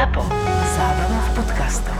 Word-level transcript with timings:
ZAPO. 0.00 0.24
Zábrná 0.80 1.20
v 1.20 1.30
podcastov. 1.36 1.96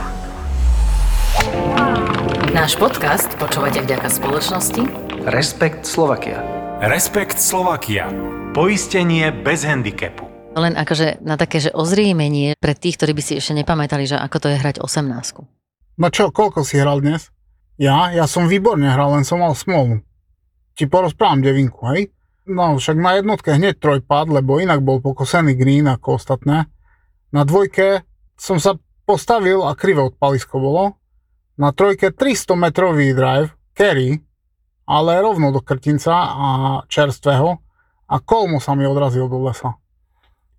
Náš 2.57 2.73
podcast 2.81 3.29
počúvate 3.37 3.85
vďaka 3.85 4.09
spoločnosti 4.09 4.89
Respekt 5.29 5.85
Slovakia. 5.85 6.41
Respekt 6.81 7.37
Slovakia. 7.37 8.09
Poistenie 8.57 9.29
bez 9.45 9.69
handicapu. 9.69 10.25
Len 10.57 10.81
akože 10.81 11.21
na 11.21 11.37
také, 11.37 11.61
že 11.61 11.77
ozriemenie 11.77 12.57
pre 12.57 12.73
tých, 12.73 12.97
ktorí 12.97 13.13
by 13.13 13.21
si 13.21 13.37
ešte 13.37 13.53
nepamätali, 13.53 14.09
že 14.09 14.17
ako 14.17 14.37
to 14.41 14.47
je 14.49 14.57
hrať 14.57 14.81
18. 14.81 16.01
No 16.01 16.07
čo, 16.09 16.33
koľko 16.33 16.65
si 16.65 16.81
hral 16.81 17.05
dnes? 17.05 17.29
Ja? 17.77 18.17
Ja 18.17 18.25
som 18.25 18.49
výborne 18.49 18.89
hral, 18.89 19.13
len 19.13 19.29
som 19.29 19.45
mal 19.45 19.53
smolu. 19.53 20.01
Ti 20.73 20.89
porozprávam 20.89 21.45
devinku, 21.45 21.85
hej? 21.93 22.09
No, 22.49 22.81
však 22.81 22.97
na 22.97 23.21
jednotke 23.21 23.53
hneď 23.53 23.77
trojpad, 23.77 24.33
lebo 24.33 24.57
inak 24.57 24.81
bol 24.81 25.05
pokosený 25.05 25.53
green 25.53 25.85
ako 25.85 26.17
ostatné. 26.17 26.65
Na 27.31 27.47
dvojke 27.47 28.03
som 28.35 28.59
sa 28.59 28.75
postavil 29.07 29.63
a 29.63 29.79
krivé 29.79 30.03
odpalisko 30.03 30.59
bolo. 30.59 30.99
Na 31.55 31.71
trojke 31.71 32.11
300 32.11 32.57
metrový 32.59 33.15
drive, 33.15 33.55
carry, 33.77 34.19
ale 34.91 35.23
rovno 35.23 35.55
do 35.55 35.63
krtinca 35.63 36.15
a 36.15 36.49
čerstvého 36.91 37.63
a 38.11 38.17
kolmo 38.19 38.59
sa 38.59 38.75
mi 38.75 38.83
odrazil 38.87 39.31
do 39.31 39.39
lesa. 39.47 39.79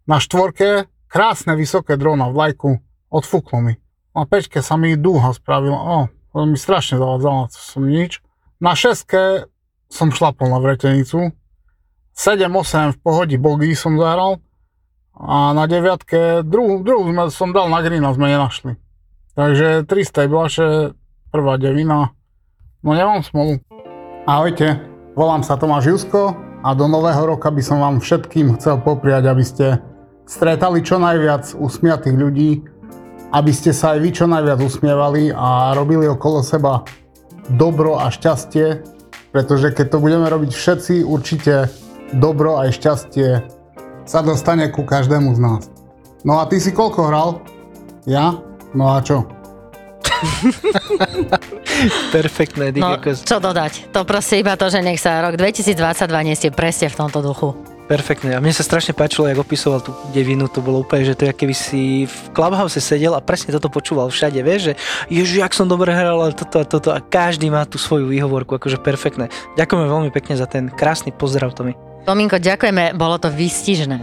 Na 0.07 0.23
štvorke 0.23 0.87
krásne 1.11 1.59
vysoké 1.59 1.99
drona 1.99 2.31
v 2.31 2.35
lajku 2.39 2.69
odfúklo 3.11 3.59
mi. 3.59 3.73
Na 4.15 4.23
pečke 4.23 4.63
sa 4.63 4.79
mi 4.79 4.95
dúha 4.95 5.35
spravila, 5.35 5.79
o, 5.79 5.99
to 6.31 6.47
mi 6.47 6.55
strašne 6.55 6.95
zavádzala, 6.95 7.51
to 7.51 7.59
som 7.59 7.83
nič. 7.83 8.23
Na 8.63 8.75
šeske 8.75 9.47
som 9.91 10.11
šlapol 10.11 10.47
na 10.47 10.63
vretenicu, 10.63 11.35
7-8 12.15 12.95
v 12.95 12.97
pohodí 13.03 13.35
bogy 13.35 13.75
som 13.75 13.99
zahral 13.99 14.39
a 15.21 15.53
na 15.53 15.69
deviatke 15.69 16.41
druhú, 16.41 16.81
druhú 16.81 17.13
sme, 17.13 17.23
som 17.29 17.53
dal 17.53 17.69
na 17.69 17.85
green 17.85 18.01
a 18.01 18.09
sme 18.09 18.33
nenašli. 18.33 18.73
Takže 19.37 19.85
300 19.85 20.25
bola 20.25 20.49
prvá 21.29 21.53
devina. 21.61 22.11
No 22.81 22.97
nemám 22.97 23.21
smolu. 23.21 23.61
Ahojte, 24.25 24.81
volám 25.13 25.45
sa 25.45 25.61
Tomáš 25.61 25.93
Jusko 25.93 26.33
a 26.65 26.73
do 26.73 26.89
nového 26.89 27.37
roka 27.37 27.53
by 27.53 27.61
som 27.61 27.77
vám 27.77 28.01
všetkým 28.01 28.57
chcel 28.57 28.81
popriať, 28.81 29.23
aby 29.29 29.43
ste 29.45 29.65
stretali 30.25 30.81
čo 30.81 30.97
najviac 30.97 31.53
usmiatých 31.53 32.17
ľudí, 32.17 32.51
aby 33.29 33.51
ste 33.53 33.77
sa 33.77 33.93
aj 33.93 33.99
vy 34.01 34.09
čo 34.09 34.25
najviac 34.25 34.57
usmievali 34.57 35.29
a 35.29 35.77
robili 35.77 36.09
okolo 36.09 36.41
seba 36.41 36.81
dobro 37.53 38.01
a 38.01 38.09
šťastie, 38.09 38.81
pretože 39.29 39.69
keď 39.71 39.85
to 39.93 39.97
budeme 40.01 40.25
robiť 40.25 40.51
všetci, 40.51 41.05
určite 41.05 41.69
dobro 42.11 42.57
aj 42.57 42.73
šťastie 42.73 43.60
sa 44.11 44.19
dostane 44.19 44.67
ku 44.67 44.83
každému 44.83 45.31
z 45.31 45.39
nás. 45.39 45.63
No 46.27 46.43
a 46.43 46.45
ty 46.51 46.59
si 46.59 46.75
koľko 46.75 47.07
hral? 47.07 47.29
Ja? 48.03 48.35
No 48.75 48.91
a 48.91 48.99
čo? 48.99 49.23
Perfektné, 52.11 52.75
Dick, 52.75 52.83
No, 52.83 52.99
ako... 52.99 53.23
čo 53.23 53.39
dodať? 53.39 53.95
To 53.95 54.03
proste 54.03 54.43
iba 54.43 54.59
to, 54.59 54.67
že 54.67 54.83
nech 54.83 54.99
sa 54.99 55.23
rok 55.23 55.39
2022 55.39 55.79
nesie 56.27 56.51
presne 56.51 56.91
v 56.91 56.95
tomto 56.99 57.23
duchu. 57.23 57.55
Perfektné. 57.87 58.35
A 58.35 58.43
mne 58.43 58.51
sa 58.51 58.67
strašne 58.67 58.91
páčilo, 58.91 59.31
jak 59.31 59.39
opisoval 59.39 59.79
tú 59.79 59.95
devinu, 60.11 60.51
to 60.51 60.59
bolo 60.59 60.83
úplne, 60.83 61.07
že 61.07 61.15
to 61.15 61.27
je, 61.27 61.33
keby 61.33 61.55
si 61.55 62.05
v 62.05 62.15
Clubhouse 62.35 62.79
sedel 62.83 63.15
a 63.15 63.23
presne 63.23 63.55
toto 63.55 63.71
počúval 63.71 64.11
všade, 64.11 64.39
vieš, 64.43 64.71
že 64.71 64.73
ježi, 65.11 65.39
jak 65.39 65.55
som 65.55 65.67
dobre 65.71 65.91
hral 65.91 66.19
a 66.19 66.35
toto 66.35 66.59
a 66.59 66.65
toto 66.67 66.89
a 66.91 66.99
každý 66.99 67.47
má 67.51 67.63
tú 67.63 67.79
svoju 67.79 68.11
výhovorku, 68.11 68.59
akože 68.59 68.79
perfektné. 68.79 69.31
Ďakujeme 69.55 69.87
veľmi 69.87 70.09
pekne 70.11 70.35
za 70.35 70.47
ten 70.47 70.67
krásny 70.71 71.11
pozdrav, 71.15 71.51
Tomi. 71.55 71.90
Tominko, 72.01 72.41
ďakujeme, 72.41 72.97
bolo 72.97 73.21
to 73.21 73.29
výstižné. 73.29 74.01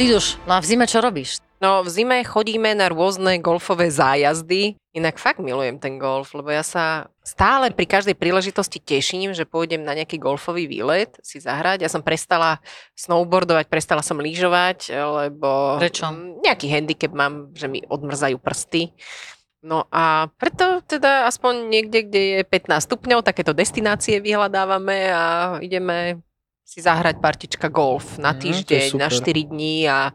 Iduš, 0.00 0.40
no 0.48 0.56
a 0.56 0.62
v 0.62 0.66
zime 0.66 0.88
čo 0.88 1.04
robíš? 1.04 1.42
No 1.58 1.82
v 1.82 1.90
zime 1.90 2.22
chodíme 2.22 2.70
na 2.72 2.86
rôzne 2.86 3.42
golfové 3.42 3.90
zájazdy. 3.90 4.78
Inak 4.94 5.18
fakt 5.18 5.42
milujem 5.42 5.76
ten 5.82 5.98
golf, 5.98 6.30
lebo 6.32 6.54
ja 6.54 6.62
sa 6.62 7.10
stále 7.26 7.74
pri 7.74 7.82
každej 7.82 8.14
príležitosti 8.14 8.78
teším, 8.78 9.34
že 9.34 9.42
pôjdem 9.42 9.82
na 9.82 9.98
nejaký 9.98 10.22
golfový 10.22 10.70
výlet 10.70 11.10
si 11.18 11.42
zahrať. 11.42 11.82
Ja 11.82 11.90
som 11.90 12.00
prestala 12.00 12.62
snowboardovať, 12.94 13.66
prestala 13.66 14.06
som 14.06 14.22
lyžovať, 14.22 14.94
lebo 14.94 15.76
Prečo? 15.82 16.08
nejaký 16.46 16.70
handicap 16.70 17.10
mám, 17.10 17.50
že 17.58 17.66
mi 17.66 17.82
odmrzajú 17.82 18.38
prsty. 18.38 18.94
No 19.58 19.90
a 19.90 20.30
preto 20.38 20.78
teda 20.86 21.26
aspoň 21.26 21.66
niekde, 21.66 22.06
kde 22.06 22.20
je 22.20 22.40
15 22.46 22.78
stupňov, 22.86 23.26
takéto 23.26 23.50
destinácie 23.50 24.22
vyhľadávame 24.22 25.10
a 25.10 25.24
ideme 25.58 26.22
si 26.62 26.78
zahrať 26.78 27.18
partička 27.18 27.66
golf 27.72 28.20
na 28.22 28.36
Mm, 28.36 28.38
je 28.38 28.42
týždeň, 28.44 28.88
na 29.00 29.08
super. 29.10 29.34
4 29.34 29.50
dní 29.50 29.88
a 29.88 30.12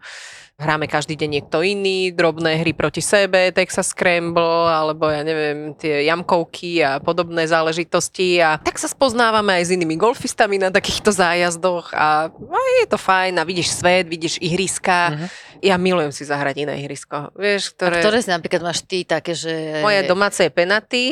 hráme 0.58 0.86
každý 0.86 1.18
deň 1.18 1.30
niekto 1.30 1.66
iný, 1.66 2.14
drobné 2.14 2.62
hry 2.62 2.72
proti 2.72 3.02
sebe, 3.02 3.50
Texas 3.52 3.90
Scramble, 3.91 4.69
alebo 4.69 5.09
ja 5.09 5.25
neviem, 5.25 5.74
tie 5.74 6.06
jamkovky 6.06 6.80
a 6.80 7.02
podobné 7.02 7.50
záležitosti 7.50 8.38
a 8.40 8.62
tak 8.62 8.78
sa 8.78 8.86
spoznávame 8.88 9.59
aj 9.59 9.64
s 9.68 9.74
inými 9.74 9.97
golfistami 9.97 10.62
na 10.62 10.69
takýchto 10.69 11.09
zájazdoch 11.09 11.91
a, 11.91 12.30
a 12.30 12.58
je 12.81 12.88
to 12.88 12.97
fajn 13.02 13.41
a 13.41 13.44
vidíš 13.44 13.74
svet, 13.74 14.06
vidíš 14.06 14.38
ihriska. 14.40 15.18
Mhm. 15.18 15.28
Ja 15.64 15.80
milujem 15.80 16.12
si 16.12 16.28
zahrať 16.28 16.68
iné 16.68 16.84
ihrisko, 16.84 17.31
vieš, 17.40 17.72
Ktoré... 17.74 18.03
ktoré... 18.03 18.03
Ktoré 18.03 18.18
si 18.20 18.30
napríklad 18.30 18.62
máš 18.68 18.84
ty 18.84 19.08
také, 19.08 19.31
že... 19.31 19.80
Moje 19.80 20.03
domáce 20.06 20.44
je 20.44 20.52
penaty, 20.52 21.03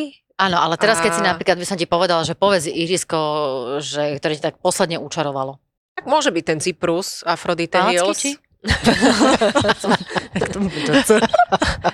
Áno, 0.41 0.57
ale 0.57 0.73
teraz 0.73 0.97
keď 0.97 1.11
si 1.13 1.21
A- 1.21 1.37
napríklad 1.37 1.53
by 1.53 1.65
som 1.69 1.77
ti 1.77 1.85
povedala, 1.85 2.25
že 2.25 2.33
povedz 2.33 2.65
ihrisko, 2.65 3.17
že, 3.77 4.17
ktoré 4.17 4.33
ti 4.33 4.41
tak 4.41 4.57
posledne 4.57 4.97
učarovalo. 4.97 5.61
tak 5.93 6.09
môže 6.09 6.33
byť 6.33 6.43
ten 6.43 6.57
Cyprus, 6.57 7.21
Aphrodite 7.21 7.77
Hills. 7.77 8.17
či? 8.17 8.41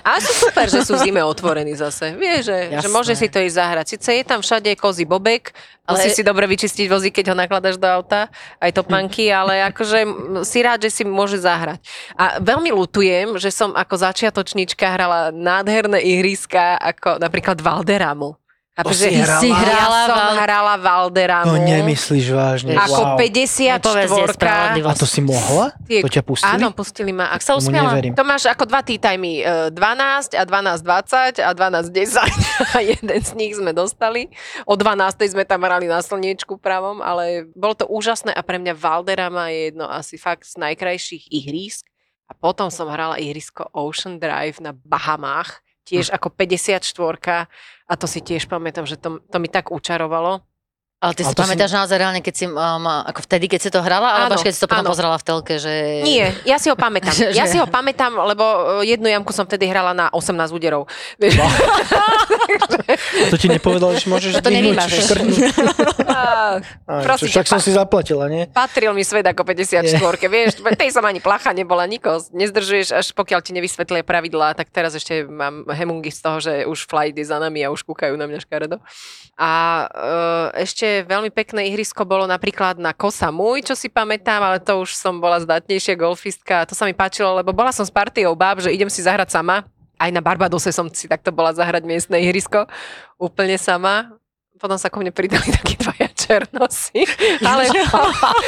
Ale 0.04 0.18
sú 0.20 0.32
super, 0.36 0.68
že 0.68 0.84
sú 0.84 1.00
zime 1.00 1.24
otvorení 1.24 1.72
zase. 1.72 2.12
Vieš, 2.12 2.44
že, 2.44 2.58
že 2.84 2.88
môže 2.92 3.16
si 3.16 3.24
to 3.32 3.40
ísť 3.40 3.56
zahrať. 3.56 3.86
Sice 3.96 4.10
je 4.20 4.24
tam 4.24 4.44
všade 4.44 4.76
kozí 4.76 5.08
bobek, 5.08 5.56
ale... 5.88 6.04
Musíš 6.04 6.20
si 6.20 6.24
dobre 6.28 6.44
vyčistiť 6.44 6.86
vozík, 6.92 7.16
keď 7.16 7.32
ho 7.32 7.36
nakladaš 7.40 7.80
do 7.80 7.88
auta, 7.88 8.28
aj 8.60 8.76
topánky, 8.76 9.32
ale 9.32 9.64
akože 9.72 10.04
si 10.44 10.60
rád, 10.60 10.84
že 10.84 10.92
si 10.92 11.02
môže 11.08 11.40
zahrať. 11.40 11.80
A 12.20 12.36
veľmi 12.36 12.68
lutujem, 12.76 13.40
že 13.40 13.48
som 13.48 13.72
ako 13.72 14.04
začiatočníčka 14.04 14.84
hrala 14.84 15.32
nádherné 15.32 16.04
ihriska, 16.04 16.76
ako 16.76 17.16
napríklad 17.16 17.64
Valderamu. 17.64 18.36
To 18.78 18.94
Chápeš, 18.94 18.94
si 18.94 19.10
že- 19.10 19.26
hrala? 19.26 19.40
Si 19.42 19.50
Ja 19.50 19.58
hrala 19.58 20.00
som 20.06 20.14
Val- 20.14 20.36
hrala 20.38 20.74
Valderamu. 20.78 21.50
To 21.50 21.54
nemyslíš 21.58 22.26
vážne. 22.30 22.78
Ako 22.78 23.02
wow. 23.02 23.18
54 23.18 23.74
Nepovedz, 23.74 24.12
je 24.78 24.82
A 24.86 24.94
to 24.94 25.02
si 25.02 25.18
mohla? 25.18 25.66
Tie- 25.82 25.98
To 25.98 26.06
ťa 26.06 26.22
pustili? 26.22 26.54
Áno, 26.54 26.70
pustili 26.70 27.10
ma. 27.10 27.26
Tak 27.34 27.42
sa 27.42 27.58
usmiala. 27.58 27.90
neverím. 27.90 28.14
To 28.14 28.22
máš 28.22 28.46
ako 28.46 28.70
dva 28.70 28.86
tea 28.86 29.02
timey, 29.02 29.42
e, 29.42 29.74
12 29.74 30.30
a 30.32 30.46
12.20 30.46 31.42
a 31.42 31.50
12.10 31.50 32.22
a 32.70 32.78
jeden 32.78 33.18
z 33.18 33.30
nich 33.34 33.58
sme 33.58 33.74
dostali. 33.74 34.30
O 34.62 34.78
12. 34.78 35.26
sme 35.26 35.42
tam 35.42 35.66
hrali 35.66 35.90
na 35.90 35.98
slniečku 35.98 36.54
pravom, 36.56 37.02
ale 37.02 37.50
bolo 37.52 37.74
to 37.74 37.84
úžasné 37.84 38.30
a 38.30 38.46
pre 38.46 38.62
mňa 38.62 38.78
Valderama 38.78 39.50
je 39.50 39.74
jedno 39.74 39.90
asi 39.90 40.14
fakt 40.14 40.46
z 40.46 40.54
najkrajších 40.54 41.26
ihrísk. 41.28 41.82
A 42.26 42.32
potom 42.32 42.68
som 42.68 42.86
hrala 42.86 43.16
ihrisko 43.16 43.66
Ocean 43.72 44.20
Drive 44.20 44.60
na 44.60 44.70
Bahamách, 44.70 45.64
tiež 45.88 46.12
ako 46.12 46.28
54 46.36 46.84
a 47.88 47.92
to 47.96 48.06
si 48.06 48.20
tiež 48.20 48.44
pamätám, 48.44 48.84
že 48.84 49.00
to, 49.00 49.24
to 49.24 49.36
mi 49.40 49.48
tak 49.48 49.72
učarovalo. 49.72 50.44
Ale 50.98 51.14
ty 51.14 51.22
si 51.22 51.30
Ale 51.30 51.30
si- 51.30 51.38
pamätáš 51.46 51.70
naozaj 51.70 51.94
reálne, 51.94 52.18
keď 52.18 52.34
si, 52.34 52.44
um, 52.50 52.58
ako 52.82 53.22
vtedy, 53.22 53.46
keď 53.46 53.60
si 53.62 53.70
to 53.70 53.78
hrala, 53.78 54.18
alebo 54.18 54.34
až 54.34 54.42
keď 54.42 54.50
si 54.50 54.58
to 54.58 54.66
potom 54.66 54.82
áno. 54.82 54.90
pozrela 54.90 55.14
v 55.14 55.22
telke, 55.22 55.54
že... 55.54 56.02
Nie, 56.02 56.34
ja 56.42 56.58
si 56.58 56.66
ho 56.66 56.74
pamätám. 56.74 57.14
Že- 57.14 57.38
Ja 57.38 57.46
si 57.46 57.54
ho 57.54 57.70
pamätám, 57.70 58.18
lebo 58.18 58.42
e, 58.82 58.90
jednu 58.90 59.06
jamku 59.06 59.30
som 59.30 59.46
vtedy 59.46 59.70
hrala 59.70 59.94
na 59.94 60.10
18 60.10 60.50
úderov. 60.50 60.90
A 61.22 61.46
to 63.30 63.38
ti 63.38 63.46
nepovedal, 63.46 63.94
že 63.94 64.10
môžeš 64.10 64.42
To 64.42 64.50
nevymažeš. 64.50 65.06
škrtnúť? 65.06 65.38
Prosím 67.06 67.28
čo, 67.28 67.30
však 67.30 67.46
som 67.46 67.62
si 67.62 67.70
zaplatila, 67.70 68.26
nie? 68.26 68.50
Patril 68.50 68.90
mi 68.90 69.06
svet 69.06 69.22
ako 69.22 69.46
54 69.46 69.94
vieš, 70.26 70.58
tej 70.82 70.90
som 70.90 71.06
ani 71.06 71.22
placha 71.22 71.54
nebola, 71.54 71.86
nikoho 71.86 72.18
nezdržuješ, 72.34 72.90
až 72.90 73.06
pokiaľ 73.14 73.38
ti 73.46 73.54
nevysvetlia 73.54 74.02
pravidlá, 74.02 74.58
tak 74.58 74.74
teraz 74.74 74.98
ešte 74.98 75.22
mám 75.22 75.62
hemungy 75.70 76.10
z 76.10 76.18
toho, 76.18 76.42
že 76.42 76.66
už 76.66 76.90
flight 76.90 77.14
je 77.14 77.22
za 77.22 77.38
nami 77.38 77.62
a 77.62 77.70
už 77.70 77.86
kúkajú 77.86 78.18
na 78.18 78.26
mňa 78.26 78.42
škaredo. 78.42 78.82
A 79.38 79.50
e, 79.86 80.66
ešte 80.66 80.87
veľmi 81.06 81.30
pekné 81.30 81.70
ihrisko 81.70 82.02
bolo 82.02 82.26
napríklad 82.26 82.82
na 82.82 82.90
Kosa 82.90 83.30
Múj, 83.30 83.62
čo 83.62 83.78
si 83.78 83.86
pamätám, 83.86 84.42
ale 84.42 84.58
to 84.58 84.82
už 84.82 84.92
som 84.98 85.22
bola 85.22 85.38
zdatnejšia 85.38 85.94
golfistka. 85.94 86.66
To 86.66 86.74
sa 86.74 86.84
mi 86.84 86.92
páčilo, 86.92 87.38
lebo 87.38 87.54
bola 87.54 87.70
som 87.70 87.86
s 87.86 87.94
partiou 87.94 88.34
báb, 88.34 88.58
že 88.58 88.74
idem 88.74 88.90
si 88.90 89.06
zahrať 89.06 89.30
sama. 89.30 89.62
Aj 89.94 90.10
na 90.10 90.18
Barbadose 90.18 90.74
som 90.74 90.90
si 90.90 91.06
takto 91.06 91.30
bola 91.30 91.54
zahrať 91.54 91.86
miestne 91.86 92.18
ihrisko. 92.18 92.66
Úplne 93.22 93.54
sama. 93.54 94.17
Potom 94.58 94.74
sa 94.74 94.86
ku 94.86 94.98
mne 94.98 95.08
pridali 95.08 95.48
takí 95.48 95.74
dvaja 95.74 96.06
černosy, 96.10 97.06
ale, 97.46 97.64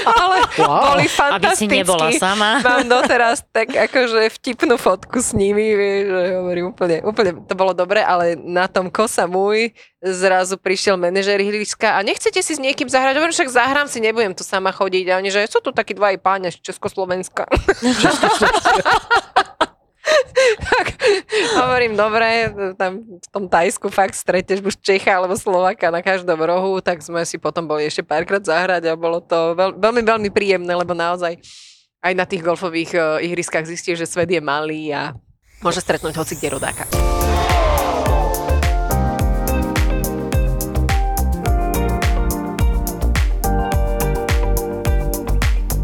ale 0.04 0.36
Wow. 0.58 0.92
boli 0.92 1.00
Aby 1.00 1.06
si 1.06 1.16
fantastickí. 1.16 1.72
nebola 1.72 2.06
sama. 2.12 2.60
Mám 2.66 2.84
doteraz 2.84 3.40
tak 3.48 3.70
akože 3.70 4.28
vtipnú 4.32 4.74
fotku 4.74 5.16
s 5.16 5.30
nimi, 5.30 5.72
vieš, 5.72 6.04
že 6.06 6.20
hovorím 6.36 6.64
úplne, 6.68 6.96
úplne, 7.00 7.30
to 7.40 7.54
bolo 7.54 7.70
dobre, 7.70 8.00
ale 8.00 8.34
na 8.34 8.66
tom 8.66 8.86
kosa 8.86 9.24
môj 9.24 9.70
zrazu 10.00 10.56
prišiel 10.56 10.96
manažer 10.96 11.38
ihriska 11.38 11.94
a 11.94 11.98
nechcete 12.00 12.40
si 12.40 12.52
s 12.52 12.58
niekým 12.58 12.88
zahrať? 12.88 13.14
Hovorím, 13.14 13.32
však 13.32 13.48
zahrám 13.48 13.86
si, 13.86 14.00
nebudem 14.00 14.32
tu 14.32 14.42
sama 14.42 14.70
chodiť. 14.70 15.04
A 15.06 15.16
oni, 15.16 15.28
že 15.28 15.44
sú 15.44 15.60
tu 15.60 15.70
takí 15.70 15.92
dvaji 15.92 16.16
páni 16.18 16.48
z 16.48 16.58
Československa. 16.58 17.44
tak 20.72 20.86
hovorím, 21.60 21.94
dobre, 21.94 22.50
tam 22.76 23.04
v 23.04 23.28
tom 23.30 23.44
Tajsku 23.46 23.88
fakt 23.92 24.16
stretneš 24.16 24.62
buď 24.62 24.74
Čecha 24.80 25.18
alebo 25.18 25.36
Slovaka 25.36 25.92
na 25.92 26.00
každom 26.00 26.38
rohu, 26.40 26.78
tak 26.80 27.02
sme 27.02 27.22
si 27.26 27.36
potom 27.36 27.66
boli 27.66 27.86
ešte 27.86 28.06
párkrát 28.06 28.42
zahrať 28.42 28.90
a 28.90 28.98
bolo 28.98 29.20
to 29.20 29.54
veľ, 29.54 29.76
veľmi, 29.76 30.02
veľmi 30.04 30.30
príjemné, 30.32 30.72
lebo 30.72 30.96
naozaj 30.96 31.38
aj 32.00 32.12
na 32.16 32.24
tých 32.24 32.40
golfových 32.40 32.92
uh, 32.96 33.20
ihriskách 33.20 33.68
zistíš, 33.68 34.00
že 34.00 34.08
svet 34.08 34.32
je 34.32 34.40
malý 34.40 34.88
a 34.92 35.12
môže 35.60 35.84
stretnúť 35.84 36.16
hoci 36.16 36.34
kde 36.40 36.56
rodáka. 36.56 37.09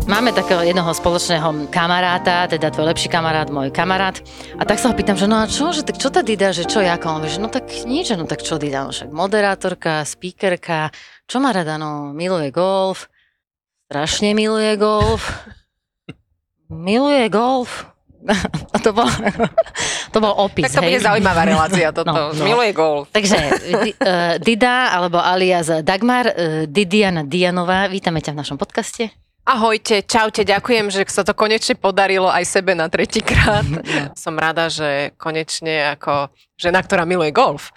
Máme 0.06 0.30
takého 0.30 0.62
jednoho 0.62 0.94
spoločného 0.94 1.66
kamaráta, 1.66 2.46
teda 2.46 2.70
tvoj 2.70 2.94
lepší 2.94 3.10
kamarát, 3.10 3.50
môj 3.50 3.74
kamarát. 3.74 4.22
A 4.54 4.62
tak 4.62 4.78
sa 4.78 4.86
ho 4.86 4.94
pýtam, 4.94 5.18
že 5.18 5.26
no 5.26 5.42
a 5.42 5.50
čo, 5.50 5.74
že 5.74 5.82
tak 5.82 5.98
čo 5.98 6.14
tá 6.14 6.22
Dida, 6.22 6.54
že 6.54 6.62
čo 6.62 6.78
Jako? 6.78 7.18
On 7.18 7.22
že 7.26 7.42
no 7.42 7.50
tak 7.50 7.66
nič, 7.82 8.14
no 8.14 8.22
tak 8.22 8.38
čo 8.46 8.54
Dida, 8.54 8.86
no 8.86 8.94
však 8.94 9.10
moderátorka, 9.10 10.06
speakerka, 10.06 10.94
čo 11.26 11.42
má 11.42 11.50
rada, 11.50 11.74
no 11.74 12.14
miluje 12.14 12.54
golf, 12.54 13.10
strašne 13.90 14.30
miluje 14.30 14.78
golf, 14.78 15.26
miluje 16.70 17.26
golf. 17.26 17.90
A 18.74 18.78
to 18.78 18.94
bol, 18.94 19.10
to 20.14 20.18
bol 20.22 20.34
opis, 20.38 20.70
Tak 20.70 20.78
to 20.78 20.86
bude 20.86 20.98
hej. 20.98 21.06
zaujímavá 21.06 21.42
relácia 21.42 21.90
toto. 21.96 22.14
No, 22.14 22.30
No, 22.30 22.46
Miluje 22.46 22.70
golf. 22.70 23.10
Takže 23.10 23.38
uh, 23.42 24.38
Dida, 24.38 24.94
alebo 24.94 25.18
alias 25.18 25.82
Dagmar, 25.82 26.30
uh, 26.30 26.34
Didiana 26.70 27.26
Dianová, 27.26 27.90
vítame 27.90 28.22
ťa 28.22 28.34
v 28.34 28.38
našom 28.38 28.54
podcaste. 28.54 29.25
Ahojte, 29.46 30.02
čaute, 30.02 30.42
ďakujem, 30.42 30.90
že 30.90 31.06
sa 31.06 31.22
to 31.22 31.30
konečne 31.30 31.78
podarilo 31.78 32.26
aj 32.26 32.42
sebe 32.42 32.74
na 32.74 32.90
tretíkrát. 32.90 33.62
Som 34.18 34.34
rada, 34.42 34.66
že 34.66 35.14
konečne 35.14 35.94
ako 35.94 36.34
žena, 36.58 36.82
ktorá 36.82 37.06
miluje 37.06 37.30
golf, 37.30 37.70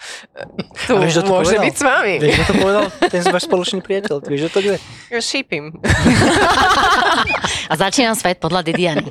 tu 0.89 0.97
vieš, 0.97 1.21
môže 1.29 1.53
povedal? 1.53 1.63
byť 1.69 1.75
s 1.77 1.83
vami. 1.85 2.13
Vieš, 2.17 2.33
kto 2.33 2.45
to 2.47 2.53
povedal? 2.57 2.83
Ten 3.11 3.21
váš 3.29 3.43
spoločný 3.45 3.79
priateľ. 3.85 4.15
Vieš, 4.23 4.41
že 4.41 4.49
to 4.49 4.59
kde? 4.65 4.75
Šípim. 5.21 5.65
A 7.71 7.73
začínam 7.77 8.17
svet 8.17 8.41
podľa 8.41 8.65
Didiany. 8.65 9.05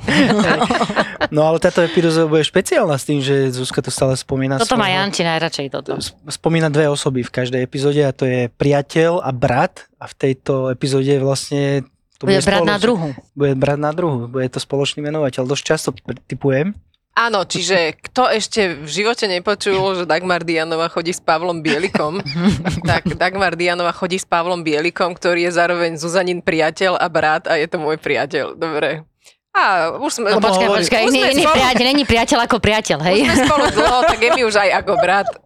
No 1.31 1.47
ale 1.47 1.63
táto 1.63 1.85
epizóda 1.87 2.27
bude 2.27 2.43
špeciálna 2.43 2.99
s 2.99 3.05
tým, 3.07 3.23
že 3.23 3.55
Zuzka 3.55 3.79
to 3.85 3.95
stále 3.95 4.19
spomína. 4.19 4.59
Toto 4.59 4.75
má 4.75 4.91
Janči 4.91 5.23
najradšej 5.23 5.67
toto. 5.71 5.95
sp- 6.03 6.19
spomína 6.27 6.73
dve 6.75 6.91
osoby 6.91 7.23
v 7.23 7.31
každej 7.31 7.63
epizóde 7.63 8.03
a 8.03 8.11
to 8.11 8.27
je 8.27 8.51
priateľ 8.51 9.23
a 9.23 9.31
brat 9.31 9.87
a 10.03 10.11
v 10.11 10.15
tejto 10.17 10.75
epizóde 10.75 11.13
vlastne 11.23 11.87
to 12.19 12.26
Bude 12.26 12.38
brať 12.41 12.61
na 12.61 12.75
spoloč- 12.75 12.82
druhu. 12.82 13.09
Bude 13.32 13.55
brať 13.55 13.79
na 13.79 13.91
druhu, 13.91 14.26
bude 14.26 14.47
to 14.47 14.59
spoločný 14.59 15.00
menovateľ. 15.00 15.43
Dosť 15.44 15.65
často 15.65 15.88
typujem. 16.26 16.75
Áno, 17.15 17.43
čiže 17.43 17.99
kto 18.00 18.26
ešte 18.29 18.76
v 18.76 18.87
živote 18.87 19.26
nepočul, 19.26 19.75
že 19.93 20.05
Dagmar 20.05 20.43
Dianova 20.43 20.87
chodí 20.87 21.11
s 21.11 21.19
Pavlom 21.19 21.59
Bielikom, 21.61 22.23
tak 22.91 23.11
Dagmar 23.12 23.55
Dianova 23.55 23.91
chodí 23.91 24.15
s 24.15 24.25
Pavlom 24.25 24.62
Bielikom, 24.62 25.15
ktorý 25.15 25.47
je 25.47 25.53
zároveň 25.53 25.94
Zuzanin 25.94 26.38
priateľ 26.38 26.94
a 26.94 27.06
brat 27.06 27.47
a 27.47 27.55
je 27.55 27.67
to 27.67 27.75
môj 27.76 27.99
priateľ. 27.99 28.55
Dobre. 28.55 29.03
A 29.50 29.91
už 29.93 30.11
sme... 30.12 30.31
No 30.31 30.38
počkaj, 30.38 30.69
hovorí- 30.71 30.87
počkaj, 30.87 31.03
už 31.03 31.11
iný, 31.11 31.21
sme 31.21 31.31
iný 31.32 31.43
spolu- 31.43 31.56
priateľ, 31.59 31.85
není 31.85 32.05
priateľ 32.05 32.38
ako 32.47 32.56
priateľ, 32.59 32.99
hej? 33.05 33.19
Už 33.21 33.31
sme 33.32 33.44
spolu 33.44 33.67
dlho, 33.73 33.99
tak 34.05 34.19
je 34.21 34.31
mi 34.31 34.43
už 34.43 34.55
aj 34.56 34.71
ako 34.76 34.93
brat. 34.97 35.26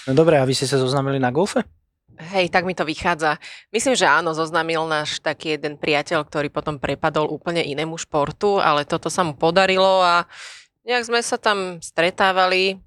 No 0.00 0.16
dobré, 0.16 0.38
a 0.38 0.44
vy 0.44 0.54
ste 0.54 0.64
sa 0.64 0.74
zoznámili 0.74 1.18
na 1.18 1.28
golfe? 1.28 1.60
Hej, 2.30 2.54
tak 2.54 2.62
mi 2.62 2.78
to 2.78 2.86
vychádza. 2.86 3.42
Myslím, 3.74 3.98
že 3.98 4.06
áno, 4.06 4.30
zoznamil 4.30 4.86
náš 4.86 5.18
taký 5.18 5.58
jeden 5.58 5.74
priateľ, 5.74 6.22
ktorý 6.22 6.46
potom 6.46 6.78
prepadol 6.78 7.26
úplne 7.26 7.58
inému 7.66 7.98
športu, 7.98 8.62
ale 8.62 8.86
toto 8.86 9.10
sa 9.10 9.26
mu 9.26 9.34
podarilo 9.34 9.98
a 9.98 10.30
nejak 10.86 11.10
sme 11.10 11.20
sa 11.26 11.42
tam 11.42 11.82
stretávali 11.82 12.78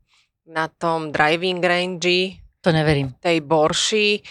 na 0.48 0.72
tom 0.72 1.12
driving 1.12 1.60
range 1.60 2.40
To 2.64 2.72
neverím. 2.72 3.20
tej 3.20 3.44
Borši. 3.44 4.24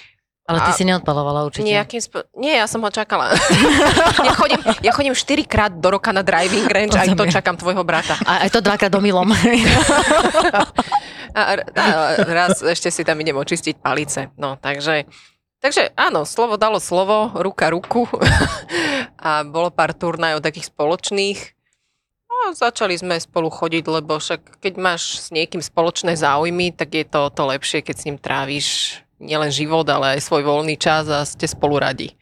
Ale 0.52 0.60
ty 0.62 0.70
A- 0.70 0.76
si 0.76 0.84
neodpalovala 0.84 1.40
určite. 1.42 1.64
Nejakým 1.64 1.98
spo- 1.98 2.28
Nie, 2.34 2.60
ja 2.60 2.68
som 2.68 2.78
ho 2.78 2.88
čakala. 2.88 3.32
ja, 4.28 4.32
chodím, 4.36 4.60
ja 4.78 4.92
chodím 4.92 5.16
4 5.16 5.24
krát 5.44 5.72
do 5.72 5.88
roka 5.90 6.12
na 6.12 6.20
driving 6.20 6.68
range 6.68 6.92
a 6.92 7.02
aj 7.02 7.16
to 7.16 7.24
Rozumiem. 7.24 7.32
čakám 7.32 7.56
tvojho 7.56 7.82
brata. 7.82 8.14
A 8.22 8.44
aj 8.44 8.52
to 8.52 8.60
dvakrát 8.60 8.92
domilom. 8.92 9.32
A, 11.32 11.56
a 11.56 11.84
raz 12.28 12.60
ešte 12.60 12.92
si 12.92 13.02
tam 13.02 13.16
idem 13.16 13.32
očistiť 13.32 13.80
palice. 13.80 14.28
No, 14.36 14.60
takže, 14.60 15.08
takže 15.58 15.88
áno, 15.96 16.28
slovo 16.28 16.60
dalo 16.60 16.76
slovo, 16.76 17.32
ruka 17.32 17.72
ruku. 17.72 18.04
a 19.16 19.40
bolo 19.40 19.72
pár 19.72 19.96
turnajov 19.96 20.44
takých 20.44 20.68
spoločných. 20.68 21.40
A 22.28 22.52
začali 22.52 23.00
sme 23.00 23.16
spolu 23.16 23.48
chodiť, 23.48 23.84
lebo 23.86 24.20
však 24.20 24.60
keď 24.60 24.72
máš 24.76 25.24
s 25.24 25.32
niekým 25.32 25.64
spoločné 25.64 26.20
záujmy, 26.20 26.68
tak 26.68 26.92
je 26.92 27.08
to 27.08 27.32
to 27.32 27.42
lepšie, 27.48 27.80
keď 27.80 27.94
s 27.96 28.04
ním 28.04 28.18
tráviš 28.20 28.68
nielen 29.22 29.54
život, 29.54 29.86
ale 29.86 30.18
aj 30.18 30.26
svoj 30.26 30.42
voľný 30.42 30.74
čas 30.74 31.06
a 31.06 31.22
ste 31.22 31.46
spolu 31.46 31.78
radi. 31.78 32.12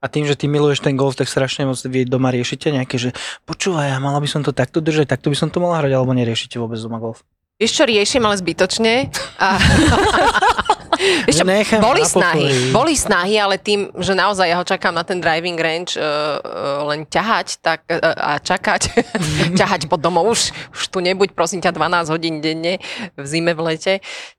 A 0.00 0.08
tým, 0.08 0.24
že 0.24 0.36
ty 0.36 0.48
miluješ 0.48 0.80
ten 0.80 0.96
golf, 0.96 1.16
tak 1.16 1.28
strašne 1.28 1.68
moc 1.68 1.76
vy 1.76 2.08
doma 2.08 2.32
riešite 2.32 2.72
nejaké, 2.72 2.96
že 2.96 3.10
počúvaj, 3.44 3.92
ja 3.92 3.98
mala 4.00 4.16
by 4.20 4.28
som 4.28 4.40
to 4.40 4.52
takto 4.52 4.80
držať, 4.80 5.12
takto 5.12 5.28
by 5.28 5.36
som 5.36 5.52
to 5.52 5.60
mala 5.60 5.80
hrať, 5.80 5.92
alebo 5.92 6.16
neriešite 6.16 6.56
vôbec 6.56 6.80
doma 6.80 6.96
golf. 6.96 7.20
Vieš 7.60 7.76
čo, 7.76 7.84
riešim, 7.84 8.24
ale 8.24 8.40
zbytočne. 8.40 9.12
A... 9.36 9.60
Vieš 11.28 11.40
čo, 11.40 11.46
nechám 11.48 11.80
boli 11.80 12.04
na 12.04 12.08
snahy, 12.08 12.46
boli 12.72 12.92
snahy, 12.92 13.36
ale 13.40 13.56
tým, 13.56 13.88
že 14.00 14.12
naozaj 14.12 14.46
ja 14.52 14.56
ho 14.60 14.64
čakám 14.64 14.92
na 14.92 15.00
ten 15.00 15.16
driving 15.16 15.56
range 15.56 15.96
uh, 15.96 16.04
uh, 16.40 16.84
len 16.92 17.08
ťahať 17.08 17.60
tak, 17.64 17.88
uh, 17.88 18.00
a 18.00 18.36
čakať, 18.36 19.00
ťahať 19.60 19.88
pod 19.88 20.00
domov, 20.00 20.28
už, 20.28 20.52
už 20.76 20.82
tu 20.92 21.00
nebuď 21.00 21.32
prosím 21.32 21.64
ťa 21.64 21.72
12 21.72 22.12
hodín 22.12 22.44
denne 22.44 22.80
v 23.16 23.24
zime, 23.24 23.56
v 23.56 23.60
lete, 23.72 23.94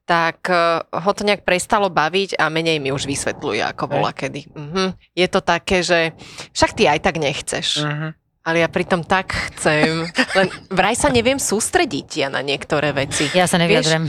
tak 0.05 0.45
uh, 0.53 0.85
ho 0.85 1.11
to 1.17 1.25
nejak 1.25 1.41
prestalo 1.41 1.89
baviť 1.89 2.37
a 2.37 2.53
menej 2.53 2.77
mi 2.77 2.93
už 2.93 3.09
vysvetľuje, 3.09 3.61
ako 3.65 3.83
bola 3.89 4.13
kedy. 4.13 4.49
Uh-huh. 4.53 4.93
Je 5.17 5.27
to 5.29 5.41
také, 5.41 5.81
že 5.81 6.13
však 6.53 6.77
ty 6.77 6.85
aj 6.85 6.99
tak 7.01 7.17
nechceš. 7.17 7.67
Uh-huh. 7.81 8.13
Ale 8.41 8.65
ja 8.65 8.69
pritom 8.73 9.05
tak 9.05 9.37
chcem. 9.53 10.09
Len 10.33 10.47
vraj 10.73 10.97
sa 10.97 11.13
neviem 11.13 11.37
sústrediť 11.37 12.25
ja 12.25 12.27
na 12.33 12.41
niektoré 12.41 12.89
veci. 12.89 13.29
Ja 13.37 13.45
sa 13.45 13.61
Vieš, 13.61 13.69
nevyjadrem. 13.69 14.03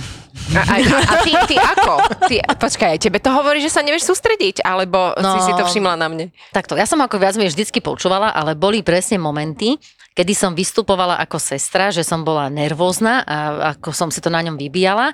A, 0.56 0.60
a, 0.64 0.76
a 0.80 1.14
ty, 1.20 1.32
ty 1.52 1.56
ako? 1.60 1.94
Ty, 2.24 2.36
počkaj, 2.56 2.96
tebe 2.96 3.20
to 3.20 3.28
hovorí, 3.28 3.60
že 3.60 3.68
sa 3.68 3.84
nevieš 3.84 4.08
sústrediť? 4.08 4.64
Alebo 4.64 5.12
no. 5.20 5.36
si 5.36 5.40
si 5.44 5.52
to 5.52 5.68
všimla 5.68 6.00
na 6.00 6.08
mne? 6.08 6.26
Takto, 6.48 6.80
ja 6.80 6.88
som 6.88 6.96
ako 7.04 7.20
viac 7.20 7.36
menej 7.36 7.52
vždycky 7.52 7.84
počúvala, 7.84 8.32
ale 8.32 8.56
boli 8.56 8.80
presne 8.80 9.20
momenty, 9.20 9.76
kedy 10.16 10.32
som 10.32 10.56
vystupovala 10.56 11.20
ako 11.20 11.36
sestra, 11.36 11.92
že 11.92 12.00
som 12.00 12.24
bola 12.24 12.48
nervózna 12.48 13.20
a 13.28 13.36
ako 13.76 13.92
som 13.92 14.08
si 14.08 14.24
to 14.24 14.32
na 14.32 14.40
ňom 14.40 14.56
vybíjala. 14.56 15.12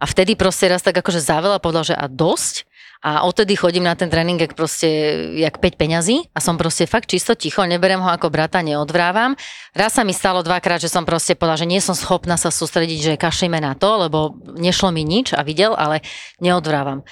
A 0.00 0.04
vtedy 0.08 0.40
proste 0.40 0.72
raz 0.72 0.80
tak 0.80 0.96
akože 0.96 1.20
zavela 1.20 1.60
povedal, 1.60 1.84
že 1.84 1.96
a 1.96 2.08
dosť. 2.08 2.64
A 3.04 3.28
odtedy 3.28 3.52
chodím 3.52 3.84
na 3.84 3.92
ten 3.92 4.08
tréning, 4.08 4.40
jak 4.40 4.56
proste, 4.56 4.88
jak 5.36 5.60
5 5.60 5.76
peňazí 5.76 6.24
a 6.32 6.40
som 6.40 6.56
proste 6.56 6.88
fakt 6.88 7.12
čisto 7.12 7.36
ticho, 7.36 7.60
neberem 7.68 8.00
ho 8.00 8.08
ako 8.08 8.32
brata, 8.32 8.64
neodvrávam. 8.64 9.36
Raz 9.76 10.00
sa 10.00 10.08
mi 10.08 10.16
stalo 10.16 10.40
dvakrát, 10.40 10.80
že 10.80 10.88
som 10.88 11.04
proste 11.04 11.36
povedala, 11.36 11.60
že 11.60 11.68
nie 11.68 11.84
som 11.84 11.92
schopná 11.92 12.40
sa 12.40 12.48
sústrediť, 12.48 12.98
že 13.12 13.20
kašlíme 13.20 13.60
na 13.60 13.76
to, 13.76 14.08
lebo 14.08 14.40
nešlo 14.56 14.88
mi 14.88 15.04
nič 15.04 15.36
a 15.36 15.44
videl, 15.44 15.76
ale 15.76 16.00
neodvrávam. 16.40 17.04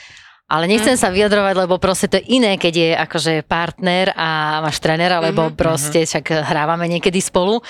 Ale 0.49 0.65
nechcem 0.65 0.97
sa 0.97 1.13
vyjadrovať, 1.13 1.55
lebo 1.65 1.77
proste 1.77 2.09
to 2.09 2.21
je 2.21 2.41
iné, 2.41 2.57
keď 2.57 2.75
je 2.77 2.91
akože 2.97 3.33
partner 3.45 4.17
a 4.17 4.61
máš 4.65 4.81
trénera, 4.81 5.21
lebo 5.21 5.53
proste 5.53 6.09
však 6.09 6.25
hrávame 6.45 6.89
niekedy 6.89 7.21
spolu. 7.21 7.61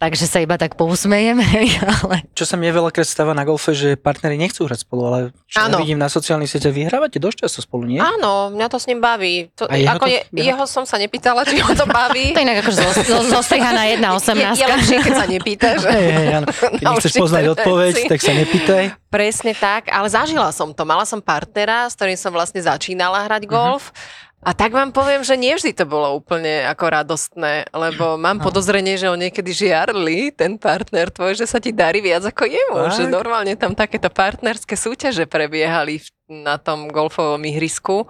Takže 0.00 0.24
sa 0.24 0.40
iba 0.40 0.56
tak 0.56 0.74
pousmejem, 0.74 1.36
ale 2.00 2.24
Čo 2.32 2.48
sa 2.48 2.56
mne 2.56 2.72
veľakrát 2.72 3.04
stáva 3.04 3.36
na 3.36 3.44
golfe, 3.44 3.70
že 3.70 3.94
partneri 3.94 4.34
nechcú 4.34 4.64
hrať 4.64 4.80
spolu, 4.80 5.02
ale 5.04 5.18
čo 5.44 5.60
Áno. 5.60 5.76
vidím 5.76 6.00
na 6.00 6.08
sociálnych 6.08 6.48
sieťach, 6.48 6.72
vyhrávate 6.72 7.20
dosť 7.20 7.44
často 7.44 7.60
spolu, 7.60 7.84
nie? 7.84 8.00
Áno, 8.00 8.48
mňa 8.48 8.66
to 8.66 8.80
s 8.80 8.88
ním 8.88 8.98
baví. 8.98 9.52
To, 9.54 9.68
A 9.68 9.76
jeho 9.76 9.92
ako 9.92 10.04
to- 10.04 10.10
je, 10.10 10.18
jeho- 10.32 10.46
jeho 10.50 10.64
som 10.64 10.88
sa 10.88 10.96
nepýtala, 10.96 11.44
či 11.44 11.60
ho 11.60 11.68
to 11.70 11.84
baví. 11.84 12.32
to 12.36 12.40
inak 12.40 12.64
akože 12.64 12.80
zo- 12.80 12.96
zo- 13.04 13.26
zostrihaná 13.30 13.92
jedna 13.92 14.08
je, 14.16 14.40
je 14.40 14.56
18. 14.56 14.72
lepšie, 14.72 14.96
keď 15.04 15.12
sa 15.14 15.26
nepýtaš. 15.28 15.78
Hej, 15.84 16.08
áno. 16.34 16.46
Keď 16.48 16.80
Na 16.80 16.90
nechceš 16.90 17.12
poznať 17.14 17.44
odpoveď, 17.52 17.94
tak 18.08 18.18
sa 18.18 18.32
nepýtaj. 18.32 18.84
Presne 19.12 19.52
tak, 19.52 19.92
ale 19.92 20.08
zažila 20.08 20.48
som 20.48 20.72
to. 20.72 20.82
Mala 20.82 21.04
som 21.04 21.20
partnera, 21.20 21.84
s 21.84 21.94
ktorým 21.94 22.16
som 22.16 22.32
vlastne 22.32 22.64
začínala 22.64 23.20
hrať 23.28 23.44
golf 23.44 23.92
A 24.40 24.56
tak 24.56 24.72
vám 24.72 24.88
poviem, 24.88 25.20
že 25.20 25.36
nie 25.36 25.52
vždy 25.52 25.76
to 25.76 25.84
bolo 25.84 26.16
úplne 26.16 26.64
ako 26.64 26.84
radostné, 26.88 27.68
lebo 27.70 28.16
mám 28.16 28.40
No. 28.40 28.48
podozrenie, 28.48 28.96
že 28.96 29.12
on 29.12 29.20
niekedy 29.20 29.52
žiarli, 29.52 30.32
ten 30.32 30.56
partner 30.56 31.12
tvoj, 31.12 31.36
že 31.36 31.44
sa 31.44 31.60
ti 31.60 31.76
darí 31.76 32.00
viac 32.00 32.24
ako 32.24 32.48
jemu. 32.48 32.76
Tak? 32.88 32.96
Že 32.96 33.04
normálne 33.12 33.52
tam 33.54 33.76
takéto 33.76 34.08
partnerské 34.08 34.80
súťaže 34.80 35.28
prebiehali 35.28 36.00
v- 36.00 36.08
na 36.40 36.56
tom 36.56 36.88
golfovom 36.88 37.44
ihrisku. 37.44 38.08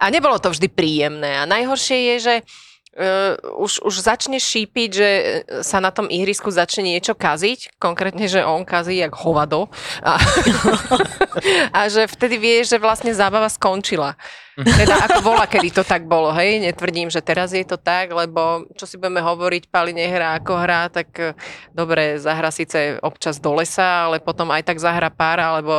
A 0.00 0.08
nebolo 0.08 0.40
to 0.40 0.48
vždy 0.48 0.64
príjemné. 0.66 1.36
A 1.36 1.44
najhoršie 1.44 2.16
je, 2.16 2.16
že 2.20 2.36
Uh, 2.96 3.36
už, 3.60 3.84
už 3.84 4.08
začne 4.08 4.40
šípiť, 4.40 4.88
že 4.88 5.10
sa 5.60 5.84
na 5.84 5.92
tom 5.92 6.08
ihrisku 6.08 6.48
začne 6.48 6.96
niečo 6.96 7.12
kaziť, 7.12 7.76
konkrétne, 7.76 8.24
že 8.24 8.40
on 8.40 8.64
kazí 8.64 9.04
jak 9.04 9.12
hovado 9.12 9.68
a, 10.00 10.16
a 11.76 11.92
že 11.92 12.08
vtedy 12.08 12.40
vie, 12.40 12.64
že 12.64 12.80
vlastne 12.80 13.12
zábava 13.12 13.52
skončila. 13.52 14.16
Teda 14.56 15.04
ako 15.04 15.20
bola, 15.20 15.44
kedy 15.44 15.68
to 15.68 15.84
tak 15.84 16.08
bolo, 16.08 16.32
hej, 16.32 16.64
netvrdím, 16.64 17.12
že 17.12 17.20
teraz 17.20 17.52
je 17.52 17.60
to 17.60 17.76
tak, 17.76 18.08
lebo 18.08 18.64
čo 18.72 18.88
si 18.88 18.96
budeme 18.96 19.20
hovoriť, 19.20 19.68
Pali 19.68 19.92
nehrá 19.92 20.32
ako 20.40 20.52
hrá, 20.56 20.88
tak 20.88 21.08
eh, 21.20 21.36
dobre, 21.76 22.16
zahra 22.16 22.48
síce 22.48 22.96
občas 23.04 23.36
do 23.36 23.52
lesa, 23.52 24.08
ale 24.08 24.16
potom 24.16 24.48
aj 24.48 24.64
tak 24.64 24.80
zahra 24.80 25.12
pár 25.12 25.44
alebo 25.44 25.72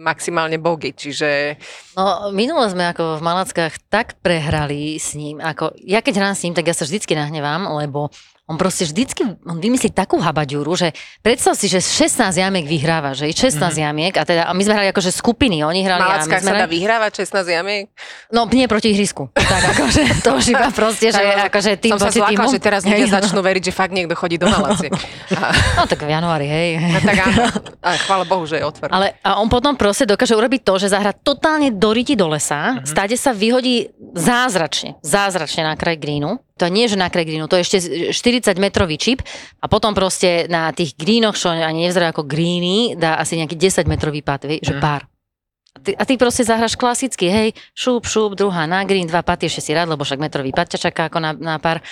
maximálne 0.00 0.56
bogy, 0.56 0.96
čiže 0.96 1.60
No, 1.96 2.32
minulo 2.32 2.64
sme 2.68 2.88
ako 2.92 3.20
v 3.20 3.24
Malackách 3.24 3.74
tak 3.92 4.16
prehrali 4.24 4.96
s 4.96 5.12
ním, 5.12 5.40
ako 5.40 5.76
ja 5.84 6.00
keď 6.00 6.14
hrám 6.20 6.36
s 6.36 6.44
ním, 6.48 6.56
tak 6.56 6.68
ja 6.68 6.76
sa 6.76 6.88
vždycky 6.88 7.12
nahnevám, 7.12 7.68
lebo 7.84 8.08
on 8.46 8.54
proste 8.54 8.86
vždycky, 8.86 9.26
on 9.42 9.58
vymyslí 9.58 9.90
takú 9.90 10.22
habaďúru, 10.22 10.78
že 10.78 10.94
predstav 11.18 11.58
si, 11.58 11.66
že 11.66 11.82
16 11.82 12.30
jamiek 12.30 12.62
vyhráva, 12.62 13.10
že 13.10 13.26
16 13.26 13.58
mm-hmm. 13.58 13.74
jamiek 13.82 14.14
a 14.14 14.22
teda 14.22 14.42
a 14.46 14.54
my 14.54 14.62
sme 14.62 14.74
hrali 14.78 14.88
akože 14.94 15.10
skupiny, 15.10 15.66
oni 15.66 15.82
hrali 15.82 15.98
a 15.98 16.06
my 16.06 16.10
Malackách 16.14 16.42
sme 16.46 16.54
sa 16.54 16.54
dá 16.54 16.70
hrali, 16.70 16.78
vyhrávať 16.78 17.12
16 17.26 17.42
jamiek. 17.42 17.84
no 18.30 18.46
nie 18.46 18.70
proti 18.70 18.94
ihrisku. 18.94 19.34
Tak 19.34 19.62
akože 19.74 20.02
to 20.26 20.30
už 20.38 20.46
iba 20.54 20.70
proste, 20.70 21.10
že 21.10 21.18
akože 21.50 21.70
tým 21.74 21.98
Som 21.98 22.06
sa 22.06 22.14
zlákla, 22.14 22.46
že 22.46 22.60
teraz 22.62 22.86
ľudia 22.86 23.06
no. 23.10 23.14
začnú 23.18 23.42
veriť, 23.42 23.62
že 23.66 23.72
fakt 23.74 23.90
niekto 23.90 24.14
chodí 24.14 24.38
do 24.38 24.46
Malacie. 24.46 24.94
A, 25.34 25.50
No 25.82 25.90
tak 25.90 26.06
v 26.06 26.10
januári, 26.14 26.46
hej. 26.46 26.70
a 26.78 26.98
tak 27.02 27.18
áno. 27.18 27.42
A 27.82 27.98
chvála 27.98 28.24
Bohu, 28.30 28.46
že 28.46 28.62
je 28.62 28.64
otvorený. 28.64 28.94
Ale 28.94 29.06
a 29.26 29.42
on 29.42 29.50
potom 29.50 29.74
proste 29.74 30.06
dokáže 30.06 30.38
urobiť 30.38 30.62
to, 30.62 30.86
že 30.86 30.94
zahra 30.94 31.10
totálne 31.10 31.74
do 31.74 31.90
riti 31.90 32.14
do 32.14 32.30
lesa, 32.30 32.78
uh-huh. 32.78 32.86
stáde 32.86 33.18
sa 33.18 33.34
vyhodí 33.34 33.90
zázračne, 34.14 35.02
zázračne 35.02 35.66
na 35.66 35.74
kraj 35.74 35.98
greenu. 35.98 36.45
To 36.56 36.72
nie, 36.72 36.88
že 36.88 36.96
na 36.96 37.12
kraj 37.12 37.28
greenu, 37.28 37.52
to 37.52 37.60
je 37.60 37.64
ešte 37.68 37.78
40 38.16 38.56
metrový 38.56 38.96
čip 38.96 39.20
a 39.60 39.68
potom 39.68 39.92
proste 39.92 40.48
na 40.48 40.72
tých 40.72 40.96
greenoch, 40.96 41.36
čo 41.36 41.52
ani 41.52 41.84
nevzerajú 41.84 42.16
ako 42.16 42.24
greeny, 42.24 42.96
dá 42.96 43.20
asi 43.20 43.36
nejaký 43.36 43.60
10 43.60 43.84
metrový 43.84 44.24
pad, 44.24 44.48
vie, 44.48 44.64
že 44.64 44.72
pár. 44.80 45.04
A 45.76 45.78
ty, 45.84 45.92
a 45.92 46.02
ty 46.08 46.16
proste 46.16 46.48
zahraš 46.48 46.72
klasicky, 46.72 47.28
hej, 47.28 47.48
šup, 47.76 48.08
šup, 48.08 48.32
druhá 48.32 48.64
na 48.64 48.88
green, 48.88 49.04
dva 49.04 49.20
paty, 49.20 49.52
ešte 49.52 49.60
si 49.68 49.76
rád, 49.76 49.92
lebo 49.92 50.08
však 50.08 50.16
metrový 50.16 50.48
pad 50.56 50.72
ťa 50.72 50.88
čaká 50.88 51.12
ako 51.12 51.20
na, 51.20 51.36
na 51.36 51.60
pár 51.60 51.84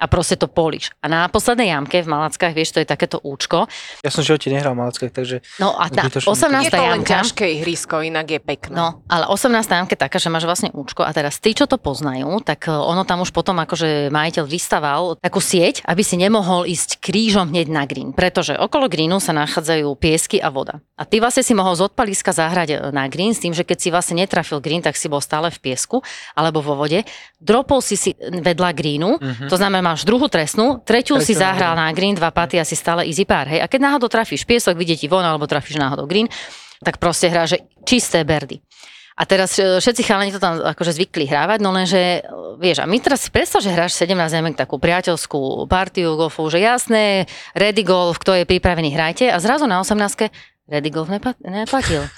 a 0.00 0.08
proste 0.08 0.40
to 0.40 0.48
políš. 0.48 0.88
A 1.04 1.12
na 1.12 1.28
poslednej 1.28 1.68
jamke 1.68 2.00
v 2.00 2.08
Malackách, 2.08 2.56
vieš, 2.56 2.72
to 2.72 2.80
je 2.80 2.88
takéto 2.88 3.20
účko. 3.20 3.68
Ja 4.00 4.08
som 4.08 4.24
v 4.24 4.32
živote 4.32 4.48
nehral 4.48 4.72
v 4.72 4.80
Malackách, 4.80 5.12
takže 5.12 5.44
No 5.60 5.76
a 5.76 5.92
tá 5.92 6.08
Zbytočne. 6.08 6.32
18. 6.32 6.64
je 6.64 6.72
to 6.72 6.80
len 6.80 7.00
jamka, 7.04 7.12
ťažké 7.20 7.44
ihrisko, 7.60 7.94
inak 8.00 8.26
je 8.32 8.40
pekné. 8.40 8.72
No, 8.72 9.04
ale 9.12 9.28
18. 9.28 9.60
jamka 9.60 9.92
je 9.92 10.00
taká, 10.00 10.16
že 10.16 10.32
máš 10.32 10.48
vlastne 10.48 10.72
účko 10.72 11.04
a 11.04 11.12
teraz 11.12 11.36
tí, 11.36 11.52
čo 11.52 11.68
to 11.68 11.76
poznajú, 11.76 12.40
tak 12.40 12.64
e, 12.64 12.72
ono 12.72 13.04
tam 13.04 13.20
už 13.20 13.36
potom 13.36 13.60
akože 13.60 14.08
majiteľ 14.08 14.44
vystaval 14.48 15.20
takú 15.20 15.44
sieť, 15.44 15.84
aby 15.84 16.00
si 16.00 16.16
nemohol 16.16 16.64
ísť 16.64 17.04
krížom 17.04 17.52
hneď 17.52 17.68
na 17.68 17.84
green, 17.84 18.16
pretože 18.16 18.56
okolo 18.56 18.88
greenu 18.88 19.20
sa 19.20 19.36
nachádzajú 19.36 19.92
piesky 20.00 20.40
a 20.40 20.48
voda. 20.48 20.80
A 20.96 21.04
ty 21.04 21.20
vlastne 21.20 21.44
si 21.44 21.52
mohol 21.52 21.76
z 21.76 21.92
odpaliska 21.92 22.32
zahrať 22.32 22.68
e, 22.72 22.76
na 22.96 23.04
green 23.12 23.36
s 23.36 23.44
tým, 23.44 23.52
že 23.52 23.68
keď 23.68 23.78
si 23.78 23.92
vlastne 23.92 24.16
netrafil 24.24 24.64
green, 24.64 24.80
tak 24.80 24.96
si 24.96 25.12
bol 25.12 25.20
stále 25.20 25.52
v 25.52 25.60
piesku 25.60 26.00
alebo 26.32 26.64
vo 26.64 26.72
vode. 26.78 27.04
Dropol 27.36 27.84
si 27.84 28.00
si 28.00 28.16
vedľa 28.16 28.70
greenu, 28.72 29.16
to 29.48 29.56
znamená, 29.56 29.89
máš 29.90 30.06
druhú 30.06 30.30
trestnú, 30.30 30.78
tretiu 30.86 31.18
si 31.18 31.34
Tretiu 31.34 31.42
na 31.42 31.42
zahral 31.42 31.72
na 31.74 31.90
green, 31.90 32.14
dva 32.14 32.30
paty 32.30 32.62
asi 32.62 32.78
stále 32.78 33.02
easy 33.10 33.26
pár. 33.26 33.50
Hej. 33.50 33.60
A 33.62 33.66
keď 33.66 33.90
náhodou 33.90 34.06
trafíš 34.06 34.46
piesok, 34.46 34.78
vidie 34.78 34.94
ti 34.94 35.10
von, 35.10 35.26
alebo 35.26 35.50
trafíš 35.50 35.82
náhodou 35.82 36.06
green, 36.06 36.30
tak 36.80 37.02
proste 37.02 37.26
hrá, 37.28 37.44
že 37.44 37.66
čisté 37.82 38.22
berdy. 38.22 38.62
A 39.20 39.28
teraz 39.28 39.52
e, 39.60 39.82
všetci 39.82 40.00
chalani 40.00 40.32
to 40.32 40.40
tam 40.40 40.64
akože 40.64 40.96
zvykli 40.96 41.28
hrávať, 41.28 41.60
no 41.60 41.76
lenže, 41.76 42.24
e, 42.24 42.56
vieš, 42.56 42.80
a 42.80 42.88
my 42.88 42.96
teraz 43.04 43.26
si 43.26 43.28
predstav, 43.28 43.60
že 43.60 43.68
hráš 43.68 43.92
17 44.00 44.16
zemek 44.16 44.56
takú 44.56 44.80
priateľskú 44.80 45.68
partiu 45.68 46.16
golfu, 46.16 46.48
že 46.48 46.64
jasné, 46.64 47.28
ready 47.52 47.84
golf, 47.84 48.16
kto 48.16 48.32
je 48.32 48.48
pripravený, 48.48 48.96
hrajte 48.96 49.28
a 49.28 49.36
zrazu 49.36 49.68
na 49.68 49.84
18 49.84 50.32
ready 50.72 50.88
golf 50.88 51.12
neplatil. 51.12 52.08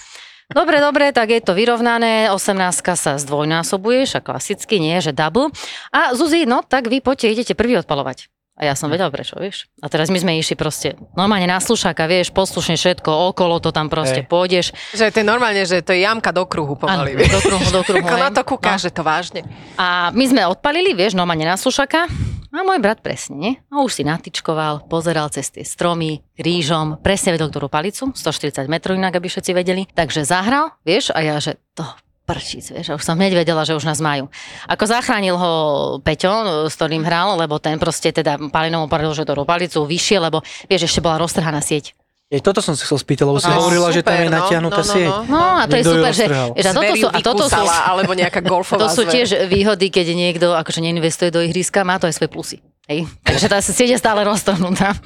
Dobre, 0.52 0.78
dobre, 0.78 1.10
tak 1.10 1.28
je 1.28 1.40
to 1.40 1.52
vyrovnané, 1.52 2.28
18 2.28 2.56
sa 2.92 3.16
zdvojnásobuješ 3.16 4.16
a 4.16 4.20
klasicky 4.20 4.76
nie, 4.76 4.96
že 4.98 5.10
double. 5.10 5.48
A 5.88 6.12
Zuzi, 6.12 6.44
no 6.44 6.60
tak 6.60 6.86
vy 6.86 7.00
poďte, 7.00 7.32
idete 7.32 7.52
prvý 7.52 7.76
odpalovať. 7.78 8.28
A 8.52 8.68
ja 8.68 8.76
som 8.76 8.92
vedel 8.92 9.08
prečo, 9.08 9.32
vieš. 9.34 9.72
A 9.80 9.88
teraz 9.88 10.06
my 10.06 10.20
sme 10.20 10.36
išli 10.36 10.54
proste 10.54 10.94
normálne 11.16 11.48
na 11.48 11.56
slušáka, 11.56 12.04
vieš, 12.04 12.30
poslušne 12.30 12.76
všetko, 12.76 13.32
okolo 13.32 13.58
to 13.58 13.72
tam 13.72 13.88
proste 13.88 14.22
Hej. 14.22 14.28
pôjdeš. 14.28 14.66
Že 14.92 15.08
to 15.08 15.18
je 15.18 15.26
normálne, 15.26 15.62
že 15.64 15.80
to 15.80 15.90
je 15.90 16.04
jamka 16.04 16.30
do 16.30 16.44
kruhu 16.44 16.76
pomaly. 16.76 17.16
vieš. 17.16 17.32
do 17.32 17.40
kruhu, 17.42 17.66
do 17.72 17.80
kruhu. 17.82 18.04
Ako 18.04 18.16
na 18.20 18.28
to 18.28 18.44
kúka, 18.44 18.76
No. 18.76 18.78
že 18.78 18.92
to 18.92 19.00
vážne. 19.00 19.40
A 19.74 20.12
my 20.12 20.24
sme 20.26 20.44
odpalili, 20.44 20.92
vieš, 20.92 21.16
normálne 21.16 21.48
na 21.48 21.56
slušaka. 21.56 22.06
A 22.52 22.60
môj 22.68 22.84
brat 22.84 23.00
presne, 23.00 23.34
nie? 23.40 23.52
A 23.72 23.80
už 23.80 23.96
si 23.96 24.02
natičkoval, 24.04 24.84
pozeral 24.84 25.32
cez 25.32 25.48
tie 25.48 25.64
stromy, 25.64 26.20
rížom, 26.36 27.00
presne 27.00 27.32
vedel 27.32 27.48
ktorú 27.48 27.72
palicu, 27.72 28.12
140 28.12 28.68
metrov 28.68 28.92
inak, 28.92 29.16
aby 29.16 29.32
všetci 29.32 29.56
vedeli. 29.56 29.88
Takže 29.88 30.28
zahral, 30.28 30.76
vieš, 30.84 31.16
a 31.16 31.24
ja, 31.24 31.40
že 31.40 31.56
to 31.72 31.88
prčíc, 32.28 32.68
vieš, 32.68 33.00
už 33.00 33.04
som 33.08 33.16
hneď 33.16 33.40
vedela, 33.40 33.64
že 33.64 33.72
už 33.72 33.88
nás 33.88 34.04
majú. 34.04 34.28
Ako 34.68 34.84
zachránil 34.84 35.40
ho 35.40 35.52
Peťo, 36.04 36.68
s 36.68 36.76
ktorým 36.76 37.08
hral, 37.08 37.40
lebo 37.40 37.56
ten 37.56 37.80
proste 37.80 38.12
teda 38.12 38.36
Palinomu 38.52 38.84
poradil, 38.84 39.16
že 39.16 39.24
tú 39.24 39.32
palicu 39.48 39.88
vyššie, 39.88 40.18
lebo 40.20 40.44
vieš, 40.68 40.92
ešte 40.92 41.00
bola 41.00 41.16
roztrhaná 41.18 41.64
sieť. 41.64 41.96
Je, 42.32 42.40
toto 42.40 42.64
som 42.64 42.72
si 42.72 42.80
chcel 42.80 42.96
spýtať, 42.96 43.28
lebo 43.28 43.36
si 43.36 43.44
No, 43.46 43.60
hovorila, 43.60 43.92
že 43.92 44.00
tam 44.00 44.16
super, 44.16 44.24
je 44.24 44.30
no, 44.32 44.36
natiahnutá 44.40 44.80
no, 44.80 44.88
no, 44.88 44.94
sieť. 44.96 45.10
no. 45.12 45.20
No 45.28 45.40
a 45.60 45.62
to 45.68 45.74
je 45.76 45.84
super, 45.84 46.12
že, 46.16 46.26
že 46.56 46.68
a 46.68 46.72
toto 46.72 46.92
sú, 46.96 47.06
a 47.06 47.18
toto 47.20 47.44
sú, 47.44 47.62
alebo 47.68 48.12
nejaká 48.16 48.40
golfová 48.40 48.80
To 48.84 48.88
sú 48.88 49.04
tiež 49.04 49.52
výhody, 49.52 49.92
keď 49.92 50.06
niekto 50.16 50.56
akože 50.56 50.80
neinvestuje 50.80 51.28
do 51.28 51.44
ihriska, 51.44 51.84
má 51.84 52.00
to 52.00 52.08
aj 52.08 52.16
svoje 52.16 52.32
plusy. 52.32 52.58
Hej. 52.88 53.06
Takže 53.22 53.46
tá 53.46 53.62
sieť 53.62 53.94
je 53.94 53.98
stále 54.00 54.26
roztrhnutá. 54.26 54.96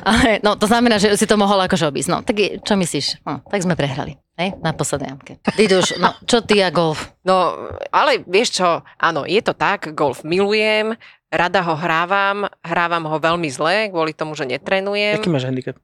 Ale, 0.00 0.40
no, 0.40 0.56
to 0.56 0.64
znamená, 0.64 0.96
že 0.96 1.12
si 1.12 1.28
to 1.28 1.36
mohol 1.36 1.60
akože 1.60 1.92
obísť. 1.92 2.08
No, 2.08 2.18
tak 2.24 2.36
je- 2.40 2.56
čo 2.62 2.72
myslíš? 2.72 3.20
No, 3.26 3.44
tak 3.44 3.60
sme 3.60 3.76
prehrali. 3.76 4.16
Hej, 4.36 4.60
na 4.60 4.72
poslednej 4.72 5.12
jamke. 5.12 5.32
Diduš, 5.56 5.96
no, 5.96 6.12
čo 6.24 6.44
ty 6.44 6.60
a 6.60 6.68
golf? 6.68 7.12
No, 7.24 7.56
ale 7.88 8.20
vieš 8.24 8.60
čo, 8.60 8.68
áno, 9.00 9.24
je 9.24 9.40
to 9.40 9.56
tak, 9.56 9.96
golf 9.96 10.24
milujem, 10.24 10.92
rada 11.32 11.64
ho 11.64 11.72
hrávam, 11.72 12.44
hrávam 12.60 13.04
ho 13.08 13.16
veľmi 13.16 13.48
zle, 13.48 13.88
kvôli 13.88 14.12
tomu, 14.12 14.36
že 14.36 14.44
netrenujem. 14.44 15.16
Aký 15.20 15.32
máš 15.32 15.48
handicap? 15.48 15.76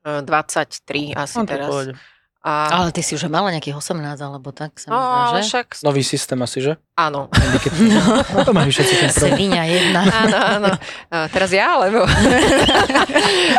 E, 0.00 0.22
23 0.22 1.12
asi 1.12 1.36
No, 1.36 1.44
teraz. 1.44 1.66
pohode. 1.66 1.92
A, 2.40 2.72
Ale 2.72 2.88
ty 2.88 3.04
si 3.04 3.12
už 3.12 3.28
mala 3.28 3.52
nejakých 3.52 3.76
18 3.76 4.00
alebo 4.16 4.48
tak, 4.48 4.72
sa 4.74 4.88
mi 4.88 4.96
no, 4.96 4.96
zdá, 4.96 5.20
že? 5.36 5.40
však, 5.44 5.66
Nový 5.84 6.00
systém 6.00 6.40
asi, 6.40 6.58
že? 6.62 6.72
áno. 6.96 7.28
Handicap. 7.28 7.72
No 8.32 8.40
to 8.40 8.52
majú 8.52 8.70
všetci 8.70 8.94
ten. 8.96 9.10
Svinia 9.12 9.60
jedna. 9.62 10.00
Áno, 10.00 10.36
áno. 10.56 10.70
A 11.12 11.28
teraz 11.34 11.52
ja, 11.52 11.76
alebo... 11.76 12.08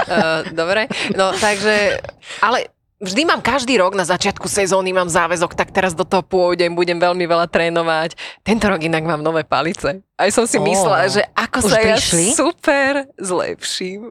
E, 0.04 0.18
Dobre, 0.52 0.88
no 1.14 1.32
takže, 1.34 2.02
ale 2.40 2.74
vždy 2.98 3.22
mám 3.24 3.40
každý 3.40 3.78
rok 3.78 3.94
na 3.94 4.04
začiatku 4.04 4.46
sezóny 4.46 4.92
mám 4.92 5.08
záväzok, 5.08 5.54
tak 5.54 5.70
teraz 5.70 5.94
do 5.94 6.02
toho 6.02 6.22
pôjdem, 6.22 6.74
budem 6.74 6.98
veľmi 6.98 7.24
veľa 7.24 7.48
trénovať. 7.48 8.14
Tento 8.42 8.66
rok 8.66 8.82
inak 8.82 9.04
mám 9.04 9.22
nové 9.22 9.42
palice. 9.44 10.02
Aj 10.16 10.30
som 10.30 10.46
si 10.46 10.58
Ó, 10.58 10.64
myslela, 10.64 11.06
že 11.08 11.22
ako 11.34 11.60
sa 11.64 11.78
ja 11.78 11.98
prišli? 11.98 12.34
super 12.34 13.06
zlepším. 13.16 14.10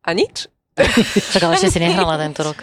A 0.00 0.10
nič. 0.12 0.46
Tak 0.74 1.40
ale 1.42 1.54
ešte 1.58 1.70
si 1.74 1.78
nehrala 1.82 2.16
tento 2.16 2.40
rok. 2.46 2.62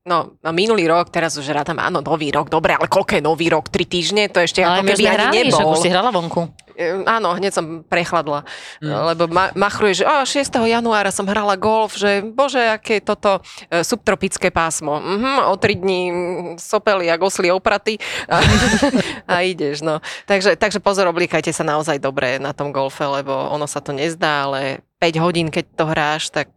No, 0.00 0.32
no 0.40 0.50
minulý 0.56 0.88
rok, 0.88 1.12
teraz 1.12 1.36
už 1.36 1.44
rátam, 1.52 1.76
áno, 1.76 2.00
nový 2.00 2.32
rok, 2.32 2.48
dobre, 2.48 2.72
ale 2.72 2.88
koľko 2.88 3.20
je 3.20 3.22
nový 3.22 3.52
rok? 3.52 3.68
Tri 3.68 3.84
týždne? 3.84 4.32
To 4.32 4.40
ešte 4.40 4.64
Ale 4.64 4.80
ako 4.80 4.96
keby 4.96 5.04
ani 5.04 5.16
hrali, 5.16 5.36
však 5.52 5.60
nebol. 5.60 5.74
už 5.76 5.80
si 5.84 5.88
hrala 5.92 6.08
vonku. 6.08 6.42
E, 6.80 7.04
Áno, 7.04 7.36
hneď 7.36 7.52
som 7.52 7.66
prechladla, 7.84 8.48
Mm. 8.80 8.88
mm. 8.88 9.02
lebo 9.12 9.22
ma, 9.28 9.52
machruje, 9.52 10.00
že 10.00 10.04
oh, 10.08 10.24
6. 10.24 10.48
januára 10.64 11.12
som 11.12 11.28
hrala 11.28 11.60
golf, 11.60 12.00
že 12.00 12.24
bože, 12.24 12.56
aké 12.72 12.98
je 12.98 13.04
toto 13.04 13.44
e, 13.68 13.84
subtropické 13.84 14.48
pásmo. 14.48 14.96
Mhm, 14.96 15.52
o 15.52 15.54
tri 15.60 15.76
dní 15.76 16.02
mm, 16.08 16.16
sopeli 16.56 17.12
a 17.12 17.20
gosli 17.20 17.52
opraty 17.52 18.00
a, 18.32 18.40
a 19.36 19.44
ideš, 19.44 19.84
no. 19.84 20.00
Takže, 20.24 20.56
takže 20.56 20.80
pozor, 20.80 21.04
oblíkajte 21.12 21.52
sa 21.52 21.62
naozaj 21.62 22.00
dobre 22.00 22.40
na 22.40 22.56
tom 22.56 22.72
golfe, 22.72 23.04
lebo 23.04 23.32
ono 23.52 23.68
sa 23.68 23.84
to 23.84 23.92
nezdá, 23.92 24.48
ale 24.48 24.80
5 25.00 25.16
hodín, 25.16 25.48
keď 25.48 25.64
to 25.80 25.84
hráš, 25.88 26.28
tak 26.28 26.52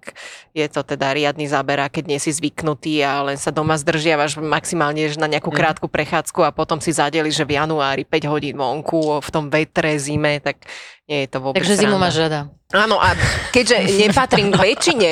je 0.52 0.68
to 0.68 0.84
teda 0.84 1.16
riadny 1.16 1.48
záber, 1.48 1.80
a 1.80 1.88
keď 1.88 2.12
nie 2.12 2.20
si 2.20 2.28
zvyknutý 2.28 3.00
a 3.00 3.24
len 3.24 3.40
sa 3.40 3.56
doma 3.56 3.80
zdržiavaš 3.80 4.36
maximálne 4.36 5.08
na 5.16 5.32
nejakú 5.32 5.48
Mhm. 5.48 5.58
krátku 5.58 5.88
prechádzku 5.88 6.44
a 6.44 6.52
potom 6.52 6.78
si 6.84 6.92
zadeli, 6.92 7.32
že 7.32 7.48
v 7.48 7.56
januári 7.56 8.04
5 8.04 8.28
hodín 8.28 8.60
vonku 8.60 9.24
v 9.24 9.30
tom 9.32 9.48
vetre, 9.48 9.96
zime, 9.96 10.13
tak 10.42 10.66
nie 11.08 11.26
je 11.26 11.28
to 11.30 11.38
vôbec 11.44 11.60
Takže 11.62 11.80
zimu 11.84 11.98
máš 12.00 12.20
rada. 12.20 12.50
Áno, 12.74 12.98
a 12.98 13.14
keďže 13.54 13.86
nepatrím 14.02 14.50
k 14.50 14.58
väčšine, 14.58 15.12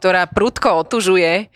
ktorá 0.00 0.24
prudko 0.30 0.80
otužuje, 0.86 1.52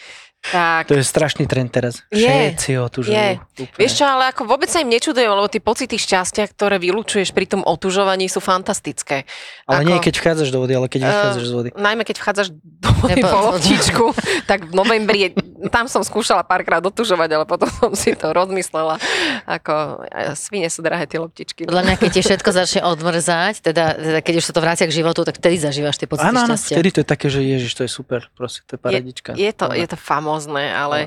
Tak. 0.47 0.87
To 0.87 0.95
je 0.95 1.03
strašný 1.03 1.45
trend 1.45 1.69
teraz. 1.69 2.07
Je, 2.09 2.23
Všetci 2.23 2.71
ho 2.77 2.87
tu 2.87 3.03
je. 3.03 3.35
Úplne. 3.37 3.77
Vieš 3.77 3.93
čo, 3.97 4.05
ale 4.05 4.31
ako 4.31 4.47
vôbec 4.47 4.69
sa 4.69 4.79
im 4.79 4.87
nečudujem, 4.87 5.27
lebo 5.27 5.47
tie 5.47 5.59
pocity 5.59 5.97
šťastia, 5.97 6.47
ktoré 6.47 6.77
vylúčuješ 6.77 7.33
pri 7.33 7.45
tom 7.45 7.61
otužovaní 7.61 8.27
sú 8.27 8.39
fantastické. 8.39 9.27
Ale 9.65 9.83
ako- 9.83 9.89
nie 9.89 9.99
keď 9.99 10.15
vchádzaš 10.17 10.49
do 10.51 10.59
vody, 10.61 10.73
ale 10.73 10.87
keď 10.87 11.01
vychádzaš 11.05 11.45
z 11.45 11.53
vody. 11.53 11.69
Najmä 11.73 12.03
keď 12.03 12.17
vchádzaš 12.17 12.49
do 12.55 12.91
vody 12.97 13.21
po 13.21 13.39
loptičku, 13.45 14.05
tak 14.45 14.59
v 14.65 14.73
novembri, 14.73 15.19
je- 15.21 15.35
tam 15.69 15.87
som 15.87 16.01
skúšala 16.01 16.43
párkrát 16.43 16.79
dotužovať, 16.79 17.29
ale 17.33 17.45
potom 17.45 17.67
som 17.67 17.91
si 17.93 18.13
to 18.13 18.31
rozmyslela. 18.31 19.03
Ako, 19.45 19.75
e, 20.07 20.37
svine 20.37 20.71
sú 20.71 20.79
drahé 20.81 21.07
tie 21.07 21.19
loptičky. 21.19 21.67
Podľa 21.67 21.83
mňa, 21.83 21.95
keď 21.97 22.11
ti 22.13 22.21
všetko 22.23 22.51
začne 22.53 22.81
odmrzať, 22.85 23.65
teda, 23.65 23.85
teda 23.95 24.19
keď 24.21 24.35
už 24.39 24.45
sa 24.45 24.53
to 24.53 24.61
vrácia 24.61 24.87
k 24.87 24.95
životu, 24.95 25.23
tak 25.23 25.37
vtedy 25.37 25.59
zažívaš 25.59 25.97
tie 25.97 26.07
pocity 26.07 26.29
Áno, 26.29 26.45
áno, 26.45 26.55
šťastia. 26.55 26.77
vtedy 26.77 26.89
to 26.93 26.99
je 27.03 27.09
také, 27.09 27.27
že 27.27 27.41
ježiš, 27.41 27.73
to 27.73 27.83
je 27.83 27.91
super, 27.91 28.31
proste, 28.33 28.63
to 28.65 28.77
je 28.77 28.81
paradička. 28.81 29.31
Je 29.35 29.51
to, 29.51 29.73
je 29.73 29.87
to 29.87 29.97
famózne, 30.37 30.65
ale... 30.71 30.99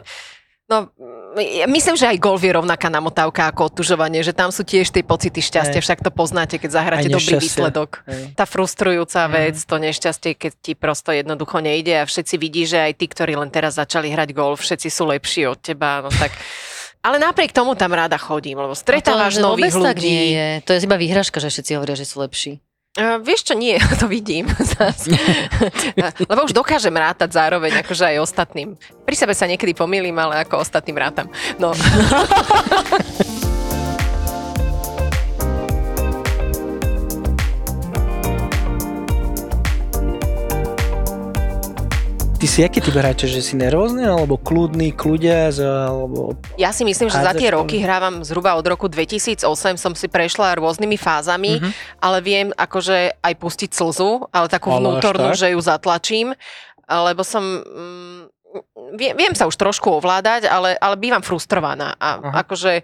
No, 0.70 0.86
myslím, 1.66 1.98
že 1.98 2.06
aj 2.06 2.22
golf 2.22 2.46
je 2.46 2.54
rovnaká 2.54 2.94
namotávka 2.94 3.50
ako 3.50 3.74
otužovanie, 3.74 4.22
že 4.22 4.38
tam 4.38 4.54
sú 4.54 4.62
tiež 4.62 4.94
tie 4.94 5.02
pocity 5.02 5.42
šťastia, 5.42 5.82
Hej. 5.82 5.86
však 5.90 6.06
to 6.06 6.14
poznáte, 6.14 6.62
keď 6.62 6.70
zahráte 6.70 7.10
dobrý 7.10 7.42
výsledok. 7.42 8.06
Hej. 8.06 8.38
Tá 8.38 8.46
frustrujúca 8.46 9.26
Mhm. 9.26 9.32
vec, 9.34 9.56
to 9.66 9.76
nešťastie, 9.82 10.38
keď 10.38 10.52
ti 10.62 10.78
prosto 10.78 11.10
jednoducho 11.10 11.58
nejde 11.58 11.98
a 11.98 12.06
všetci 12.06 12.36
vidí, 12.38 12.70
že 12.70 12.86
aj 12.86 13.02
tí, 13.02 13.10
ktorí 13.10 13.34
len 13.34 13.50
teraz 13.50 13.82
začali 13.82 14.14
hrať 14.14 14.30
golf, 14.30 14.62
všetci 14.62 14.94
sú 14.94 15.10
lepší 15.10 15.50
od 15.50 15.58
teba, 15.58 16.06
no 16.06 16.14
tak... 16.14 16.30
Ale 17.02 17.18
napriek 17.18 17.50
tomu 17.50 17.74
tam 17.74 17.96
rada 17.96 18.20
chodím, 18.22 18.62
lebo 18.62 18.78
stretávaš 18.78 19.40
to, 19.40 19.50
nových 19.50 19.74
vôbec 19.74 19.96
tak 19.96 19.98
nie 19.98 20.06
ľudí. 20.06 20.30
je. 20.38 20.48
To 20.68 20.70
je 20.70 20.80
iba 20.86 20.98
výhražka, 21.02 21.42
že 21.42 21.50
všetci 21.50 21.72
hovoria, 21.82 21.98
že 21.98 22.06
sú 22.06 22.22
lepší. 22.22 22.62
Uh, 22.98 23.22
vieš 23.22 23.46
čo, 23.46 23.54
nie, 23.54 23.78
to 24.02 24.10
vidím. 24.10 24.50
Lebo 26.32 26.42
už 26.50 26.58
dokážem 26.58 26.94
rátať 26.94 27.38
zároveň, 27.38 27.86
akože 27.86 28.18
aj 28.18 28.26
ostatným. 28.26 28.74
Pri 29.06 29.14
sebe 29.14 29.38
sa 29.38 29.46
niekedy 29.46 29.78
pomýlim, 29.78 30.18
ale 30.18 30.42
ako 30.42 30.66
ostatným 30.66 30.98
rátam. 30.98 31.30
No. 31.62 31.70
si 42.50 42.66
aký 42.66 42.82
typ 42.82 42.98
hráča, 42.98 43.30
že 43.30 43.46
si 43.46 43.54
nervózny, 43.54 44.10
alebo 44.10 44.34
kľudný, 44.34 44.90
kľudiac, 44.98 45.54
alebo... 45.62 46.34
Ja 46.58 46.74
si 46.74 46.82
myslím, 46.82 47.14
že 47.14 47.22
za 47.22 47.38
tie 47.38 47.54
roky 47.54 47.78
hrávam 47.78 48.26
zhruba 48.26 48.58
od 48.58 48.66
roku 48.66 48.90
2008, 48.90 49.46
som 49.78 49.94
si 49.94 50.10
prešla 50.10 50.58
rôznymi 50.58 50.98
fázami, 50.98 51.62
Mhm. 51.62 51.70
ale 52.02 52.18
viem 52.26 52.48
akože 52.50 53.22
aj 53.22 53.34
pustiť 53.38 53.70
slzu, 53.70 54.26
ale 54.34 54.50
takú 54.50 54.74
Ale 54.74 54.82
vnútornú, 54.82 55.38
tak? 55.38 55.40
že 55.46 55.54
ju 55.54 55.60
zatlačím, 55.62 56.34
lebo 56.90 57.22
som... 57.22 57.62
Mm, 57.62 58.22
viem, 58.98 59.14
viem 59.14 59.34
sa 59.38 59.46
už 59.46 59.54
trošku 59.54 60.02
ovládať, 60.02 60.50
ale, 60.50 60.74
ale 60.82 60.98
bývam 60.98 61.22
frustrovaná. 61.22 61.94
A 62.02 62.18
Aha. 62.18 62.42
akože, 62.42 62.82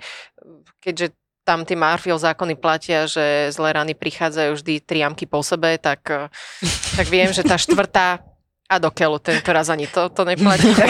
keďže 0.77 1.17
tam 1.41 1.65
tie 1.65 1.74
Murphyho 1.74 2.17
zákony 2.22 2.53
platia, 2.53 3.10
že 3.10 3.50
zlé 3.50 3.74
rany 3.74 3.98
prichádzajú 3.98 4.62
vždy 4.62 4.74
triamky 4.81 5.25
po 5.25 5.41
sebe, 5.41 5.77
tak, 5.81 6.05
tak 6.98 7.07
viem, 7.10 7.34
že 7.34 7.41
tá 7.41 7.57
štvrtá 7.57 8.22
a 8.65 8.81
do 8.81 8.89
keľu, 8.89 9.22
tento 9.22 9.45
raz 9.53 9.69
ani 9.69 9.86
to, 9.86 10.10
to 10.10 10.25
neplatí. 10.25 10.74
Tak. 10.75 10.89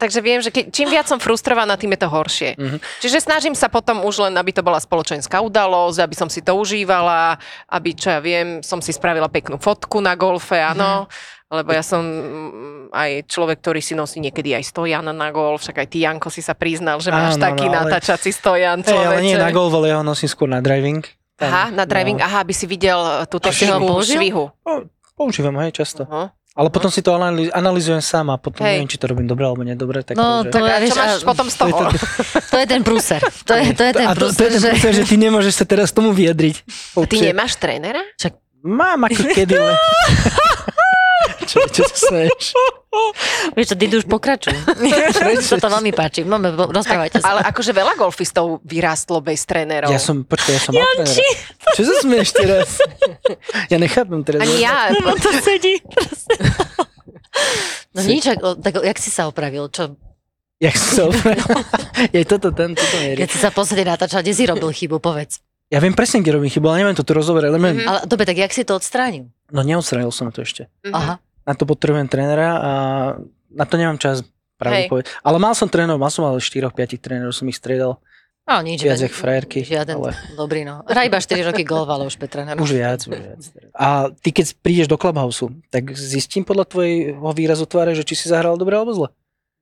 Takže 0.00 0.20
viem, 0.20 0.40
že 0.40 0.48
keď, 0.48 0.64
čím 0.72 0.88
viac 0.88 1.04
som 1.04 1.20
frustrovaná, 1.20 1.76
tým 1.76 1.92
je 1.96 2.00
to 2.00 2.08
horšie. 2.08 2.50
Mhm. 2.56 2.78
Čiže 3.00 3.18
snažím 3.20 3.52
sa 3.52 3.68
potom 3.68 4.00
už 4.04 4.28
len, 4.28 4.34
aby 4.36 4.52
to 4.52 4.64
bola 4.64 4.80
spoločenská 4.80 5.40
udalosť, 5.40 5.98
aby 6.00 6.14
som 6.16 6.28
si 6.28 6.40
to 6.40 6.56
užívala, 6.56 7.36
aby, 7.68 7.92
čo 7.92 8.08
ja 8.08 8.20
viem, 8.20 8.60
som 8.60 8.80
si 8.80 8.92
spravila 8.92 9.28
peknú 9.28 9.60
fotku 9.60 10.00
na 10.00 10.16
golfe, 10.16 10.56
áno. 10.56 11.04
Lebo 11.52 11.68
ja 11.68 11.84
som 11.84 12.00
mm, 12.00 12.96
aj 12.96 13.10
človek, 13.28 13.60
ktorý 13.60 13.84
si 13.84 13.92
nosí 13.92 14.24
niekedy 14.24 14.56
aj 14.56 14.72
stojan 14.72 15.04
na 15.04 15.28
golf, 15.28 15.60
však 15.60 15.84
aj 15.84 15.88
ty, 15.92 16.00
Janko, 16.00 16.32
si 16.32 16.40
sa 16.40 16.56
priznal, 16.56 16.96
že 16.96 17.12
máš 17.12 17.36
Áno, 17.36 17.44
taký 17.44 17.68
no, 17.68 17.76
ale- 17.76 17.92
natáčací 17.92 18.32
stojan, 18.32 18.80
Hej, 18.80 18.88
ale 18.88 19.20
nie 19.20 19.36
človeče. 19.36 19.44
na 19.44 19.50
golf, 19.52 19.72
ale 19.76 19.92
ja 19.92 20.00
ho 20.00 20.04
nosím 20.06 20.32
skôr 20.32 20.48
na 20.48 20.64
driving. 20.64 21.04
Tam, 21.36 21.52
Aha, 21.52 21.64
na 21.68 21.84
driving, 21.84 22.16
no. 22.16 22.24
aha, 22.24 22.40
aby 22.40 22.56
si 22.56 22.64
videl 22.64 22.96
uh, 22.96 23.28
tú 23.28 23.36
techniku 23.36 24.00
švihu. 24.00 24.48
Po- 24.64 24.88
Používam, 25.12 25.52
hej, 25.60 25.76
často. 25.76 26.08
Uh-huh. 26.08 26.32
Ale 26.52 26.68
potom 26.68 26.92
si 26.92 27.00
to 27.00 27.16
anali- 27.16 27.48
analizujem 27.48 27.98
sám 27.98 28.28
a 28.28 28.36
potom 28.36 28.60
Hej. 28.60 28.76
neviem, 28.76 28.90
či 28.90 29.00
to 29.00 29.08
robím 29.08 29.24
dobre 29.24 29.48
alebo 29.48 29.64
nedobre. 29.64 30.04
Tak 30.04 30.14
No, 30.14 30.44
že... 30.44 30.52
to- 30.52 30.60
Tak 30.60 30.68
a 30.68 30.78
čo 30.82 30.94
máš 30.94 31.12
a- 31.14 31.24
potom 31.24 31.46
z 31.48 31.56
toho? 31.56 31.76
To 32.52 32.56
je 32.58 32.66
ten 32.68 32.82
prúser. 32.84 33.20
To 33.48 33.52
je, 33.56 33.72
to 33.72 33.82
je 33.82 33.92
ten 33.96 34.04
a 34.04 34.12
to, 34.12 34.28
to 34.28 34.36
prúser, 34.36 34.44
je 34.44 34.50
ten 34.50 34.60
že... 34.60 34.68
prúser, 34.70 34.92
že 34.92 35.04
ty 35.06 35.16
nemôžeš 35.16 35.54
sa 35.54 35.64
teraz 35.64 35.88
tomu 35.88 36.12
vyjadriť. 36.12 36.56
A 36.92 37.08
ty 37.08 37.16
nemáš 37.24 37.56
trénera? 37.56 38.04
Mám 38.62 39.00
ako 39.02 39.22
kedy, 39.32 39.58
čo, 41.50 41.58
čo 41.66 41.82
sa 41.82 41.96
smeješ? 41.98 42.52
Vieš 43.56 43.72
čo, 43.72 43.76
Didu 43.76 43.96
už 43.96 44.06
pokračuj. 44.06 44.52
Sa 45.42 45.56
to 45.56 45.68
veľmi 45.68 45.90
páči. 45.90 46.22
Máme, 46.22 46.52
rozprávajte 46.52 47.18
sa. 47.18 47.32
Ale 47.32 47.40
akože 47.44 47.72
veľa 47.72 47.96
golfistov 47.96 48.60
vyrástlo 48.62 49.18
bez 49.18 49.42
trénerov. 49.42 49.88
Ja 49.88 49.96
som, 49.96 50.22
počkaj, 50.22 50.52
ja 50.52 50.60
som 50.60 50.72
mal 50.72 50.84
trénera. 50.94 51.16
Čo 51.72 51.82
sa 51.82 51.94
smeješ 52.00 52.28
teraz? 52.32 52.68
Ja 53.68 53.76
nechápem 53.76 54.20
teraz. 54.20 54.40
Ani 54.40 54.60
ja. 54.60 54.92
No 55.00 55.16
to 55.16 55.32
sedí. 55.40 55.80
No 57.92 58.00
nič, 58.02 58.24
tak 58.38 58.72
jak 58.74 58.98
si 58.98 59.08
sa 59.08 59.24
opravil? 59.24 59.68
Čo, 59.68 59.96
Jak 60.60 60.76
si 60.76 60.88
sa 60.94 61.10
opravil? 61.10 61.42
Je 62.12 62.22
toto, 62.22 62.54
ten, 62.54 62.72
toto 62.72 62.96
mierí. 62.98 63.18
keď 63.18 63.28
si 63.28 63.38
sa 63.40 63.50
posledne 63.50 63.90
natáčal, 63.90 64.20
kde 64.20 64.30
si 64.30 64.44
robil 64.46 64.70
chybu, 64.70 65.00
povedz. 65.00 65.42
Ja 65.66 65.80
viem 65.80 65.90
presne, 65.90 66.20
kde 66.20 66.36
robím 66.36 66.46
chybu, 66.48 66.68
ale 66.68 66.84
neviem 66.84 66.94
to 66.94 67.02
tu 67.02 67.10
rozoberať. 67.10 67.48
Ale 67.48 67.58
Mhm. 67.58 67.82
Ale 67.82 67.98
dobre, 68.04 68.24
tak 68.24 68.36
jak 68.36 68.52
si 68.52 68.62
to 68.62 68.76
odstránil? 68.76 69.32
No 69.48 69.60
neodstránil 69.60 70.08
som 70.08 70.28
to 70.28 70.40
ešte. 70.40 70.68
Mhm. 70.84 70.92
Aha. 70.92 71.14
Na 71.42 71.52
to 71.58 71.66
potrebujem 71.66 72.06
trénera 72.06 72.48
a 72.58 72.72
na 73.50 73.64
to 73.66 73.74
nemám 73.76 73.98
čas 73.98 74.22
pravdu 74.56 74.86
povedať. 74.88 75.06
Ale 75.26 75.36
mal 75.42 75.52
som 75.58 75.66
trénerov, 75.66 75.98
mal 75.98 76.12
som 76.12 76.22
ale 76.22 76.38
4-5 76.38 77.02
trénerov, 77.02 77.34
som 77.34 77.46
ich 77.50 77.58
striedal. 77.58 77.98
No 78.42 78.58
nič. 78.58 78.82
Viac 78.82 78.98
jak 78.98 79.14
frajerky, 79.14 79.62
Žiaden, 79.62 80.02
ale- 80.02 80.18
dobrý 80.34 80.66
no. 80.66 80.82
Hraj 80.82 81.06
iba 81.06 81.18
4 81.22 81.46
roky 81.46 81.62
golf, 81.62 81.86
ale 81.86 82.10
už 82.10 82.18
Petra 82.18 82.42
Už 82.58 82.74
viac, 82.74 83.06
už 83.06 83.14
viac. 83.14 83.42
A 83.70 84.10
ty 84.18 84.34
keď 84.34 84.58
prídeš 84.58 84.90
do 84.90 84.98
Clubhouse, 84.98 85.46
tak 85.70 85.94
zistím 85.94 86.42
podľa 86.42 86.66
tvojho 86.66 87.30
výrazu 87.38 87.70
tváre, 87.70 87.94
že 87.94 88.02
či 88.02 88.18
si 88.18 88.26
zahral 88.26 88.58
dobre 88.58 88.74
alebo 88.74 88.90
zle. 88.90 89.08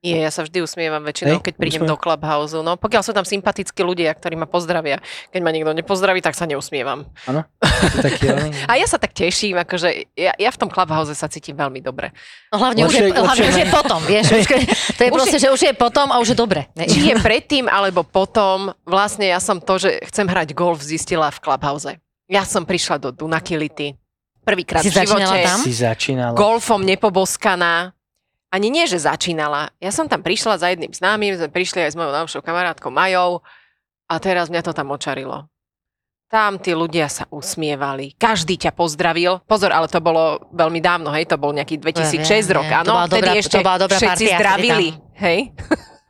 Nie, 0.00 0.24
ja 0.24 0.32
sa 0.32 0.40
vždy 0.40 0.64
usmievam 0.64 1.04
väčšinou, 1.04 1.36
Hej, 1.36 1.44
keď 1.44 1.54
prídem 1.60 1.84
usmiev. 1.84 1.92
do 1.92 2.00
Clubhouse. 2.00 2.56
No, 2.56 2.80
pokiaľ 2.80 3.02
sú 3.04 3.12
tam 3.12 3.20
sympatickí 3.20 3.84
ľudia, 3.84 4.16
ktorí 4.16 4.32
ma 4.32 4.48
pozdravia. 4.48 4.96
Keď 5.28 5.40
ma 5.44 5.52
niekto 5.52 5.76
nepozdraví, 5.76 6.24
tak 6.24 6.32
sa 6.32 6.48
neusmievam. 6.48 7.04
Áno? 7.28 7.44
Ale... 7.44 8.48
A 8.70 8.80
ja 8.80 8.88
sa 8.88 8.96
tak 8.96 9.12
teším, 9.12 9.60
akože 9.60 10.08
ja, 10.16 10.32
ja 10.32 10.48
v 10.48 10.56
tom 10.56 10.72
Clubhouse 10.72 11.12
sa 11.12 11.28
cítim 11.28 11.52
veľmi 11.52 11.84
dobre. 11.84 12.16
No 12.48 12.56
hlavne, 12.56 12.88
už 12.88 12.96
je, 12.96 13.02
Lepšie- 13.06 13.12
hlavne 13.12 13.44
lepšie 13.44 13.52
už 13.52 13.56
je 13.60 13.66
potom, 13.68 14.00
vieš. 14.08 14.26
Už, 14.32 14.44
to 14.96 15.02
je 15.04 15.10
Už 15.12 15.16
proste, 15.20 15.36
že 15.36 15.48
už 15.52 15.60
je 15.68 15.72
potom 15.76 16.08
a 16.08 16.16
už 16.16 16.32
je 16.32 16.36
dobre. 16.40 16.64
Či 16.72 17.12
je 17.12 17.14
predtým, 17.28 17.68
alebo 17.68 18.00
potom, 18.00 18.72
vlastne 18.88 19.28
ja 19.28 19.36
som 19.36 19.60
to, 19.60 19.76
že 19.76 20.00
chcem 20.08 20.24
hrať 20.24 20.56
golf, 20.56 20.80
zistila 20.80 21.28
v 21.28 21.44
Clubhouse. 21.44 21.92
Ja 22.24 22.48
som 22.48 22.64
prišla 22.64 22.96
do 22.96 23.12
Dunakility. 23.12 24.00
Prvýkrát 24.40 24.80
v 24.80 24.88
živote. 24.88 25.44
tam? 25.44 25.60
Si 25.60 25.76
začínala. 25.76 26.32
golfom 26.32 26.80
nepoboskaná. 26.80 27.92
Ani 28.50 28.66
nie, 28.66 28.82
že 28.84 28.98
začínala. 28.98 29.70
Ja 29.78 29.88
som 29.88 30.04
tam 30.04 30.20
prišla 30.20 30.54
za 30.56 30.66
jedným 30.68 30.90
známym, 30.90 31.34
sme 31.34 31.46
prišli 31.46 31.80
aj 31.80 31.94
s 31.94 31.96
mojou 31.96 32.10
najlepšou 32.10 32.42
kamarátkou 32.42 32.90
Majou 32.90 33.46
a 34.04 34.14
teraz 34.16 34.46
mňa 34.46 34.60
to 34.60 34.72
tam 34.72 34.90
očarilo. 34.90 35.46
Tam 36.26 36.56
tí 36.56 36.70
ľudia 36.70 37.06
sa 37.06 37.26
usmievali. 37.28 38.14
Každý 38.14 38.54
ťa 38.56 38.70
pozdravil. 38.70 39.42
Pozor, 39.44 39.70
ale 39.70 39.86
to 39.86 39.98
bolo 39.98 40.38
veľmi 40.52 40.78
dávno, 40.78 41.10
hej, 41.10 41.26
to 41.26 41.34
bol 41.34 41.50
nejaký 41.50 41.74
2006 41.76 42.22
viem, 42.22 42.54
rok. 42.54 42.66
To 42.66 42.74
áno, 42.76 42.92
bola 42.92 43.06
vtedy 43.06 43.18
dobrá- 43.24 43.34
ešte 43.36 43.50
to 43.52 43.58
bola 43.60 43.78
dobrá 43.78 43.96
všetci 43.96 44.24
partia 44.24 44.36
zdravili, 44.36 44.88
hej. 45.16 45.38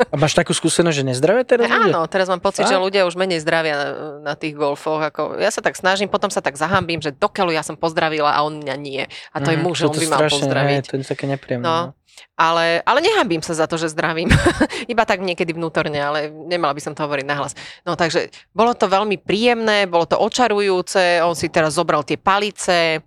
A 0.03 0.17
máš 0.17 0.33
takú 0.33 0.53
skúsenosť, 0.53 0.93
že 0.95 1.05
nezdravia 1.07 1.45
teraz 1.45 1.69
ľudia? 1.69 1.93
Áno, 1.93 2.01
teraz 2.07 2.25
mám 2.27 2.37
pocit, 2.39 2.65
že 2.65 2.73
Fakt? 2.73 2.81
ľudia 2.83 3.05
už 3.05 3.17
menej 3.17 3.37
zdravia 3.39 3.75
na, 3.75 3.89
na 4.23 4.35
tých 4.35 4.57
golfoch. 4.57 4.97
Ako, 5.03 5.37
ja 5.37 5.49
sa 5.49 5.61
tak 5.61 5.73
snažím, 5.75 6.09
potom 6.09 6.29
sa 6.29 6.41
tak 6.41 6.57
zahambím, 6.57 7.01
že 7.01 7.13
dokeľu 7.13 7.53
ja 7.53 7.61
som 7.61 7.77
pozdravila 7.77 8.33
a 8.33 8.41
on 8.41 8.57
mňa 8.59 8.77
nie. 8.77 9.05
A 9.31 9.37
to 9.39 9.49
je 9.49 9.57
Mhm, 9.57 9.63
muž, 9.63 9.77
on 9.83 9.93
by 9.93 10.05
mal 10.07 10.19
strašne, 10.19 10.41
pozdraviť. 10.43 10.73
hej, 10.75 10.85
to 10.87 10.93
je 10.95 11.05
také 11.07 11.25
nepríjemné. 11.27 11.65
No. 11.65 11.93
Ale, 12.39 12.81
ale 12.83 12.99
nehambím 13.05 13.45
sa 13.45 13.53
za 13.53 13.69
to, 13.69 13.77
že 13.77 13.93
zdravím. 13.93 14.33
Iba 14.93 15.05
tak 15.05 15.21
niekedy 15.21 15.53
vnútorne, 15.53 16.01
ale 16.01 16.33
nemala 16.33 16.73
by 16.73 16.81
som 16.81 16.97
to 16.97 17.05
hovoriť 17.05 17.27
nahlas. 17.27 17.53
No 17.85 17.95
takže 17.95 18.33
bolo 18.57 18.73
to 18.73 18.89
veľmi 18.89 19.21
príjemné, 19.21 19.85
bolo 19.85 20.09
to 20.09 20.17
očarujúce, 20.17 21.21
on 21.21 21.37
si 21.37 21.53
teraz 21.53 21.77
zobral 21.77 22.05
tie 22.05 22.17
palice, 22.17 23.05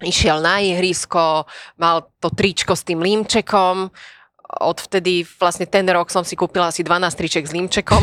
išiel 0.00 0.40
na 0.40 0.64
ihrisko, 0.64 1.44
mal 1.76 2.08
to 2.18 2.32
tričko 2.32 2.72
s 2.72 2.84
tým 2.88 3.04
límčekom, 3.04 3.92
odvtedy 4.58 5.22
vlastne 5.38 5.68
ten 5.68 5.86
rok 5.86 6.10
som 6.10 6.26
si 6.26 6.34
kúpila 6.34 6.74
asi 6.74 6.82
12 6.82 7.06
triček 7.14 7.44
s 7.46 7.54
límčekom, 7.54 8.02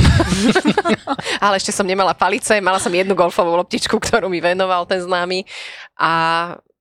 ale 1.44 1.60
ešte 1.60 1.76
som 1.76 1.84
nemala 1.84 2.16
palice, 2.16 2.64
mala 2.64 2.80
som 2.80 2.94
jednu 2.94 3.18
golfovú 3.18 3.52
loptičku, 3.60 4.00
ktorú 4.00 4.32
mi 4.32 4.40
venoval 4.40 4.88
ten 4.88 5.04
známy 5.04 5.44
a 6.00 6.12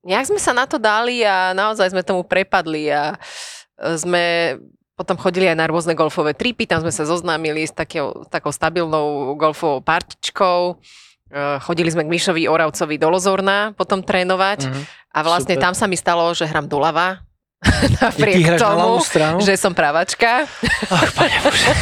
nejak 0.07 0.31
sme 0.31 0.39
sa 0.39 0.55
na 0.55 0.63
to 0.63 0.79
dali 0.79 1.25
a 1.27 1.51
naozaj 1.51 1.91
sme 1.91 2.05
tomu 2.05 2.23
prepadli 2.23 2.87
a 2.87 3.19
sme 3.95 4.57
potom 4.97 5.13
chodili 5.13 5.45
aj 5.45 5.57
na 5.61 5.69
rôzne 5.69 5.93
golfové 5.93 6.33
tripy, 6.33 6.65
tam 6.65 6.81
sme 6.81 6.89
sa 6.89 7.05
zoznámili 7.05 7.61
s, 7.61 7.69
takého, 7.69 8.25
s 8.25 8.29
takou 8.33 8.49
stabilnou 8.49 9.37
golfovou 9.37 9.77
partičkou. 9.77 10.81
E, 11.29 11.59
Chodili 11.61 11.93
sme 11.93 12.01
k 12.01 12.09
Mišovi 12.09 12.49
Oravcovi 12.49 12.97
do 12.97 13.13
Lozorna 13.13 13.77
potom 13.77 14.01
trénovať 14.01 14.65
Mhm. 14.65 14.81
a 15.13 15.19
vlastne 15.21 15.53
super. 15.53 15.63
tam 15.69 15.73
sa 15.77 15.85
mi 15.85 15.93
stalo, 15.93 16.25
že 16.33 16.49
hram 16.49 16.65
doľava 16.65 17.21
Ty 17.21 17.26
Napriek 18.01 18.53
na 18.53 18.57
tomu, 18.61 19.01
stranu? 19.01 19.41
že 19.41 19.57
som 19.57 19.73
pravačka. 19.73 20.45
Ach, 20.93 21.09
pane 21.17 21.37
Bože. 21.41 21.73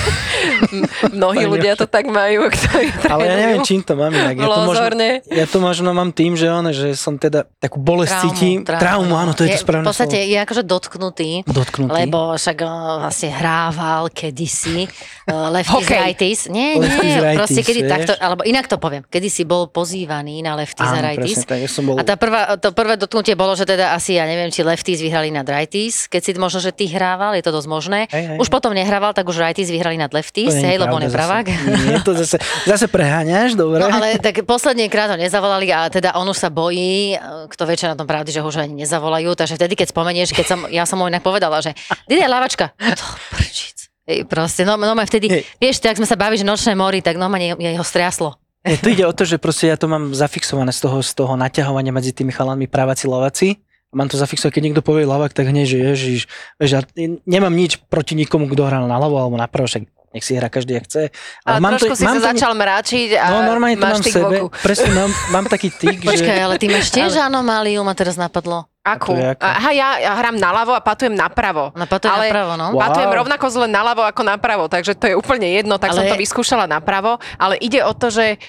Mnohí 1.19 1.43
Pane 1.43 1.51
ľudia 1.51 1.73
to 1.75 1.83
tak 1.83 2.07
majú, 2.07 2.47
ktorí 2.47 2.95
Ale 3.11 3.27
ja 3.27 3.35
neviem, 3.35 3.59
čím 3.67 3.83
to 3.83 3.99
mám 3.99 4.15
inak. 4.15 4.39
Ja 4.39 4.47
to, 4.47 4.61
možno, 4.63 4.87
ja 5.27 5.45
to 5.51 5.57
možno 5.59 5.89
mám 5.91 6.15
tým, 6.15 6.39
že, 6.39 6.47
on, 6.47 6.71
že 6.71 6.95
som 6.95 7.19
teda 7.19 7.43
takú 7.59 7.83
bolesť 7.83 8.13
cítim. 8.23 8.63
Traumu, 8.63 9.19
áno, 9.19 9.35
to 9.35 9.43
je, 9.43 9.51
to 9.51 9.67
správne 9.67 9.83
V 9.83 9.91
podstate 9.91 10.19
slovo. 10.23 10.31
je 10.31 10.37
akože 10.47 10.63
dotknutý. 10.63 11.29
Dotknutý. 11.43 11.91
Lebo 11.91 12.39
však 12.39 12.57
o, 12.63 12.71
vlastne 13.03 13.29
hrával 13.35 14.03
kedysi 14.15 14.87
uh, 15.27 15.51
lefties 15.51 15.75
Hokej. 15.75 15.99
righties. 15.99 16.39
Nie, 16.47 16.79
Lefties 16.79 17.03
nie, 17.03 17.19
righties, 17.19 17.39
proste 17.39 17.61
kedy 17.67 17.81
vieš? 17.83 17.91
takto, 17.91 18.11
alebo 18.23 18.41
inak 18.47 18.65
to 18.71 18.79
poviem, 18.79 19.03
kedysi 19.11 19.43
bol 19.43 19.67
pozývaný 19.67 20.39
na 20.39 20.55
lefties 20.55 20.87
Áno, 20.87 21.03
presne 21.03 21.43
tak, 21.43 21.59
ja 21.59 21.69
som 21.69 21.83
bol... 21.83 21.99
A 21.99 22.03
tá 22.07 22.15
prvá, 22.15 22.55
to 22.55 22.71
prvé 22.71 22.95
dotknutie 22.95 23.35
bolo, 23.35 23.59
že 23.59 23.67
teda 23.67 23.91
asi, 23.91 24.15
ja 24.15 24.23
neviem, 24.23 24.47
či 24.47 24.63
lefties 24.63 25.03
vyhrali 25.03 25.35
nad 25.35 25.43
righties, 25.65 26.05
keď 26.05 26.21
si 26.21 26.31
možno, 26.37 26.61
že 26.61 26.69
ty 26.69 26.85
hrával, 26.85 27.33
je 27.33 27.41
to 27.41 27.49
dosť 27.49 27.65
možné. 27.65 27.99
Hej, 28.13 28.23
hej. 28.29 28.37
Už 28.37 28.53
potom 28.53 28.69
nehrával, 28.77 29.17
tak 29.17 29.25
už 29.25 29.41
righties 29.41 29.73
vyhrali 29.73 29.97
nad 29.97 30.13
To 30.13 30.21
lefties, 30.21 30.53
nie 30.53 30.77
hej, 30.77 30.77
lebo 30.77 30.93
on 30.93 31.01
je 31.01 31.09
pravák. 31.09 31.49
Zase. 31.49 31.81
Nie, 31.89 31.97
to 32.05 32.13
zase, 32.13 32.37
zase 32.69 32.85
preháňaš, 32.85 33.57
dobre. 33.57 33.81
No 33.81 33.89
ale 33.89 34.21
tak 34.21 34.45
posledný 34.45 34.85
krát 34.93 35.09
ho 35.09 35.17
nezavolali 35.17 35.73
a 35.73 35.89
teda 35.89 36.13
on 36.13 36.29
už 36.29 36.37
sa 36.37 36.53
bojí, 36.53 37.17
kto 37.49 37.65
vie, 37.65 37.75
čo 37.81 37.89
na 37.89 37.97
tom 37.97 38.05
pravdy, 38.05 38.29
že 38.29 38.45
ho 38.45 38.47
už 38.47 38.61
ani 38.61 38.85
nezavolajú, 38.85 39.33
takže 39.33 39.57
vtedy, 39.57 39.73
keď 39.73 39.89
spomenieš, 39.89 40.37
keď 40.37 40.45
som, 40.45 40.59
ja 40.69 40.85
som 40.85 41.01
mu 41.01 41.09
inak 41.09 41.25
povedala, 41.25 41.57
že 41.65 41.73
Dide, 42.05 42.29
lavačka, 42.29 42.69
to 42.77 43.05
prčic. 43.33 43.89
Proste, 44.29 44.61
no, 44.69 44.77
no 44.77 44.93
vtedy, 45.01 45.25
Hej. 45.25 45.43
vieš, 45.57 45.81
tak 45.81 45.97
sme 45.97 46.05
sa 46.05 46.13
bavili, 46.13 46.37
že 46.37 46.45
nočné 46.45 46.77
mori, 46.77 47.01
tak 47.01 47.17
no 47.17 47.25
je, 47.33 47.57
je 47.57 47.73
ho 47.73 47.85
striaslo. 47.85 48.37
Nie, 48.61 48.77
tu 48.77 48.93
ide 48.93 49.05
o 49.05 49.13
to, 49.13 49.25
že 49.25 49.41
proste 49.41 49.69
ja 49.69 49.77
to 49.77 49.89
mám 49.89 50.13
zafixované 50.13 50.69
z 50.73 50.85
toho, 50.85 50.97
z 51.01 51.11
toho 51.13 51.33
naťahovania 51.37 51.93
medzi 51.93 52.13
tými 52.13 52.33
chalanmi 52.33 52.69
právaci, 52.69 53.05
lavaci. 53.09 53.61
Mám 53.95 54.11
to 54.11 54.19
zafixované, 54.19 54.51
keď 54.51 54.63
niekto 54.67 54.83
povie 54.83 55.07
lavak, 55.07 55.31
tak 55.31 55.47
hneď, 55.47 55.65
že 55.71 55.77
ježiš, 55.79 56.21
vieš, 56.59 56.71
ja 56.75 56.81
nemám 57.23 57.55
nič 57.55 57.79
proti 57.87 58.11
nikomu, 58.11 58.51
kto 58.51 58.67
hral 58.67 58.91
na 58.91 58.99
ľavo 58.99 59.15
alebo 59.15 59.39
na 59.39 59.47
pravo, 59.47 59.71
však 59.71 59.87
nech 60.11 60.23
si 60.23 60.35
hrá 60.35 60.47
každý, 60.47 60.79
jak 60.79 60.87
chce. 60.87 61.11
Ale 61.43 61.59
mám 61.59 61.75
trošku 61.75 61.95
si 61.99 62.07
mám 62.07 62.15
sa 62.19 62.31
začal 62.31 62.55
mráčiť 62.55 63.19
a 63.19 63.25
No 63.35 63.51
normálne 63.51 63.75
to 63.75 63.83
máš 63.83 63.91
mám 63.91 63.99
v 63.99 64.07
tik 64.07 64.15
sebe, 64.15 64.35
boku. 64.39 64.47
presne 64.63 64.89
mám, 64.95 65.11
mám 65.31 65.45
taký 65.51 65.67
tyk, 65.83 65.99
že... 65.99 66.07
Počkaj, 66.07 66.39
ale 66.39 66.55
ty 66.55 66.65
máš 66.71 66.87
tiež 66.87 67.19
anomáliu, 67.19 67.83
ma 67.83 67.91
teraz 67.91 68.15
napadlo. 68.15 68.63
Akú? 68.85 69.11
To? 69.11 69.43
Aha, 69.43 69.75
ja, 69.75 69.99
ja 69.99 70.11
hrám 70.15 70.39
naľavo 70.39 70.71
a 70.71 70.79
patujem 70.79 71.11
napravo. 71.11 71.75
Na 71.75 71.83
pato 71.83 72.07
Ale- 72.07 72.31
napravo, 72.31 72.55
no. 72.55 72.77
Wow. 72.77 72.81
Patujem 72.85 73.11
rovnako 73.11 73.45
zle 73.51 73.67
naľavo 73.67 74.03
ako 74.07 74.21
napravo, 74.23 74.63
takže 74.71 74.95
to 74.95 75.05
je 75.11 75.15
úplne 75.19 75.51
jedno, 75.51 75.75
tak 75.81 75.91
som 75.91 76.07
Ale- 76.07 76.15
to 76.15 76.21
vyskúšala 76.21 76.63
napravo, 76.63 77.19
ale 77.35 77.59
ide 77.59 77.83
o 77.83 77.91
to, 77.91 78.07
že 78.07 78.39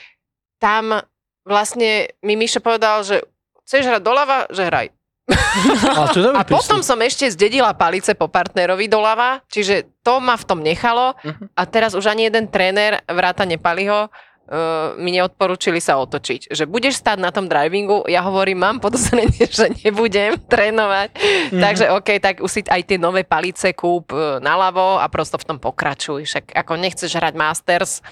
tam 0.63 1.03
vlastne 1.43 2.15
mi 2.23 2.39
Mišo 2.39 2.63
povedal, 2.63 3.03
že 3.03 3.27
chceš 3.67 3.91
hrať 3.91 4.03
doľava, 4.07 4.47
že 4.55 4.63
hraj. 4.71 4.87
Je 5.27 6.23
dobrý 6.23 6.39
A 6.39 6.47
potom 6.47 6.87
som 6.87 6.99
ešte 7.03 7.27
zdedila 7.35 7.75
palice 7.75 8.15
po 8.15 8.31
partnerovi 8.31 8.87
doľava, 8.87 9.43
čiže 9.51 9.91
to 10.07 10.23
ma 10.23 10.39
v 10.39 10.45
tom 10.47 10.63
nechalo 10.63 11.19
Mhm. 11.27 11.55
a 11.59 11.63
teraz 11.67 11.99
už 11.99 12.07
ani 12.07 12.31
jeden 12.31 12.47
tréner, 12.47 13.03
vrátane 13.07 13.59
Paliho, 13.59 14.09
Uh, 14.47 14.95
mi 15.03 15.11
neodporúčili 15.11 15.83
sa 15.83 15.99
otočiť. 15.99 16.55
Že 16.55 16.71
budeš 16.71 17.03
stáť 17.03 17.19
na 17.19 17.35
tom 17.35 17.51
drivingu, 17.51 18.07
ja 18.07 18.23
hovorím, 18.23 18.63
mám 18.63 18.79
podozrenie, 18.79 19.43
že 19.51 19.75
nebudem 19.83 20.39
trénovať. 20.39 21.19
Mhm. 21.51 21.59
Takže 21.59 21.85
OK, 21.91 22.09
tak 22.23 22.39
už 22.39 22.51
si 22.55 22.61
aj 22.63 22.87
tie 22.87 22.95
nové 22.95 23.27
palice 23.27 23.75
kúp 23.75 24.15
uh, 24.15 24.39
naľavo 24.39 25.03
a 25.03 25.11
prosto 25.11 25.35
v 25.35 25.51
tom 25.51 25.59
pokračuj. 25.59 26.31
Však 26.31 26.55
ako 26.63 26.73
nechceš 26.79 27.11
hrať 27.19 27.35
Masters, 27.35 28.07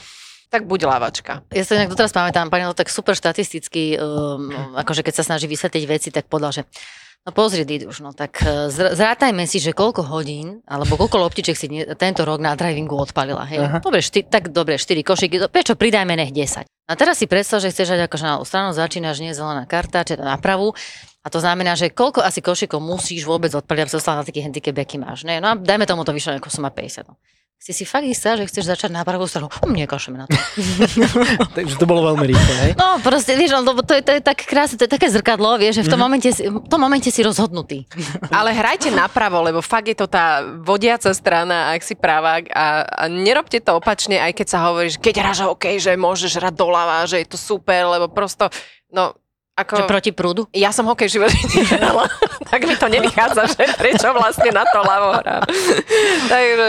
tak 0.51 0.67
buď 0.67 0.91
lavačka. 0.91 1.47
Ja 1.55 1.63
sa 1.63 1.79
nejak 1.79 1.95
doteraz 1.95 2.11
pamätám, 2.11 2.51
pani 2.51 2.67
to 2.67 2.75
tak 2.75 2.91
super 2.91 3.15
štatisticky, 3.15 3.95
um, 3.95 4.51
akože 4.75 5.07
keď 5.07 5.15
sa 5.15 5.23
snaží 5.23 5.47
vysvetliť 5.47 5.85
veci, 5.87 6.11
tak 6.11 6.27
podľa, 6.27 6.51
že 6.51 6.63
No 7.25 7.33
pozri, 7.33 7.65
Diduš, 7.65 8.05
no 8.05 8.13
tak 8.13 8.37
zr- 8.69 8.93
zrátajme 8.93 9.49
si, 9.49 9.57
že 9.57 9.73
koľko 9.73 10.05
hodín, 10.05 10.61
alebo 10.69 11.01
koľko 11.01 11.25
loptiček 11.25 11.57
si 11.57 11.73
tento 11.97 12.21
rok 12.29 12.37
na 12.37 12.53
drivingu 12.53 12.93
odpalila. 13.01 13.49
Hej. 13.49 13.65
Aha. 13.65 13.79
Dobre, 13.81 14.05
šty, 14.05 14.29
tak 14.29 14.53
dobre, 14.53 14.77
4 14.77 15.01
košiky, 15.01 15.37
do- 15.41 15.49
prečo 15.49 15.73
pridajme 15.73 16.13
nech 16.21 16.37
10. 16.37 16.69
A 16.69 16.93
teraz 17.01 17.17
si 17.17 17.25
predstav, 17.25 17.65
že 17.65 17.73
chceš 17.73 17.97
hrať 17.97 18.13
akože 18.13 18.25
na 18.29 18.37
stranu, 18.45 18.77
začínaš 18.77 19.25
nie 19.25 19.33
zelená 19.33 19.65
karta, 19.65 20.05
či 20.05 20.21
na 20.21 20.37
pravú. 20.37 20.77
A 21.25 21.33
to 21.33 21.41
znamená, 21.41 21.73
že 21.81 21.89
koľko 21.89 22.21
asi 22.21 22.45
košikov 22.45 22.85
musíš 22.85 23.25
vôbec 23.25 23.49
odpaliť, 23.57 23.81
aby 23.81 23.89
sa 23.89 23.97
dostala 23.97 24.21
na 24.21 24.29
taký 24.29 24.45
handicap, 24.45 24.77
aký 24.77 25.01
máš. 25.01 25.25
Ne? 25.25 25.41
No 25.41 25.49
a 25.49 25.55
dajme 25.57 25.89
tomu 25.89 26.05
to 26.05 26.13
vyšlo 26.13 26.37
ako 26.37 26.53
som 26.53 26.69
má 26.69 26.69
50. 26.69 27.09
No. 27.09 27.17
Si 27.57 27.73
si 27.73 27.89
fakt 27.89 28.05
istá, 28.05 28.37
že 28.37 28.45
chceš 28.45 28.69
začať 28.69 28.93
na 28.93 29.01
pravú 29.03 29.25
stranu? 29.25 29.49
Hm, 29.49 29.73
nekašeme 29.73 30.21
na 30.21 30.29
to. 30.29 30.37
Takže 31.57 31.81
to 31.81 31.89
bolo 31.89 32.13
veľmi 32.13 32.29
rýchle, 32.29 32.55
hej? 32.61 32.73
No, 32.77 33.01
proste, 33.01 33.33
vieš, 33.35 33.57
lebo 33.57 33.81
to 33.81 33.97
je, 33.97 34.05
to 34.05 34.13
je 34.13 34.21
tak 34.21 34.45
krásne, 34.45 34.77
to 34.77 34.85
je 34.85 34.93
také 34.93 35.09
zrkadlo, 35.09 35.57
vieš, 35.57 35.81
že 35.81 35.89
v 35.89 35.97
tom, 35.97 36.01
momente, 36.05 36.29
si- 36.29 36.45
v 36.45 36.69
tom 36.69 36.77
momente 36.77 37.09
si 37.09 37.25
rozhodnutý. 37.25 37.89
Ale 38.37 38.53
hrajte 38.53 38.93
napravo, 38.93 39.41
lebo 39.41 39.65
fakt 39.65 39.89
je 39.89 39.97
to 39.97 40.05
tá 40.05 40.45
vodiaca 40.61 41.09
strana, 41.17 41.73
ak 41.73 41.81
si 41.81 41.97
pravák 41.97 42.53
a, 42.53 42.85
a 42.85 43.05
nerobte 43.09 43.57
to 43.65 43.81
opačne, 43.81 44.21
aj 44.21 44.37
keď 44.37 44.47
sa 44.47 44.69
hovorí, 44.69 44.93
že 44.93 45.01
keď 45.01 45.25
hráš 45.25 45.49
hokej, 45.49 45.81
že 45.81 45.97
môžeš 45.97 46.37
hrať 46.37 46.53
doľava, 46.53 47.09
že 47.09 47.25
je 47.25 47.29
to 47.33 47.41
super, 47.41 47.89
lebo 47.89 48.13
prosto, 48.13 48.53
no, 48.93 49.17
ako... 49.55 49.75
Že 49.77 49.85
proti 49.87 50.11
prúdu. 50.11 50.43
Ja 50.51 50.75
som 50.75 50.83
hokej 50.85 51.07
v 51.07 51.13
živote 51.15 51.39
nehrala, 51.55 52.11
tak 52.45 52.67
mi 52.67 52.75
to 52.75 52.91
nevychádza, 52.91 53.43
že 53.49 53.65
prečo 53.75 54.11
vlastne 54.11 54.51
na 54.51 54.67
to 54.67 54.83
ľavo 54.83 55.15
hrám. 55.15 55.43
Takže, 56.33 56.69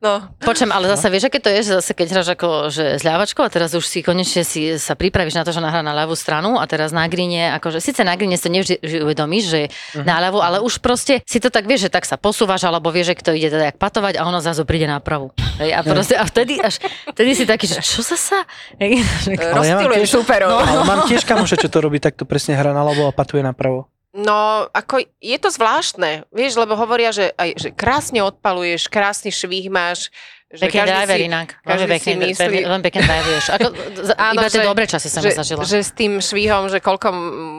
no. 0.00 0.12
Počujem, 0.40 0.70
ale 0.70 0.90
zase 0.90 1.06
vieš, 1.08 1.30
aké 1.30 1.38
to 1.38 1.46
je, 1.48 1.60
že 1.62 1.72
zase 1.78 1.92
keď 1.92 2.06
hráš 2.10 2.28
ako 2.34 2.48
že 2.68 2.98
s 2.98 3.02
ľavačkou 3.02 3.38
a 3.38 3.48
teraz 3.48 3.70
už 3.70 3.84
si 3.84 4.02
konečne 4.02 4.42
si 4.42 4.74
sa 4.76 4.92
pripravíš 4.92 5.34
na 5.34 5.46
to, 5.46 5.54
že 5.54 5.62
nahrá 5.62 5.80
na 5.80 5.94
ľavú 5.94 6.12
stranu 6.12 6.58
a 6.58 6.66
teraz 6.66 6.90
na 6.90 7.06
grine, 7.06 7.54
akože 7.54 7.78
síce 7.78 8.02
na 8.02 8.18
grine 8.18 8.34
si 8.34 8.42
to 8.42 8.50
nevždy 8.50 8.74
uvedomíš, 8.82 9.44
že 9.46 9.58
je 9.60 9.68
na 10.02 10.18
ľavú, 10.18 10.42
ale 10.42 10.58
už 10.58 10.82
proste 10.82 11.22
si 11.22 11.38
to 11.38 11.54
tak 11.54 11.64
vieš, 11.64 11.86
že 11.86 11.90
tak 11.92 12.02
sa 12.02 12.18
posúvaš, 12.18 12.66
alebo 12.66 12.90
vieš, 12.90 13.14
že 13.14 13.18
kto 13.22 13.30
ide 13.30 13.48
teda 13.48 13.70
jak 13.70 13.78
patovať 13.78 14.18
a 14.18 14.26
ono 14.26 14.42
zrazu 14.42 14.66
príde 14.66 14.90
na 14.90 14.98
pravú. 14.98 15.30
Hej, 15.54 15.70
a 15.70 15.80
proste, 15.80 16.18
a 16.18 16.26
vtedy 16.26 16.58
až, 16.58 16.82
vtedy 17.06 17.30
si 17.32 17.46
taký, 17.46 17.70
že 17.70 17.78
čo 17.78 18.02
zasa? 18.02 18.42
Hej, 18.82 18.98
že- 19.22 19.38
Ale 19.38 19.62
ja 19.62 19.78
mám 19.78 19.86
Rozptýlujem 19.86 20.02
tiež- 20.02 20.10
superov. 20.10 20.48
No, 20.50 20.58
ale 20.58 20.82
mám 20.82 21.00
tiež 21.06 21.22
kamoša, 21.22 21.56
čo 21.56 21.70
to 21.70 21.78
robí, 21.78 22.02
takto 22.02 22.23
presne 22.24 22.54
hrá 22.54 22.70
naľavo 22.70 23.06
a 23.06 23.12
patuje 23.12 23.40
napravo. 23.40 23.88
No, 24.10 24.70
ako 24.70 25.02
je 25.18 25.38
to 25.38 25.50
zvláštne, 25.50 26.22
vieš, 26.30 26.54
lebo 26.54 26.74
hovoria, 26.74 27.10
že, 27.10 27.34
aj, 27.34 27.50
že 27.56 27.68
krásne 27.70 28.22
odpaluješ, 28.22 28.86
krásny 28.86 29.28
švih 29.28 29.66
máš. 29.66 30.14
Že 30.54 30.70
Pekný 30.70 30.86
driver 30.86 31.18
si- 31.18 31.26
inak. 31.26 31.48
každý 31.58 31.66
Veľmi 31.66 31.90
si 31.90 31.98
pekný, 31.98 32.24
myslí- 32.30 32.62
veľmi 32.62 32.84
pekne 32.86 33.00
driveruješ. 33.02 33.44
Ako, 33.50 33.66
Áno, 34.30 34.38
iba 34.38 34.46
tie 34.46 34.62
dobré 34.62 34.84
časy 34.86 35.08
som 35.10 35.18
že, 35.18 35.34
zažila. 35.34 35.66
že 35.66 35.82
s 35.82 35.90
tým 35.90 36.22
švihom, 36.22 36.70
že 36.70 36.78
koľko 36.78 37.10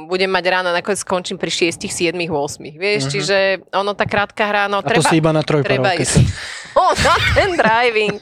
budem 0.08 0.32
mať 0.32 0.45
rána, 0.47 0.71
nakoniec 0.71 1.04
skončím 1.04 1.36
pri 1.36 1.51
6, 1.51 1.75
7, 1.91 2.15
8. 2.15 2.32
Vieš, 2.71 3.01
čiže 3.12 3.38
ono, 3.75 3.91
tá 3.91 4.08
krátka 4.08 4.47
hra, 4.47 4.71
no. 4.71 4.80
A 4.80 4.82
to 4.82 4.95
treba, 4.95 5.12
si 5.12 5.19
iba 5.19 5.36
na 5.36 5.43
treba 5.43 5.60
trojparovke. 5.60 6.08
ísť. 6.08 6.15
Na 6.93 7.15
ten 7.34 7.50
driving. 7.54 8.19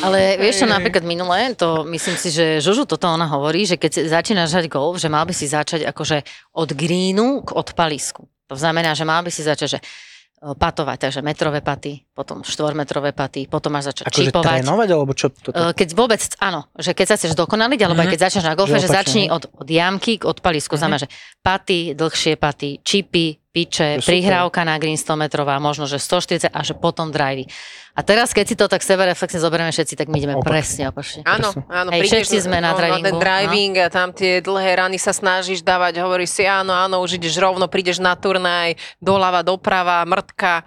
Ale 0.00 0.36
vieš 0.36 0.62
čo, 0.62 0.66
napríklad 0.66 1.02
minulé, 1.02 1.54
to 1.54 1.84
myslím 1.88 2.16
si, 2.16 2.28
že 2.28 2.58
Žužu 2.58 2.84
toto 2.84 3.06
ona 3.06 3.24
hovorí, 3.26 3.64
že 3.64 3.76
keď 3.76 4.06
začínaš 4.06 4.52
hrať 4.52 4.66
golf, 4.68 4.98
že 4.98 5.08
mal 5.08 5.24
by 5.24 5.32
si 5.32 5.46
začať 5.46 5.88
akože 5.88 6.24
od 6.52 6.68
greenu 6.72 7.40
k 7.40 7.50
odpalisku. 7.52 8.28
To 8.46 8.56
znamená, 8.56 8.92
že 8.92 9.02
mal 9.02 9.20
by 9.20 9.32
si 9.32 9.40
začať, 9.40 9.68
že 9.68 9.78
e, 9.80 9.84
patovať, 10.52 11.08
takže 11.08 11.20
metrové 11.24 11.64
paty, 11.64 12.04
potom 12.12 12.44
štvormetrové 12.44 13.16
paty, 13.16 13.48
potom 13.48 13.72
máš 13.72 13.90
začať 13.90 14.04
Akože 14.12 14.28
čipovať. 14.28 14.46
trénovať, 14.60 14.88
alebo 14.92 15.12
čo? 15.16 15.26
Toto? 15.32 15.56
E, 15.56 15.72
Keď 15.72 15.88
vôbec, 15.96 16.20
áno, 16.38 16.68
že 16.76 16.92
keď 16.92 17.06
sa 17.08 17.16
chceš 17.16 17.32
dokonaliť, 17.32 17.80
alebo 17.80 18.04
aj 18.04 18.12
keď 18.12 18.20
začneš 18.28 18.44
na 18.44 18.52
golfe, 18.52 18.76
Že 18.76 18.84
že 18.84 18.88
začni 18.92 19.24
od, 19.32 19.48
od 19.56 19.64
jamky 19.64 20.20
k 20.20 20.28
odpalisku. 20.28 20.76
Znamená, 20.76 21.00
že 21.00 21.08
paty, 21.40 21.96
dlhšie 21.96 22.36
paty, 22.36 22.84
čipy, 22.84 23.41
piče, 23.52 24.00
super. 24.00 24.08
prihrávka 24.08 24.64
na 24.64 24.80
green 24.80 24.96
100 24.96 25.12
metrová, 25.14 25.60
možno, 25.60 25.84
že 25.84 26.00
140 26.00 26.48
a 26.48 26.60
že 26.64 26.72
potom 26.72 27.12
drivey. 27.12 27.44
A 27.92 28.00
teraz, 28.00 28.32
keď 28.32 28.44
si 28.48 28.56
to 28.56 28.72
tak 28.72 28.80
sebereflexne 28.80 29.36
zoberieme 29.36 29.68
všetci, 29.68 30.00
tak 30.00 30.08
my 30.08 30.16
ideme 30.16 30.34
Opak. 30.40 30.48
presne 30.48 30.88
opačne. 30.88 31.28
Áno, 31.28 31.52
áno. 31.68 31.92
Hej, 31.92 32.08
všetci 32.08 32.48
sme 32.48 32.64
na 32.64 32.72
no, 32.72 32.80
drivingu, 32.80 33.04
ten 33.04 33.16
no. 33.16 33.20
driving 33.20 33.74
a 33.84 33.92
tam 33.92 34.16
tie 34.16 34.40
dlhé 34.40 34.80
rany 34.80 34.96
sa 34.96 35.12
snažíš 35.12 35.60
dávať, 35.60 36.00
hovoríš 36.00 36.40
si 36.40 36.44
áno, 36.48 36.72
áno, 36.72 37.04
už 37.04 37.20
ideš 37.20 37.36
rovno, 37.36 37.68
prídeš 37.68 38.00
na 38.00 38.16
turnaj, 38.16 38.80
doľava, 38.96 39.44
doprava, 39.44 40.00
mrtka, 40.08 40.64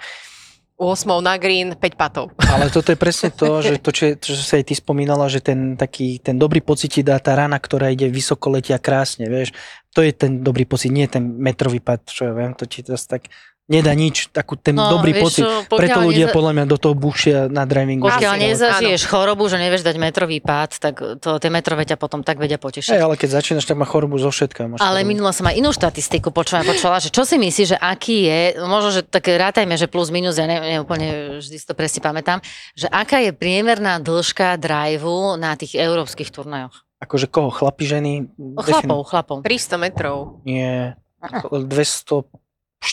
8 0.76 1.24
na 1.24 1.40
green, 1.40 1.72
5 1.72 1.96
patov. 1.96 2.36
Ale 2.52 2.68
toto 2.68 2.92
je 2.92 3.00
presne 3.00 3.32
to, 3.32 3.64
že 3.64 3.80
to, 3.80 3.96
čo, 3.96 4.20
čo 4.20 4.36
sa 4.36 4.60
aj 4.60 4.68
ty 4.68 4.76
spomínala, 4.76 5.32
že 5.32 5.40
ten 5.40 5.80
taký, 5.80 6.20
ten 6.20 6.36
dobrý 6.36 6.60
pocit 6.60 6.92
ti 6.92 7.02
dá 7.02 7.16
tá 7.24 7.32
rana, 7.36 7.56
ktorá 7.56 7.88
ide 7.92 8.12
vysoko, 8.12 8.52
letia 8.52 8.76
krásne, 8.76 9.32
vieš. 9.32 9.56
To 9.96 10.04
je 10.04 10.12
ten 10.12 10.44
dobrý 10.44 10.68
pocit, 10.68 10.92
nie 10.92 11.08
ten 11.08 11.24
metrový 11.24 11.80
pad, 11.80 12.04
čo 12.12 12.28
ja 12.28 12.34
viem, 12.36 12.52
to 12.52 12.68
ti 12.68 12.84
zase 12.84 13.08
tak 13.08 13.32
nedá 13.66 13.92
nič, 13.92 14.30
takú 14.30 14.54
ten 14.54 14.74
No, 14.74 14.90
dobrý 14.92 15.10
vieš 15.12 15.24
pocit. 15.26 15.44
čo, 15.44 15.66
Preto 15.68 16.00
ľudia 16.00 16.30
neza- 16.30 16.36
podľa 16.36 16.52
mňa 16.54 16.66
do 16.66 16.78
toho 16.78 16.94
bušia 16.94 17.50
na 17.50 17.64
drivingu. 17.64 18.06
Pokiaľ 18.06 18.34
nezažiješ 18.38 19.06
chorobu, 19.06 19.46
že 19.46 19.58
nevieš 19.58 19.82
dať 19.82 19.96
metrový 19.96 20.38
pád, 20.38 20.78
tak 20.78 20.94
to, 21.18 21.30
tie 21.36 21.50
metrové 21.50 21.82
ťa 21.84 21.96
potom 21.96 22.22
tak 22.22 22.38
vedia 22.38 22.56
potešiť. 22.56 22.94
Hej, 22.94 23.02
ale 23.02 23.16
keď 23.16 23.30
začínaš, 23.34 23.64
tak 23.64 23.74
má 23.74 23.84
chorobu 23.84 24.16
zo 24.16 24.30
všetka. 24.30 24.70
Ale 24.72 24.78
chorobu. 24.78 25.08
minula 25.08 25.32
som 25.32 25.46
aj 25.46 25.56
inú 25.56 25.70
štatistiku 25.70 26.30
počula, 26.30 26.62
počula, 26.62 26.98
že 26.98 27.10
čo 27.10 27.24
si 27.24 27.36
myslíš, 27.36 27.68
že 27.68 27.78
aký 27.78 28.18
je, 28.24 28.40
možno, 28.62 28.90
že 28.92 29.02
tak 29.02 29.26
rátajme, 29.26 29.74
že 29.74 29.86
plus 29.86 30.10
minus, 30.10 30.36
ja 30.36 30.46
ne, 30.46 30.58
ne 30.58 30.78
úplne 30.78 31.42
vždy 31.42 31.56
si 31.56 31.66
to 31.66 31.74
presne 31.74 32.00
pamätám, 32.00 32.46
že 32.74 32.86
aká 32.88 33.18
je 33.20 33.32
priemerná 33.32 33.98
dĺžka 33.98 34.56
driveu 34.56 35.36
na 35.36 35.54
tých 35.54 35.74
európskych 35.74 36.30
turnajoch? 36.30 36.86
Akože 36.96 37.26
koho? 37.26 37.50
Chlapi, 37.50 37.84
ženy? 37.84 38.12
Chlapov, 38.56 39.04
chlapov. 39.06 39.38
300 39.42 39.76
metrov. 39.76 40.40
Nie. 40.44 40.96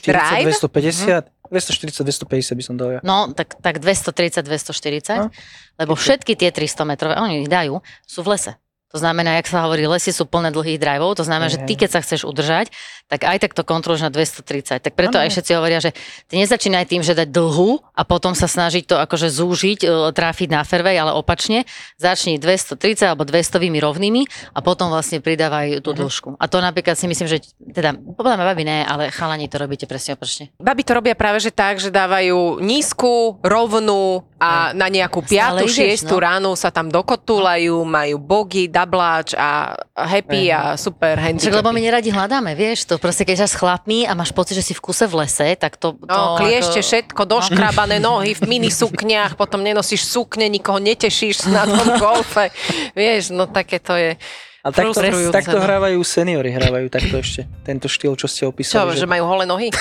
240, 0.01 0.17
Drive? 0.17 0.57
250? 0.57 1.29
240, 1.53 2.25
250 2.25 2.57
by 2.57 2.63
som 2.65 2.75
dal 2.81 2.97
ja. 2.97 3.01
No, 3.05 3.29
tak, 3.37 3.61
tak 3.61 3.77
230, 3.85 4.41
240, 4.41 5.21
No. 5.21 5.29
lebo 5.77 5.93
všetky 5.93 6.33
tie 6.33 6.49
300 6.49 6.89
metrové, 6.89 7.21
oni 7.21 7.45
ich 7.45 7.51
dajú, 7.53 7.85
sú 8.09 8.25
v 8.25 8.33
lese. 8.33 8.57
To 8.93 9.01
znamená, 9.01 9.41
jak 9.41 9.49
sa 9.49 9.65
hovorí, 9.65 9.89
lesy 9.89 10.13
sú 10.13 10.29
plné 10.29 10.53
dlhých 10.53 10.77
drivov, 10.77 11.17
to 11.17 11.25
znamená, 11.25 11.49
že 11.49 11.65
ty, 11.65 11.81
keď 11.81 11.97
sa 11.97 12.01
chceš 12.05 12.29
udržať, 12.29 12.69
tak 13.09 13.25
aj 13.25 13.41
tak 13.41 13.53
to 13.57 13.65
kontroluješ 13.65 14.05
na 14.05 14.13
230. 14.13 14.85
Tak 14.85 14.93
preto 14.93 15.17
Áno. 15.17 15.25
aj 15.25 15.33
všetci 15.33 15.53
hovoria, 15.57 15.81
že 15.81 15.97
ty 16.29 16.37
nezačínaj 16.37 16.93
tým, 16.93 17.01
že 17.01 17.17
dať 17.17 17.29
dlhú 17.33 17.81
a 17.93 18.03
potom 18.05 18.37
sa 18.37 18.45
snažiť 18.45 18.85
to 18.85 18.97
akože 19.01 19.33
zúžiť, 19.33 19.81
e, 19.85 19.89
tráfiť 20.13 20.49
na 20.53 20.61
fairway, 20.61 21.01
ale 21.01 21.17
opačne. 21.17 21.65
Začni 21.97 22.37
230 22.37 23.09
alebo 23.09 23.25
200 23.25 23.81
rovnými 23.81 24.29
a 24.53 24.61
potom 24.61 24.93
vlastne 24.93 25.25
pridávaj 25.25 25.81
tú 25.81 25.93
Mhm. 25.93 25.99
dĺžku. 26.05 26.29
A 26.37 26.45
to 26.49 26.61
napríklad 26.61 26.97
si 26.97 27.09
myslím, 27.09 27.29
že 27.33 27.41
teda, 27.73 27.97
podľa 27.97 28.37
mňa 28.37 28.45
babi 28.45 28.65
ne, 28.65 28.79
ale 28.85 29.09
chalani 29.09 29.49
to 29.49 29.57
robíte 29.57 29.89
presne 29.89 30.21
opačne. 30.21 30.53
Babi 30.61 30.85
to 30.85 30.93
robia 30.93 31.17
práve 31.17 31.41
že 31.41 31.49
tak, 31.49 31.81
že 31.81 31.89
dávajú 31.89 32.61
nízku, 32.61 33.41
rovnú 33.41 34.25
a 34.43 34.75
na 34.75 34.91
nejakú 34.91 35.23
Stále 35.23 35.63
piatu, 35.63 35.65
ideš, 35.71 35.77
šiestu 35.79 36.19
no. 36.19 36.23
ránu 36.23 36.51
sa 36.59 36.75
tam 36.75 36.91
dokotúľajú, 36.91 37.79
majú 37.87 38.17
bogy, 38.19 38.67
dabláč 38.83 39.38
a 39.38 39.79
happy 39.95 40.51
a 40.51 40.75
super 40.75 41.14
handicapy. 41.14 41.55
Lebo 41.55 41.71
my 41.71 41.79
neradi 41.79 42.11
hľadáme, 42.11 42.53
vieš, 42.53 42.85
to 42.85 42.99
proste 42.99 43.23
keď 43.23 43.47
sa 43.47 43.49
s 43.49 43.55
chlapmi 43.55 44.05
a 44.05 44.12
máš 44.12 44.35
pocit, 44.35 44.59
že 44.59 44.66
si 44.66 44.75
v 44.75 44.83
kuse 44.83 45.07
v 45.07 45.23
lese, 45.23 45.55
tak 45.55 45.79
to... 45.79 45.95
to 45.95 46.11
No, 46.11 46.35
kliešte 46.37 46.83
ako- 46.83 46.88
všetko, 46.90 47.23
doškrabané 47.25 48.03
nohy 48.03 48.35
v 48.35 48.42
mini 48.51 48.68
sukniach, 48.68 49.38
potom 49.38 49.62
nenosíš 49.62 50.05
sukne, 50.05 50.51
nikoho 50.51 50.83
netešíš 50.83 51.47
na 51.47 51.62
tom 51.64 51.95
golfe. 52.03 52.51
Vieš, 52.92 53.31
no 53.31 53.47
také 53.47 53.79
to 53.79 53.95
je. 53.95 54.18
Ale 54.62 54.79
takto, 54.79 55.03
takto 55.35 55.59
no. 55.59 55.66
hrávajú 55.66 55.99
seniori, 56.07 56.55
hrávajú 56.55 56.87
takto 56.87 57.18
ešte. 57.18 57.51
Tento 57.66 57.90
štýl, 57.90 58.14
čo 58.14 58.31
ste 58.31 58.47
Čo, 58.47 58.55
opísali. 58.55 58.95
že 58.95 59.11
majú 59.11 59.27
holé 59.27 59.42
nohy? 59.42 59.75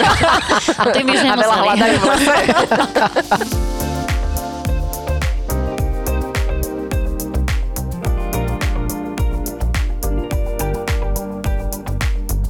A 0.82 0.90
ty 0.90 1.06
by 1.06 1.10
už 1.14 1.22
A 1.30 1.38
veľa 1.38 1.56
hľadajú 1.62 1.94
v 1.94 2.04
lese. 2.10 2.34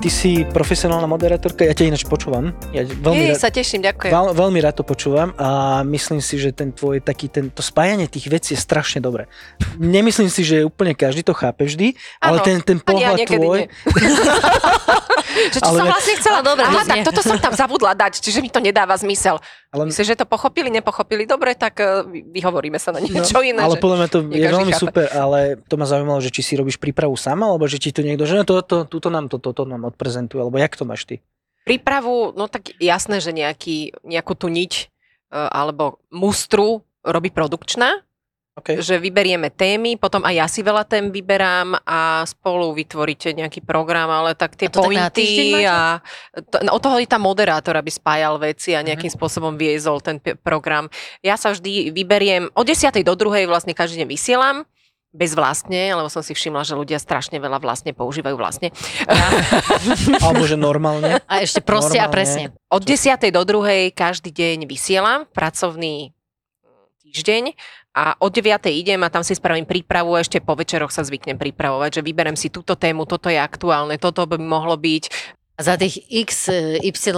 Ty 0.00 0.08
si 0.08 0.48
profesionálna 0.48 1.04
moderátorka, 1.04 1.60
ja 1.60 1.76
ťa 1.76 1.92
ináč 1.92 2.08
počúvam. 2.08 2.56
Ja 2.72 2.88
veľmi, 2.88 3.20
Jej, 3.20 3.36
rád, 3.36 3.42
sa 3.44 3.52
teším, 3.52 3.84
ďakujem. 3.84 4.08
veľ, 4.08 4.32
veľmi 4.32 4.58
rád 4.64 4.80
to 4.80 4.84
počúvam 4.88 5.36
a 5.36 5.80
myslím 5.84 6.24
si, 6.24 6.40
že 6.40 6.56
ten 6.56 6.72
tvoj 6.72 7.04
taký, 7.04 7.28
ten, 7.28 7.52
to 7.52 7.60
spájanie 7.60 8.08
tých 8.08 8.32
vecí 8.32 8.56
je 8.56 8.60
strašne 8.64 9.04
dobré. 9.04 9.28
Nemyslím 9.76 10.32
si, 10.32 10.40
že 10.40 10.64
úplne 10.64 10.96
každý 10.96 11.20
to 11.20 11.36
chápe 11.36 11.68
vždy, 11.68 12.00
ale 12.16 12.40
Áno, 12.40 12.46
ten, 12.48 12.56
ten 12.64 12.80
ja 12.80 12.84
pohľad 12.88 13.16
niekedy 13.20 13.44
tvoj... 13.44 13.60
Že 15.30 15.58
čo 15.62 15.66
Ale 15.72 15.78
som 15.78 15.86
vlastne 15.86 16.14
chcela? 16.18 16.38
Dobre, 16.42 16.64
Aha, 16.66 16.82
tak 16.84 17.00
toto 17.06 17.22
som 17.22 17.38
tam 17.38 17.54
zabudla 17.54 17.94
dať, 17.94 18.18
čiže 18.18 18.42
mi 18.42 18.50
to 18.50 18.58
nedáva 18.58 18.98
zmysel. 18.98 19.38
Ale, 19.70 19.86
Myslíš, 19.86 20.18
že 20.18 20.18
to 20.18 20.26
pochopili, 20.26 20.66
nepochopili? 20.66 21.30
Dobre, 21.30 21.54
tak 21.54 21.78
uh, 21.78 22.02
vyhovoríme 22.10 22.74
sa 22.82 22.90
na 22.90 22.98
niečo 22.98 23.38
iné. 23.38 23.62
ale 23.62 23.78
podľa 23.78 23.96
mňa 24.02 24.08
to 24.10 24.18
je 24.26 24.48
veľmi 24.50 24.74
chápe. 24.74 24.82
super, 24.82 25.06
ale 25.14 25.62
to 25.70 25.78
ma 25.78 25.86
zaujímalo, 25.86 26.18
že 26.18 26.34
či 26.34 26.42
si 26.42 26.58
robíš 26.58 26.82
prípravu 26.82 27.14
sama, 27.14 27.46
alebo 27.46 27.70
že 27.70 27.78
ti 27.78 27.94
to 27.94 28.02
niekto, 28.02 28.26
že 28.26 28.34
no 28.34 28.42
to, 28.42 28.58
to, 28.66 28.82
túto 28.90 29.14
nám 29.14 29.30
to, 29.30 29.38
toto 29.38 29.62
nám 29.62 29.86
odprezentuje, 29.86 30.42
alebo 30.42 30.58
jak 30.58 30.74
to 30.74 30.82
máš 30.82 31.06
ty? 31.06 31.22
Prípravu, 31.62 32.34
no 32.34 32.50
tak 32.50 32.74
jasné, 32.82 33.22
že 33.22 33.30
nejaký, 33.30 33.94
nejakú 34.02 34.34
tú 34.34 34.50
niť 34.50 34.90
uh, 35.30 35.46
alebo 35.54 36.02
mustru 36.10 36.82
robí 37.06 37.30
produkčná, 37.30 38.02
Okay. 38.52 38.76
že 38.76 38.96
vyberieme 38.96 39.48
témy, 39.48 39.94
potom 39.94 40.20
aj 40.20 40.34
ja 40.34 40.44
si 40.44 40.60
veľa 40.60 40.82
tém 40.82 41.08
vyberám 41.08 41.80
a 41.80 42.22
spolu 42.24 42.74
vytvoríte 42.74 43.30
nejaký 43.30 43.60
program, 43.60 44.10
ale 44.10 44.34
tak 44.34 44.52
tie 44.52 44.66
A 44.66 44.70
tak 44.70 44.80
pointy 44.80 45.28
máte? 45.54 45.64
a 45.64 45.78
to, 46.42 46.60
no, 46.60 46.74
od 46.74 46.82
toho 46.82 46.96
je 46.96 47.06
tá 47.06 47.16
moderátor, 47.16 47.72
aby 47.72 47.88
spájal 47.88 48.36
veci 48.36 48.72
a 48.72 48.82
Mhm. 48.82 48.86
nejakým 48.86 49.12
spôsobom 49.12 49.54
viezol 49.54 49.98
ten 49.98 50.18
p- 50.18 50.34
program. 50.34 50.90
Ja 51.20 51.34
sa 51.34 51.50
vždy 51.50 51.88
vyberiem, 51.90 52.50
od 52.50 52.64
10. 52.64 53.00
do 53.00 53.14
2. 53.14 53.46
vlastne 53.46 53.70
každý 53.70 53.96
deň 53.98 54.08
vysielam, 54.08 54.66
bez 55.10 55.32
vlastne, 55.32 55.90
lebo 55.90 56.06
som 56.06 56.20
si 56.20 56.30
všimla, 56.30 56.62
že 56.62 56.74
ľudia 56.74 56.94
strašne 56.96 57.34
veľa 57.36 57.58
vlastne 57.58 57.90
používajú 57.90 58.36
vlastne. 58.36 58.70
Alebo 60.20 60.44
že 60.44 60.54
normálne? 60.54 61.18
A 61.24 61.40
ešte 61.40 61.58
proste 61.60 61.96
a 61.96 62.06
Normálne. 62.06 62.14
presne. 62.14 62.42
Od 62.66 62.78
10. 62.80 62.94
do 63.30 63.42
2. 63.42 63.90
každý 63.90 64.30
deň 64.30 64.66
vysielam 64.66 65.26
pracovný 65.28 66.14
týždeň 67.02 67.58
a 68.00 68.16
od 68.16 68.32
9. 68.32 68.64
idem 68.72 68.96
a 69.04 69.12
tam 69.12 69.20
si 69.20 69.36
spravím 69.36 69.68
prípravu 69.68 70.16
a 70.16 70.24
ešte 70.24 70.40
po 70.40 70.56
večeroch 70.56 70.88
sa 70.88 71.04
zvyknem 71.04 71.36
pripravovať, 71.36 72.00
že 72.00 72.06
vyberem 72.06 72.32
si 72.32 72.48
túto 72.48 72.72
tému, 72.72 73.04
toto 73.04 73.28
je 73.28 73.36
aktuálne, 73.36 74.00
toto 74.00 74.24
by 74.24 74.40
mohlo 74.40 74.80
byť. 74.80 75.36
Za 75.60 75.76
tých 75.76 76.08
x, 76.08 76.48
y, 76.48 76.80
y 76.80 77.12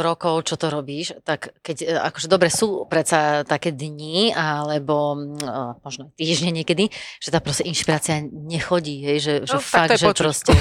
rokov, 0.00 0.48
čo 0.48 0.56
to 0.56 0.72
robíš, 0.72 1.12
tak 1.28 1.52
keď, 1.60 1.76
e, 1.84 1.92
akože 2.08 2.24
dobre 2.24 2.48
sú 2.48 2.88
predsa 2.88 3.44
také 3.44 3.68
dni, 3.68 4.32
alebo 4.32 5.12
e, 5.12 5.44
možno 5.84 6.08
týždne 6.16 6.56
niekedy, 6.56 6.88
že 7.20 7.28
tá 7.28 7.44
proste 7.44 7.68
inšpirácia 7.68 8.24
nechodí, 8.24 9.04
hej, 9.04 9.18
že, 9.20 9.34
že 9.44 9.52
No, 9.52 9.60
tak 9.60 9.68
fakt, 9.68 10.00
že 10.00 10.08
počuť. 10.08 10.24
proste... 10.24 10.52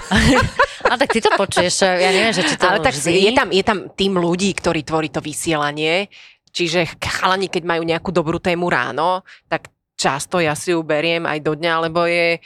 a 0.92 0.96
tak 0.96 1.12
ty 1.12 1.20
to 1.20 1.28
počuješ, 1.36 1.84
ja 1.84 2.08
neviem, 2.08 2.32
že 2.32 2.48
či 2.48 2.56
to 2.56 2.64
Ale 2.64 2.80
tak 2.80 2.96
vždy... 2.96 3.20
je 3.20 3.32
tam, 3.36 3.48
je 3.52 3.60
tam 3.60 3.78
tým 3.92 4.16
ľudí, 4.16 4.56
ktorí 4.56 4.80
tvorí 4.80 5.12
to 5.12 5.20
vysielanie, 5.20 6.08
čiže 6.56 6.96
chalani, 6.96 7.52
keď 7.52 7.62
majú 7.68 7.82
nejakú 7.84 8.08
dobrú 8.08 8.40
tému 8.40 8.72
ráno, 8.72 9.20
tak 9.44 9.68
často 9.92 10.40
ja 10.40 10.56
si 10.56 10.72
ju 10.72 10.80
beriem 10.80 11.28
aj 11.28 11.44
do 11.44 11.52
dňa, 11.52 11.72
lebo 11.84 12.08
je 12.08 12.40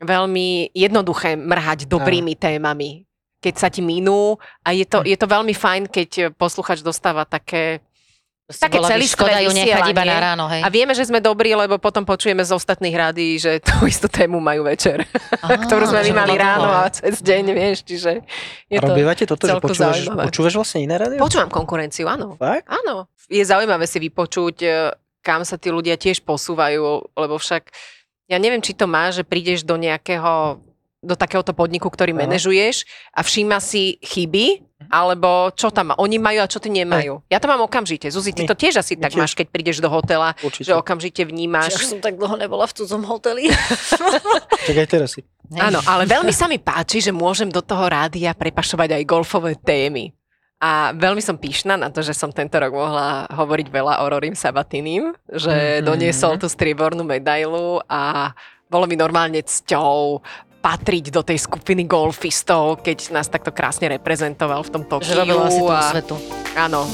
veľmi 0.00 0.72
jednoduché 0.72 1.36
mrhať 1.36 1.84
dobrými 1.84 2.32
témami. 2.40 3.04
Keď 3.44 3.54
sa 3.56 3.68
ti 3.68 3.84
minú 3.84 4.40
a 4.64 4.72
je 4.72 4.88
to, 4.88 5.04
je 5.04 5.16
to 5.16 5.28
veľmi 5.28 5.52
fajn, 5.52 5.92
keď 5.92 6.32
posluchač 6.36 6.80
dostáva 6.80 7.28
také 7.28 7.84
Proste 8.50 8.66
také 8.66 8.82
škoda 9.06 9.38
ju 9.46 9.54
nechať 9.54 9.94
iba 9.94 10.02
na 10.02 10.18
ráno, 10.18 10.50
hej. 10.50 10.66
A 10.66 10.68
vieme, 10.74 10.90
že 10.90 11.06
sme 11.06 11.22
dobrí, 11.22 11.54
lebo 11.54 11.78
potom 11.78 12.02
počujeme 12.02 12.42
z 12.42 12.50
ostatných 12.50 12.90
rádií, 12.98 13.38
že 13.38 13.62
tú 13.62 13.86
istú 13.86 14.10
tému 14.10 14.42
majú 14.42 14.66
večer, 14.66 15.06
Á, 15.38 15.54
ktorú 15.70 15.86
sme 15.86 16.02
my 16.10 16.26
mali 16.26 16.34
ráno 16.34 16.66
a 16.66 16.90
cez 16.90 17.22
deň, 17.22 17.44
vieš, 17.54 17.86
čiže 17.86 18.26
je 18.66 18.78
A 18.78 18.82
to... 18.82 18.90
robívate 18.90 19.22
toto, 19.22 19.46
že 19.46 19.62
počúvaš, 19.62 20.02
zaujímavé. 20.02 20.26
počúvaš 20.26 20.54
vlastne 20.58 20.82
iné 20.82 20.98
rádio? 20.98 21.22
Počúvam 21.22 21.46
konkurenciu, 21.46 22.10
áno. 22.10 22.34
Fakt? 22.34 22.66
Áno. 22.66 23.06
Je 23.30 23.46
zaujímavé 23.46 23.86
si 23.86 24.02
vypočuť, 24.02 24.56
e, 24.66 24.68
kam 25.22 25.46
sa 25.46 25.54
tí 25.54 25.70
ľudia 25.70 25.94
tiež 25.94 26.26
posúvajú, 26.26 27.14
lebo 27.14 27.38
však 27.38 27.70
ja 28.26 28.38
neviem, 28.42 28.58
či 28.58 28.74
to 28.74 28.90
má, 28.90 29.14
že 29.14 29.22
prídeš 29.22 29.62
do 29.62 29.78
nejakého 29.78 30.58
do 31.00 31.14
takéhoto 31.14 31.50
podniku, 31.50 31.88
ktorý 31.88 32.12
manažuješ 32.12 32.84
a 33.10 33.20
všíma 33.20 33.56
si 33.56 33.96
chyby, 33.98 34.60
alebo 34.86 35.48
čo 35.50 35.68
tam 35.68 35.92
oni 35.92 36.16
majú 36.16 36.40
a 36.40 36.46
čo 36.46 36.56
ty 36.56 36.68
nemajú. 36.68 37.24
Ja 37.26 37.36
to 37.36 37.46
mám 37.46 37.60
okamžite. 37.60 38.04
Zuzi, 38.06 38.32
ty 38.32 38.44
to 38.44 38.52
tiež 38.52 38.76
asi 38.76 38.94
my 38.94 39.02
tak 39.02 39.10
tiež. 39.10 39.18
máš, 39.18 39.32
keď 39.32 39.46
prídeš 39.48 39.78
do 39.78 39.88
hotela, 39.88 40.36
Určite. 40.38 40.66
že 40.66 40.72
okamžite 40.74 41.22
vnímaš. 41.22 41.72
som 41.78 41.98
tak 41.98 42.16
dlho 42.16 42.36
nebola 42.36 42.64
v 42.64 42.72
cudzom 42.74 43.02
hoteli. 43.02 43.48
Tak 44.60 44.76
aj 44.76 44.88
teraz 44.88 45.16
si. 45.16 45.24
Áno, 45.52 45.80
ale 45.82 46.04
veľmi 46.04 46.30
sa 46.30 46.44
mi 46.44 46.56
páči, 46.56 47.00
že 47.00 47.10
môžem 47.10 47.48
do 47.48 47.58
toho 47.58 47.82
rádia 47.82 48.30
prepašovať 48.30 48.92
aj 48.92 49.02
golfové 49.04 49.56
témy. 49.56 50.12
A 50.58 50.92
veľmi 50.92 51.18
som 51.18 51.34
pyšná 51.34 51.74
na 51.74 51.88
to, 51.88 52.04
že 52.04 52.12
som 52.12 52.28
tento 52.28 52.54
rok 52.54 52.70
mohla 52.70 53.24
hovoriť 53.26 53.66
veľa 53.66 53.94
o 53.98 54.06
Rorim 54.06 54.36
Sabatinim, 54.36 55.16
že 55.26 55.80
Mhm. 55.80 55.82
doniesol 55.82 56.36
tú 56.36 56.46
striebornú 56.46 57.00
medailu 57.02 57.80
a 57.86 58.30
bolo 58.68 58.84
mi 58.84 58.94
normálne 58.94 59.40
cťou 59.40 60.20
patriť 60.60 61.08
do 61.08 61.24
tej 61.24 61.40
skupiny 61.40 61.88
golfistov, 61.88 62.84
keď 62.84 63.16
nás 63.16 63.32
takto 63.32 63.48
krásne 63.48 63.88
reprezentoval 63.88 64.60
v 64.60 64.70
tom 64.70 64.82
Tokiu. 64.84 65.08
Že 65.08 65.24
robila 65.24 65.48
si 65.48 65.60
tú 65.60 65.72
a, 65.72 65.80
svetu. 65.88 66.14
Áno. 66.52 66.84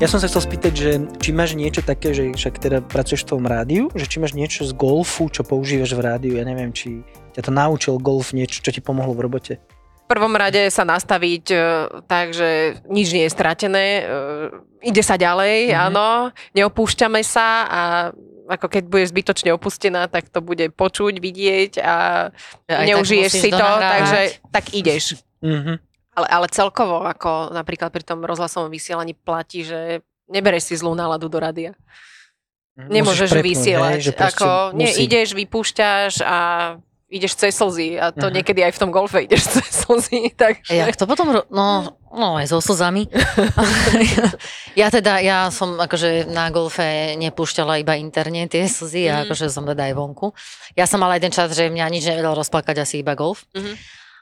Ja 0.00 0.08
som 0.08 0.16
sa 0.16 0.32
chcel 0.32 0.48
spýtať, 0.48 0.72
že 0.72 0.90
či 1.20 1.28
máš 1.28 1.52
niečo 1.52 1.84
také, 1.84 2.16
že 2.16 2.32
však 2.32 2.56
teda 2.56 2.80
pracuješ 2.80 3.28
v 3.28 3.36
tom 3.36 3.44
rádiu, 3.44 3.92
že 3.92 4.08
či 4.08 4.16
máš 4.16 4.32
niečo 4.32 4.64
z 4.64 4.72
golfu, 4.72 5.28
čo 5.28 5.44
používaš 5.44 5.92
v 5.92 6.00
rádiu, 6.00 6.32
ja 6.40 6.44
neviem, 6.48 6.72
či 6.72 7.04
ťa 7.36 7.44
to 7.44 7.52
naučil 7.52 8.00
golf 8.00 8.32
niečo, 8.32 8.64
čo 8.64 8.72
ti 8.72 8.80
pomohlo 8.80 9.12
v 9.12 9.28
robote. 9.28 9.60
V 10.10 10.18
prvom 10.18 10.34
rade 10.34 10.66
sa 10.68 10.82
nastaviť 10.82 11.44
e, 11.46 11.56
tak, 12.04 12.34
že 12.34 12.48
nič 12.84 13.14
nie 13.14 13.24
je 13.24 13.30
stratené, 13.30 13.86
e, 13.96 14.04
ide 14.82 15.00
sa 15.00 15.14
ďalej, 15.14 15.70
Mhm. 15.70 15.78
áno, 15.86 16.08
neopúšťame 16.50 17.22
sa 17.22 17.46
a 17.62 17.80
ako 18.50 18.66
keď 18.66 18.82
budeš 18.84 19.14
zbytočne 19.14 19.54
opustená, 19.54 20.10
tak 20.10 20.26
to 20.26 20.42
bude 20.42 20.74
počuť, 20.74 21.14
vidieť 21.16 21.78
a 21.78 21.94
aj 22.66 22.84
neužiješ 22.84 23.30
si 23.30 23.48
to, 23.48 23.54
donahrávať. 23.54 23.86
takže 23.94 24.20
tak 24.50 24.64
ideš. 24.74 25.04
Mhm. 25.38 25.78
Ale, 26.10 26.26
ale 26.26 26.46
celkovo, 26.50 27.06
ako 27.06 27.54
napríklad 27.54 27.88
pri 27.88 28.02
tom 28.02 28.18
rozhlasovom 28.20 28.66
vysielaní 28.66 29.14
platí, 29.14 29.62
že 29.62 30.02
nebereš 30.26 30.64
si 30.64 30.74
zlú 30.74 30.90
náladu 30.92 31.30
do 31.30 31.38
rádia. 31.38 31.78
Nemôžeš 32.74 33.30
Musíš 33.30 33.34
prepnúť, 33.36 33.46
vysielať. 33.46 33.92
hej, 33.92 34.02
že 34.02 34.12
ako, 34.16 34.48
nie, 34.74 34.88
musí. 34.88 35.00
ideš, 35.00 35.28
vypúšťaš 35.32 36.12
a 36.20 36.38
ideš 37.10 37.34
cez 37.34 37.58
slzy 37.58 37.98
a 37.98 38.14
to 38.14 38.30
Aha. 38.30 38.34
niekedy 38.38 38.62
aj 38.62 38.70
v 38.70 38.80
tom 38.80 38.90
golfe 38.94 39.26
ideš 39.26 39.42
cez 39.58 39.66
slzy, 39.82 40.30
takže... 40.38 40.78
Jak 40.78 40.94
to 40.94 41.10
potom, 41.10 41.34
no, 41.50 41.66
no 42.14 42.26
aj 42.38 42.46
so 42.46 42.62
slzami. 42.62 43.10
ja 44.80 44.88
teda, 44.88 45.18
ja 45.18 45.50
som 45.50 45.74
akože 45.74 46.30
na 46.30 46.48
golfe 46.54 47.18
nepúšťala 47.18 47.82
iba 47.82 47.98
interne 47.98 48.46
tie 48.46 48.66
slzy, 48.66 49.10
a 49.10 49.14
Mhm. 49.20 49.22
akože 49.26 49.46
som 49.50 49.66
teda 49.66 49.90
aj 49.90 49.94
vonku. 49.98 50.30
Ja 50.78 50.86
som 50.86 51.02
mala 51.02 51.18
aj 51.18 51.26
ten 51.26 51.34
čas, 51.34 51.50
že 51.50 51.66
mňa 51.66 51.86
nič 51.90 52.06
nevedel 52.06 52.32
rozplakať, 52.32 52.86
asi 52.86 53.02
iba 53.02 53.18
golf. 53.18 53.44
Mhm. 53.58 53.74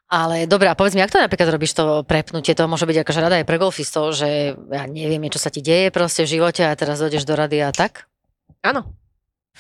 Ale 0.09 0.49
dobre, 0.49 0.73
a 0.73 0.75
povedz 0.75 0.97
mi, 0.97 1.05
ako 1.05 1.21
to 1.21 1.25
napríklad 1.29 1.53
robíš 1.53 1.77
to 1.77 2.01
prepnutie? 2.09 2.57
To 2.57 2.65
môže 2.65 2.89
byť 2.89 3.05
akože 3.05 3.21
rada 3.21 3.37
aj 3.37 3.45
pre 3.45 3.61
golfistov, 3.61 4.17
že 4.17 4.57
ja 4.57 4.89
neviem, 4.89 5.21
čo 5.29 5.37
sa 5.37 5.53
ti 5.53 5.61
deje 5.61 5.93
proste 5.93 6.25
v 6.25 6.33
živote 6.41 6.65
a 6.65 6.73
teraz 6.73 6.97
dojdeš 7.05 7.29
do 7.29 7.37
rady 7.37 7.61
a 7.61 7.69
tak? 7.77 8.09
Áno. 8.65 8.89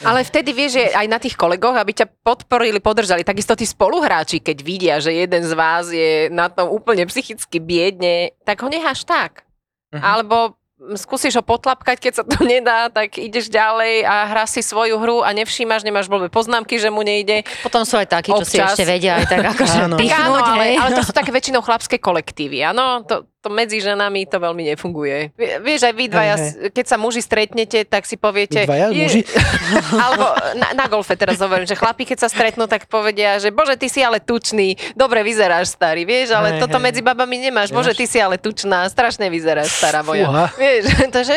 Ale 0.05 0.23
vtedy 0.23 0.55
vieš, 0.55 0.79
že 0.79 0.85
aj 0.95 1.07
na 1.11 1.19
tých 1.19 1.35
kolegoch, 1.35 1.75
aby 1.75 1.91
ťa 1.91 2.07
podporili, 2.23 2.79
podržali, 2.79 3.27
takisto 3.27 3.59
tí 3.59 3.67
spoluhráči, 3.67 4.39
keď 4.39 4.57
vidia, 4.63 4.95
že 5.03 5.11
jeden 5.11 5.43
z 5.43 5.53
vás 5.59 5.91
je 5.91 6.31
na 6.31 6.47
tom 6.47 6.71
úplne 6.71 7.03
psychicky 7.11 7.59
biedne, 7.59 8.31
tak 8.47 8.63
ho 8.63 8.71
necháš 8.71 9.03
tak. 9.03 9.43
Mhm. 9.91 10.05
Alebo 10.05 10.59
skúsiš 10.95 11.35
ho 11.35 11.43
potlapkať, 11.43 11.99
keď 11.99 12.13
sa 12.15 12.23
to 12.23 12.39
nedá, 12.47 12.87
tak 12.87 13.19
ideš 13.19 13.51
ďalej 13.51 14.07
a 14.07 14.31
hráš 14.31 14.59
si 14.59 14.63
svoju 14.63 14.95
hru 15.03 15.27
a 15.27 15.35
nevšímaš, 15.35 15.83
nemáš 15.83 16.07
blbé 16.07 16.31
poznámky, 16.31 16.79
že 16.79 16.89
mu 16.89 17.03
nejde. 17.03 17.43
Potom 17.67 17.83
sú 17.83 17.99
aj 17.99 18.07
takí, 18.07 18.31
čo 18.31 18.47
si 18.47 18.63
Občas. 18.63 18.79
ešte 18.79 18.87
vedia 18.87 19.19
aj 19.19 19.27
tak 19.27 19.43
akože 19.59 19.79
Áno. 19.83 19.97
Tak 19.99 20.07
áno, 20.07 20.31
pichnúť, 20.39 20.47
ale, 20.47 20.67
ale 20.79 20.91
to 20.95 21.03
sú 21.03 21.13
také 21.19 21.31
väčšinou 21.35 21.61
chlapské 21.67 21.99
kolektívy, 21.99 22.63
áno? 22.63 23.03
To, 23.11 23.27
to 23.49 23.51
medzi 23.51 23.81
ženami 23.81 24.29
to 24.29 24.37
veľmi 24.37 24.69
nefunguje. 24.69 25.33
Vie- 25.33 25.57
Vieš, 25.59 25.89
aj 25.89 25.95
vy 25.97 26.05
dvaja, 26.07 26.37
Hej, 26.37 26.45
s- 26.45 26.57
keď 26.69 26.85
sa 26.85 26.97
muži 26.97 27.25
stretnete, 27.25 27.79
tak 27.83 28.05
si 28.05 28.21
poviete... 28.21 28.63
Vy 28.63 28.69
dvaja 28.69 28.89
muži? 28.93 29.25
Alebo 30.05 30.27
na, 30.55 30.69
na 30.75 30.85
golfe 30.85 31.17
teraz 31.17 31.41
hovorím, 31.41 31.65
že 31.65 31.73
chlapi, 31.73 32.05
keď 32.05 32.19
sa 32.19 32.29
stretnú, 32.29 32.69
tak 32.69 32.85
povedia, 32.87 33.41
že 33.41 33.49
bože, 33.49 33.75
ty 33.75 33.89
si 33.89 34.05
ale 34.05 34.21
tučný, 34.21 34.77
dobre 34.93 35.25
vyzeráš 35.25 35.73
starý, 35.73 36.05
vieš, 36.05 36.37
ale 36.37 36.55
Hej, 36.55 36.61
toto 36.61 36.77
hej. 36.77 36.85
medzi 36.85 37.01
babami 37.01 37.41
nemáš. 37.41 37.73
Bože, 37.73 37.95
ty 37.95 38.05
si 38.05 38.19
ale 38.19 38.37
tučná, 38.37 38.85
strašne 38.87 39.33
vyzeráš, 39.33 39.73
stará 39.73 40.05
moja. 40.05 40.29
Fúha. 40.29 40.47
Vieš, 40.53 40.83
takže 41.17 41.33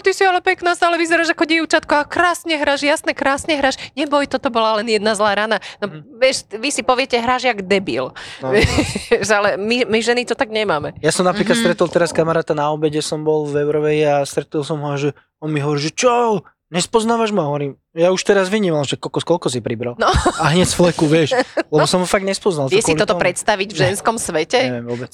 ty 0.00 0.12
si 0.12 0.22
ale 0.22 0.38
pekná, 0.38 0.78
stále 0.78 0.94
vyzeráš 0.94 1.34
ako 1.34 1.42
dievčatko 1.42 1.94
a 1.96 2.04
krásne 2.04 2.54
hráš, 2.54 2.86
jasne, 2.86 3.10
krásne 3.10 3.56
hráš. 3.56 3.80
Neboj, 3.94 4.28
toto 4.28 4.46
bola 4.48 4.78
len 4.78 4.86
jedna 4.86 5.16
zlá 5.16 5.34
rana. 5.34 5.58
No, 5.80 5.88
vieš, 6.14 6.46
vy 6.48 6.68
si 6.68 6.84
poviete, 6.84 7.16
hráš 7.16 7.48
jak 7.48 7.64
debil. 7.64 8.14
No. 8.38 8.52
Vieš, 9.08 9.30
ale 9.30 9.56
my, 9.56 9.88
my 9.88 9.98
ženy 9.98 10.22
to 10.22 10.36
tak 10.36 10.52
nemáme. 10.52 10.92
Ja 11.00 11.08
som 11.08 11.24
napríklad 11.24 11.47
Mhm. 11.48 11.56
mm-hmm. 11.56 11.62
stretol 11.64 11.88
teraz 11.88 12.10
kamaráta 12.12 12.52
na 12.52 12.68
obede, 12.68 13.00
som 13.00 13.24
bol 13.24 13.48
v 13.48 13.64
Eurovej 13.64 13.98
a 14.04 14.14
stretol 14.24 14.60
som 14.60 14.80
ho, 14.82 14.92
že 14.98 15.16
on 15.40 15.48
mi 15.48 15.62
hovorí, 15.62 15.80
že 15.80 15.92
čo, 15.94 16.42
nespoznávaš 16.68 17.32
ma? 17.32 17.48
Hovorím, 17.48 17.80
ja 17.96 18.12
už 18.12 18.20
teraz 18.22 18.52
vnímal, 18.52 18.84
že 18.84 19.00
kokos, 19.00 19.24
koľko 19.24 19.48
si 19.48 19.64
pribral. 19.64 19.96
No. 19.96 20.10
A 20.42 20.52
hneď 20.52 20.68
z 20.68 20.74
fleku, 20.76 21.08
vieš, 21.08 21.32
lebo 21.72 21.84
som 21.88 22.04
ho 22.04 22.08
fakt 22.08 22.28
nespoznal. 22.28 22.68
Vie 22.68 22.84
To 22.84 22.92
si 22.92 22.98
toto 22.98 23.16
tomu. 23.16 23.24
predstaviť 23.24 23.68
v 23.72 23.76
Ne. 23.76 23.80
ženskom 23.88 24.20
svete? 24.20 24.58
Neviem 24.68 24.86
vôbec. 24.88 25.10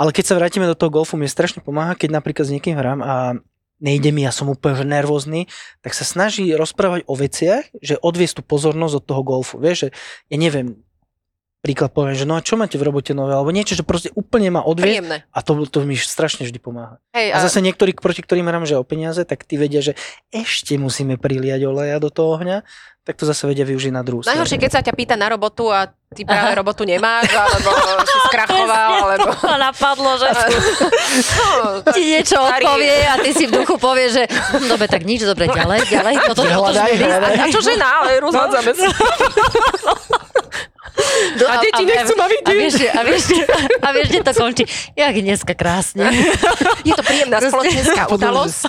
Ale 0.00 0.10
keď 0.16 0.24
sa 0.26 0.34
vrátime 0.40 0.64
do 0.64 0.74
toho 0.74 0.88
golfu, 0.90 1.14
mi 1.20 1.28
strašne 1.28 1.60
pomáha, 1.60 1.92
keď 1.92 2.18
napríklad 2.18 2.48
s 2.48 2.54
niekým 2.56 2.72
hrám 2.72 3.04
a 3.04 3.36
nejde 3.80 4.12
mi, 4.12 4.24
ja 4.24 4.32
som 4.32 4.48
úplne 4.48 4.76
že 4.76 4.84
nervózny, 4.84 5.48
tak 5.80 5.92
sa 5.92 6.04
snaží 6.04 6.48
rozprávať 6.56 7.04
o 7.04 7.14
veciach, 7.16 7.68
že 7.80 8.00
odviesť 8.00 8.40
tú 8.40 8.42
pozornosť 8.44 8.94
od 8.96 9.04
toho 9.04 9.22
golfu. 9.24 9.56
Vieš, 9.60 9.76
že 9.76 9.88
ja 10.32 10.36
neviem, 10.36 10.80
príklad 11.60 11.92
poviem, 11.92 12.16
že 12.16 12.24
no 12.24 12.34
a 12.34 12.42
čo 12.42 12.56
máte 12.56 12.80
v 12.80 12.88
robote 12.88 13.12
nové, 13.12 13.36
alebo 13.36 13.52
niečo, 13.52 13.76
že 13.76 13.84
proste 13.84 14.08
úplne 14.16 14.48
ma 14.48 14.64
odviesť 14.64 15.04
Príjemné. 15.04 15.16
a 15.28 15.38
to, 15.44 15.52
to 15.68 15.84
mi 15.84 15.92
strašne 15.92 16.48
vždy 16.48 16.56
pomáha. 16.56 16.96
Hej, 17.12 17.36
A 17.36 17.38
zase 17.44 17.60
niektorí, 17.60 17.92
proti 17.92 18.24
ktorým 18.24 18.48
hrám, 18.48 18.64
že 18.64 18.80
o 18.80 18.84
peniaze, 18.84 19.20
tak 19.28 19.44
tí 19.44 19.60
vedia, 19.60 19.84
že 19.84 19.92
ešte 20.32 20.80
musíme 20.80 21.20
priliať 21.20 21.68
oleja 21.68 22.00
do 22.00 22.08
toho 22.08 22.40
ohňa, 22.40 22.64
tak 23.04 23.16
to 23.16 23.24
zase 23.24 23.44
vedia 23.44 23.64
využiť 23.64 23.92
na 23.92 24.00
druhú 24.00 24.24
Najhoršie, 24.24 24.60
keď 24.60 24.70
sa 24.70 24.80
ťa 24.80 24.92
pýta 24.92 25.16
na 25.16 25.28
robotu 25.28 25.68
a 25.68 25.88
ty 26.12 26.24
práve 26.24 26.52
Aha. 26.52 26.58
robotu 26.58 26.84
nemáš, 26.84 27.28
alebo 27.28 27.68
si 28.08 28.18
skrachoval, 28.28 28.92
alebo... 29.08 29.32
To 29.36 29.56
napadlo, 29.56 30.10
že 30.16 30.28
No, 31.36 31.80
ti 31.92 32.02
niečo 32.06 32.40
Starý. 32.40 32.64
odpovie 32.64 32.96
a 33.04 33.14
ty 33.20 33.30
si 33.36 33.44
v 33.44 33.52
duchu 33.52 33.76
povieš, 33.76 34.10
že 34.16 34.24
hm, 34.28 34.64
dobre, 34.68 34.86
tak 34.88 35.02
nič, 35.04 35.24
dobre, 35.24 35.44
ďalej, 35.44 35.80
ďalej. 35.88 36.14
Toto, 36.24 36.40
toto, 36.40 36.48
toto, 36.48 36.56
hľadaj. 36.56 36.90
a 37.36 37.46
čo 37.48 37.60
žena, 37.60 38.00
ale 38.00 38.16
rozhádzame 38.20 38.72
sa. 38.72 38.88
A 41.46 41.54
deti 41.62 41.82
nechcú 41.86 42.14
ma 42.16 42.26
vidieť. 42.26 42.46
A 42.46 42.52
vieš, 42.54 42.74
a 42.90 43.00
vieš, 43.06 43.24
a 43.80 43.88
vieš, 43.94 44.06
kde 44.10 44.20
to 44.26 44.32
končí? 44.34 44.64
Jak 44.96 45.14
dneska 45.14 45.52
krásne. 45.54 46.10
Je 46.84 46.92
to 46.96 47.04
príjemná 47.04 47.38
spoločenská 47.40 48.02
udalosť. 48.16 48.62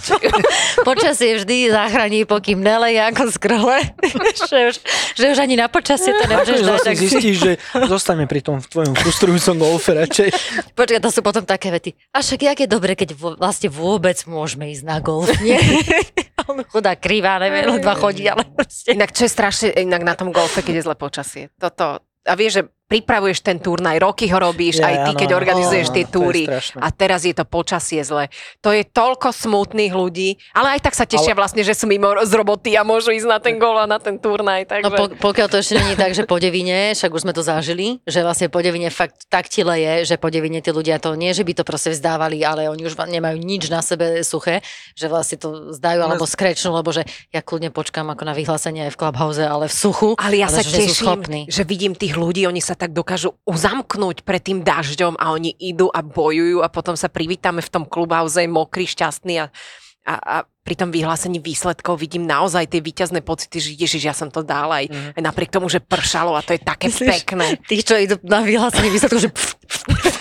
Počasie 0.83 1.41
vždy 1.41 1.71
zachráni, 1.71 2.27
pokým 2.27 2.59
neleje 2.59 3.01
ako 3.01 3.23
z 3.31 3.35
krole. 3.39 3.77
že, 4.49 4.57
už, 4.71 4.75
že 5.15 5.25
už 5.33 5.37
ani 5.39 5.55
na 5.57 5.67
počasie 5.71 6.13
to 6.13 6.23
nemôžeš 6.27 6.59
dať. 6.61 6.79
si... 6.93 7.07
zistíš, 7.07 7.35
že 7.39 7.51
zostaňme 7.73 8.25
pri 8.25 8.41
tom 8.43 8.59
v 8.59 8.67
tvojom 8.67 8.93
frustrujúcom 8.97 9.55
golfe 9.57 9.91
radšej. 9.95 10.29
Počkaj, 10.75 11.01
to 11.01 11.09
sú 11.09 11.19
potom 11.23 11.43
také 11.45 11.71
vety. 11.71 11.95
A 12.13 12.21
však 12.21 12.39
jak 12.41 12.57
je 12.65 12.67
dobre, 12.69 12.93
keď 12.93 13.15
vo, 13.15 13.33
vlastne 13.35 13.71
vôbec 13.71 14.17
môžeme 14.27 14.69
ísť 14.71 14.83
na 14.85 14.97
golf, 14.99 15.31
nie? 15.41 15.57
Chudá 16.73 16.97
krivá, 16.97 17.37
neviem, 17.37 17.69
ledva 17.77 17.95
chodí, 17.95 18.25
ale 18.27 18.43
proste... 18.43 18.91
Inak 18.91 19.13
čo 19.13 19.29
je 19.29 19.31
strašne 19.31 19.67
inak 19.77 20.03
na 20.03 20.13
tom 20.17 20.33
golfe, 20.33 20.65
keď 20.65 20.81
je 20.81 20.85
zlé 20.89 20.95
počasie. 20.97 21.43
Toto, 21.55 22.01
a 22.25 22.33
vieš, 22.37 22.53
že 22.53 22.63
pripravuješ 22.91 23.39
ten 23.39 23.55
turnaj, 23.55 24.03
roky 24.03 24.27
ho 24.27 24.35
robíš, 24.35 24.83
Ja, 24.83 24.91
aj 24.91 24.95
ty, 25.07 25.11
áno, 25.15 25.19
keď 25.23 25.29
áno, 25.31 25.39
organizuješ 25.39 25.87
áno, 25.87 25.95
tie 25.95 26.05
túry. 26.11 26.43
A 26.75 26.87
teraz 26.91 27.23
je 27.23 27.31
to 27.31 27.47
počasie 27.47 28.03
zle. 28.03 28.27
To 28.59 28.75
je 28.75 28.83
toľko 28.83 29.31
smutných 29.31 29.95
ľudí, 29.95 30.35
ale 30.51 30.75
aj 30.75 30.91
tak 30.91 30.99
sa 30.99 31.07
tešia 31.07 31.31
Ale- 31.31 31.39
vlastne, 31.39 31.63
že 31.63 31.71
sú 31.71 31.87
mimo 31.87 32.11
z 32.27 32.33
roboty 32.35 32.75
a 32.75 32.83
môžu 32.83 33.15
ísť 33.15 33.27
na 33.31 33.39
ten 33.39 33.55
gol 33.55 33.79
a 33.79 33.87
na 33.87 33.95
ten 33.95 34.19
turnaj. 34.19 34.67
Takže... 34.67 34.83
No 34.83 34.91
po, 34.91 35.05
pokiaľ 35.31 35.47
to 35.47 35.63
ešte 35.63 35.79
není 35.79 35.95
tak, 35.95 36.11
že 36.11 36.27
po 36.27 36.35
devine, 36.35 36.91
však 36.91 37.15
už 37.15 37.23
sme 37.23 37.31
to 37.31 37.39
zažili, 37.39 38.03
že 38.03 38.19
vlastne 38.19 38.51
po 38.51 38.59
devine 38.59 38.91
fakt 38.91 39.31
tak 39.31 39.47
tile 39.47 39.79
je, 39.79 39.93
že 40.11 40.15
po 40.19 40.27
devine 40.27 40.59
tí 40.59 40.75
ľudia 40.75 40.99
to 40.99 41.15
nie, 41.15 41.31
že 41.31 41.47
by 41.47 41.55
to 41.55 41.63
proste 41.63 41.95
vzdávali, 41.95 42.43
ale 42.43 42.67
oni 42.67 42.83
už 42.83 42.99
nemajú 42.99 43.39
nič 43.39 43.71
na 43.71 43.79
sebe 43.79 44.19
suché, 44.27 44.59
že 44.99 45.07
vlastne 45.07 45.39
to 45.39 45.71
zdajú 45.71 46.03
alebo 46.03 46.27
skrečnú, 46.27 46.75
lebo 46.75 46.91
že 46.91 47.07
ja 47.31 47.39
kľudne 47.39 47.71
počkám 47.71 48.11
ako 48.11 48.23
na 48.27 48.33
vyhlásenie 48.35 48.89
aj 48.89 48.91
v 48.93 48.99
Clubhouse, 48.99 49.39
ale 49.39 49.71
v 49.71 49.75
suchu. 49.75 50.09
Ale 50.19 50.35
ja 50.35 50.51
sa 50.51 50.59
že 50.59 50.89
teším, 50.89 51.47
že 51.47 51.61
vidím 51.63 51.93
tých 51.95 52.17
ľudí, 52.17 52.43
oni 52.49 52.59
sa 52.59 52.73
tak 52.81 52.97
dokážu 52.97 53.37
uzamknúť 53.45 54.25
pred 54.25 54.41
tým 54.41 54.65
dažďom 54.65 55.21
a 55.21 55.37
oni 55.37 55.53
idú 55.53 55.93
a 55.93 56.01
bojujú 56.01 56.65
a 56.65 56.67
potom 56.73 56.97
sa 56.97 57.13
privítame 57.13 57.61
v 57.61 57.69
tom 57.69 57.85
klubhauze 57.85 58.41
mokrý, 58.49 58.89
šťastný 58.89 59.37
a, 59.37 59.45
a, 60.01 60.13
a 60.17 60.35
pri 60.65 60.73
tom 60.73 60.89
vyhlásení 60.89 61.37
výsledkov 61.37 62.01
vidím 62.01 62.25
naozaj 62.25 62.69
tie 62.69 62.81
víťazné 62.81 63.21
pocity, 63.21 63.57
že 63.61 63.69
ježiš, 63.77 64.01
ja 64.01 64.17
som 64.17 64.33
to 64.33 64.41
dal 64.41 64.73
aj, 64.73 64.89
Mhm. 64.89 65.09
aj 65.17 65.21
napriek 65.21 65.53
tomu, 65.53 65.69
že 65.69 65.77
pršalo 65.77 66.33
a 66.33 66.41
to 66.41 66.57
je 66.57 66.61
také 66.61 66.89
Myslíš? 66.89 67.09
pekné. 67.21 67.45
Tých, 67.69 67.85
čo 67.85 67.93
idú 67.97 68.17
na 68.25 68.41
vyhlásenie 68.41 68.89
výsledku, 68.89 69.21
že 69.21 69.29
pf, 69.29 69.53
pf, 69.61 70.15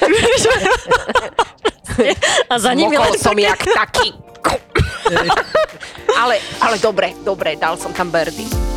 a 2.53 2.55
za 2.61 2.73
nimi 2.77 2.97
len 2.97 3.17
som 3.17 3.37
jak 3.37 3.61
taký. 3.65 4.13
ale, 6.21 6.41
ale 6.61 6.77
dobre, 6.81 7.13
dobre, 7.21 7.57
dal 7.57 7.77
som 7.77 7.93
tam 7.93 8.09
birdie. 8.09 8.70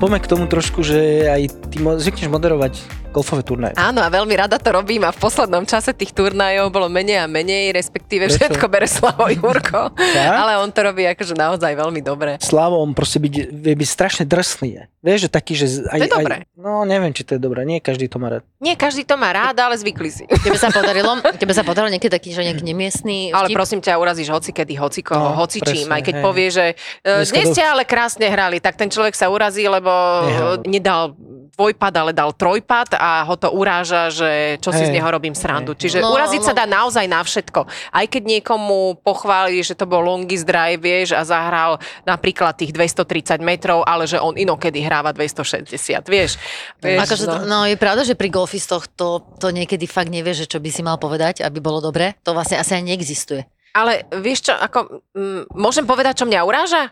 Poďme 0.00 0.16
k 0.16 0.30
tomu 0.32 0.48
trošku, 0.48 0.80
že 0.80 1.28
aj 1.28 1.68
ty 1.68 1.76
mo- 1.76 2.00
zvykneš 2.00 2.32
moderovať 2.32 2.99
golfové 3.10 3.42
turnaje. 3.42 3.74
Áno, 3.74 3.98
a 3.98 4.08
veľmi 4.08 4.32
rada 4.32 4.54
to 4.54 4.70
robím 4.70 5.02
a 5.02 5.10
v 5.10 5.18
poslednom 5.18 5.62
čase 5.62 5.90
tých 5.92 6.10
turnajov 6.10 6.68
bolo 6.68 6.86
menej 6.86 7.20
a 7.20 7.26
menej, 7.26 7.70
respektíve 7.70 8.24
Prečo? 8.24 8.38
všetko 8.40 8.66
bere 8.66 8.86
Slavo 8.86 9.26
Jurko. 9.28 9.90
Ale 10.40 10.56
on 10.56 10.68
to 10.68 10.80
robí 10.80 11.04
akože 11.04 11.34
naozaj 11.34 11.72
veľmi 11.72 12.00
dobre. 12.00 12.38
Slavom 12.38 12.90
proste 12.90 13.18
byť, 13.18 13.34
vie 13.50 13.74
byť 13.74 13.88
strašne 13.88 14.24
drsný. 14.24 14.68
je. 14.70 14.82
Vieš, 15.00 15.18
že 15.20 15.30
taký, 15.30 15.52
že... 15.54 15.66
Aj, 15.86 15.96
To 15.96 16.04
je 16.04 16.12
dobré. 16.12 16.34
Aj, 16.36 16.44
no 16.54 16.84
neviem, 16.84 17.10
či 17.10 17.22
to 17.22 17.34
je 17.34 17.40
dobré. 17.40 17.64
Nie 17.64 17.78
každý 17.78 18.06
to 18.06 18.16
má 18.16 18.30
rád. 18.30 18.42
Nie 18.58 18.74
každý 18.74 19.02
to 19.02 19.16
má 19.16 19.30
rád, 19.30 19.56
ale 19.58 19.74
zvykli 19.74 20.10
si. 20.10 20.24
Tebe 20.44 20.54
sa 20.54 20.68
podarilo, 20.68 21.18
tebe 21.34 21.50
sa 21.50 21.60
podarilo 21.60 21.90
niekedy 21.90 22.12
taký, 22.12 22.30
že 22.30 22.44
nejaký 22.44 22.62
nemiestný 22.62 23.30
Ale 23.30 23.48
vtip? 23.48 23.56
prosím 23.56 23.80
ťa, 23.80 23.96
urazíš 23.96 24.28
hocikedy, 24.28 24.76
hocikoho, 24.76 25.18
No, 25.26 25.36
hocičím, 25.36 25.88
presne, 25.88 25.94
aj 25.94 26.02
keď 26.02 26.14
hej. 26.14 26.22
povie, 26.22 26.48
že 26.48 26.64
Dneska 27.00 27.32
dnes 27.34 27.46
do- 27.46 27.54
ste 27.54 27.62
ale 27.64 27.82
krásne 27.82 28.26
hrali, 28.26 28.56
tak 28.56 28.76
ten 28.76 28.86
človek 28.86 29.12
sa 29.12 29.26
urazí, 29.26 29.64
lebo 29.64 29.88
Nehral. 29.88 30.52
e, 30.60 30.68
nedal 30.68 31.16
dvojpad, 31.50 31.92
ale 31.94 32.12
dal 32.12 32.30
trojpad 32.30 32.99
a 33.00 33.24
ho 33.24 33.34
to 33.40 33.48
uráža, 33.48 34.12
že 34.12 34.60
čo 34.60 34.68
si 34.76 34.84
z 34.84 34.92
Hej. 34.92 35.00
neho 35.00 35.08
robím 35.08 35.32
srandu. 35.32 35.72
Hej. 35.72 35.88
Čiže 35.88 35.98
No, 36.04 36.12
uraziť 36.12 36.44
sa 36.44 36.52
no. 36.52 36.58
dá 36.60 36.64
naozaj 36.68 37.08
na 37.08 37.24
všetko. 37.24 37.64
Aj 37.96 38.04
keď 38.04 38.22
niekomu 38.38 39.00
pochváli, 39.00 39.64
že 39.64 39.72
to 39.72 39.88
bol 39.88 40.04
longest 40.04 40.44
drive, 40.44 40.84
vieš, 40.84 41.16
a 41.16 41.24
zahral 41.24 41.80
napríklad 42.04 42.60
tých 42.60 42.76
230 42.76 43.40
metrov, 43.40 43.80
ale 43.88 44.04
že 44.04 44.20
on 44.20 44.36
inokedy 44.36 44.84
hráva 44.84 45.16
260, 45.16 45.72
vieš. 46.04 46.36
vieš 46.84 47.00
Akože 47.00 47.24
to, 47.24 47.36
no 47.48 47.64
je 47.64 47.80
pravda, 47.80 48.04
že 48.04 48.12
pri 48.12 48.28
golfistoch 48.28 48.84
to, 48.92 49.24
to 49.40 49.48
niekedy 49.48 49.88
fakt 49.88 50.12
nevieš, 50.12 50.44
že 50.44 50.56
čo 50.56 50.58
by 50.60 50.68
si 50.68 50.84
mal 50.84 51.00
povedať, 51.00 51.40
aby 51.40 51.58
bolo 51.64 51.80
dobre. 51.80 52.20
To 52.28 52.36
vlastne 52.36 52.60
asi 52.60 52.76
ani 52.76 52.92
neexistuje. 52.92 53.48
Ale 53.70 54.02
vieš 54.18 54.50
čo, 54.50 54.54
ako, 54.58 55.06
mm, 55.14 55.54
môžem 55.54 55.86
povedať, 55.86 56.22
čo 56.22 56.26
mňa 56.26 56.42
uráža? 56.42 56.90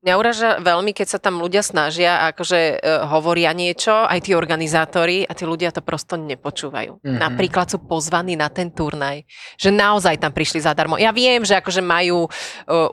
Mňa 0.00 0.14
uraža 0.16 0.50
veľmi, 0.64 0.96
keď 0.96 1.06
sa 1.12 1.18
tam 1.20 1.44
ľudia 1.44 1.60
snažia, 1.60 2.24
akože 2.32 2.56
e, 2.56 2.74
hovoria 3.04 3.52
niečo, 3.52 3.92
aj 3.92 4.24
tí 4.24 4.32
organizátori 4.32 5.28
a 5.28 5.36
tí 5.36 5.44
ľudia 5.44 5.76
to 5.76 5.84
prosto 5.84 6.16
nepočúvajú. 6.16 7.04
Mhm. 7.04 7.20
Napríklad 7.20 7.68
sú 7.68 7.84
pozvaní 7.84 8.32
na 8.32 8.48
ten 8.48 8.72
turnaj, 8.72 9.28
že 9.60 9.68
naozaj 9.68 10.16
tam 10.24 10.32
prišli 10.32 10.64
zadarmo. 10.64 10.96
Ja 10.96 11.12
viem, 11.12 11.44
že 11.44 11.60
akože 11.60 11.84
majú 11.84 12.24
e, 12.24 12.28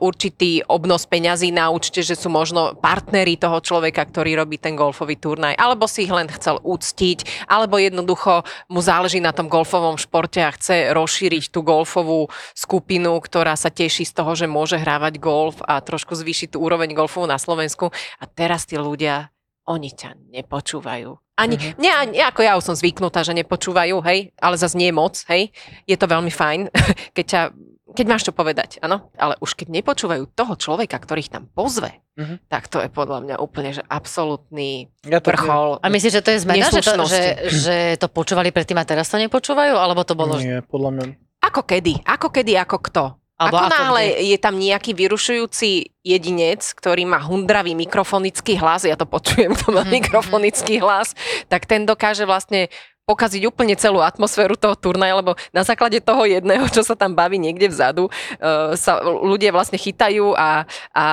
určitý 0.04 0.60
obnos 0.68 1.08
peňazí 1.08 1.48
na 1.48 1.72
účte, 1.72 2.04
že 2.04 2.12
sú 2.12 2.28
možno 2.28 2.76
partneri 2.76 3.40
toho 3.40 3.56
človeka, 3.64 4.04
ktorý 4.04 4.44
robí 4.44 4.60
ten 4.60 4.76
golfový 4.76 5.16
turnaj, 5.16 5.56
alebo 5.56 5.88
si 5.88 6.04
ich 6.04 6.12
len 6.12 6.28
chcel 6.28 6.60
úctiť, 6.60 7.48
alebo 7.48 7.80
jednoducho 7.80 8.44
mu 8.68 8.84
záleží 8.84 9.24
na 9.24 9.32
tom 9.32 9.48
golfovom 9.48 9.96
športe 9.96 10.44
a 10.44 10.52
chce 10.52 10.92
rozšíriť 10.92 11.56
tú 11.56 11.64
golfovú 11.64 12.28
skupinu, 12.52 13.16
ktorá 13.16 13.56
sa 13.56 13.72
teší 13.72 14.04
z 14.04 14.12
toho, 14.12 14.36
že 14.36 14.44
môže 14.44 14.76
hrávať 14.76 15.16
golf 15.16 15.64
a 15.64 15.80
trošku 15.80 16.12
zvýšiť 16.12 16.52
tú 16.52 16.60
úroveň 16.60 16.97
golfu 16.98 17.22
na 17.30 17.38
Slovensku. 17.38 17.94
A 18.18 18.24
teraz 18.26 18.66
tí 18.66 18.74
ľudia, 18.74 19.30
oni 19.70 19.94
ťa 19.94 20.18
nepočúvajú. 20.34 21.14
Ani, 21.38 21.54
mm-hmm. 21.54 21.78
nie, 21.78 21.92
ani, 21.94 22.18
ako 22.18 22.40
ja 22.42 22.58
už 22.58 22.66
som 22.66 22.74
zvyknutá, 22.74 23.22
že 23.22 23.30
nepočúvajú, 23.30 24.02
hej, 24.02 24.34
ale 24.42 24.58
zase 24.58 24.74
nie 24.74 24.90
moc, 24.90 25.22
hej. 25.30 25.54
Je 25.86 25.94
to 25.94 26.10
veľmi 26.10 26.34
fajn, 26.34 26.66
keď 27.16 27.26
ťa 27.26 27.42
keď 27.88 28.04
máš 28.04 28.28
čo 28.28 28.36
povedať, 28.36 28.84
áno, 28.84 29.08
ale 29.16 29.40
už 29.40 29.56
keď 29.56 29.80
nepočúvajú 29.80 30.28
toho 30.36 30.60
človeka, 30.60 31.00
ktorý 31.00 31.24
ich 31.24 31.32
tam 31.32 31.48
pozve, 31.48 32.04
Mhm. 32.18 32.50
tak 32.50 32.66
to 32.66 32.82
je 32.82 32.90
podľa 32.90 33.22
mňa 33.22 33.36
úplne, 33.38 33.70
že 33.70 33.82
absolútny 33.86 34.90
Ja 35.06 35.22
to 35.22 35.30
vrchol. 35.30 35.78
A 35.78 35.86
myslíš, 35.86 36.18
že 36.18 36.22
to 36.26 36.34
je 36.34 36.42
zmena, 36.42 36.66
že 36.66 36.82
to, 36.82 37.06
že, 37.06 37.22
že 37.46 37.76
to 37.94 38.10
počúvali 38.10 38.50
predtým 38.50 38.74
a 38.74 38.82
teraz 38.82 39.06
to 39.06 39.22
nepočúvajú? 39.22 39.78
Alebo 39.78 40.02
to 40.02 40.18
bolo... 40.18 40.34
Nie, 40.34 40.66
podľa 40.66 40.90
mňa. 40.98 41.04
Ako 41.46 41.62
kedy? 41.62 42.02
Ako 42.02 42.34
kedy, 42.34 42.58
ako 42.58 42.76
kto? 42.90 43.02
Alebo 43.38 43.54
ako 43.54 43.70
náhle 43.70 44.04
je 44.18 44.34
tam 44.36 44.58
nejaký 44.58 44.98
vyrušujúci 44.98 45.94
jedinec, 46.02 46.66
ktorý 46.74 47.06
má 47.06 47.22
hundravý 47.22 47.78
mikrofonický 47.78 48.58
hlas, 48.58 48.82
ja 48.82 48.98
to 48.98 49.06
počujem, 49.06 49.54
kto 49.54 49.70
má 49.70 49.86
Mhm, 49.86 49.94
mikrofonický 49.94 50.82
hlas, 50.82 51.14
tak 51.46 51.64
ten 51.70 51.86
dokáže 51.86 52.26
vlastne 52.26 52.66
pokaziť 53.08 53.48
úplne 53.48 53.72
celú 53.72 54.04
atmosféru 54.04 54.52
toho 54.52 54.76
turnaja, 54.76 55.16
lebo 55.16 55.32
na 55.48 55.64
základe 55.64 55.96
toho 55.96 56.28
jedného, 56.28 56.68
čo 56.68 56.84
sa 56.84 56.92
tam 56.92 57.16
baví 57.16 57.40
niekde 57.40 57.72
vzadu, 57.72 58.12
uh, 58.12 58.76
sa 58.76 59.00
ľudia 59.00 59.48
vlastne 59.48 59.80
chytajú 59.80 60.36
a, 60.36 60.68
a 60.92 61.04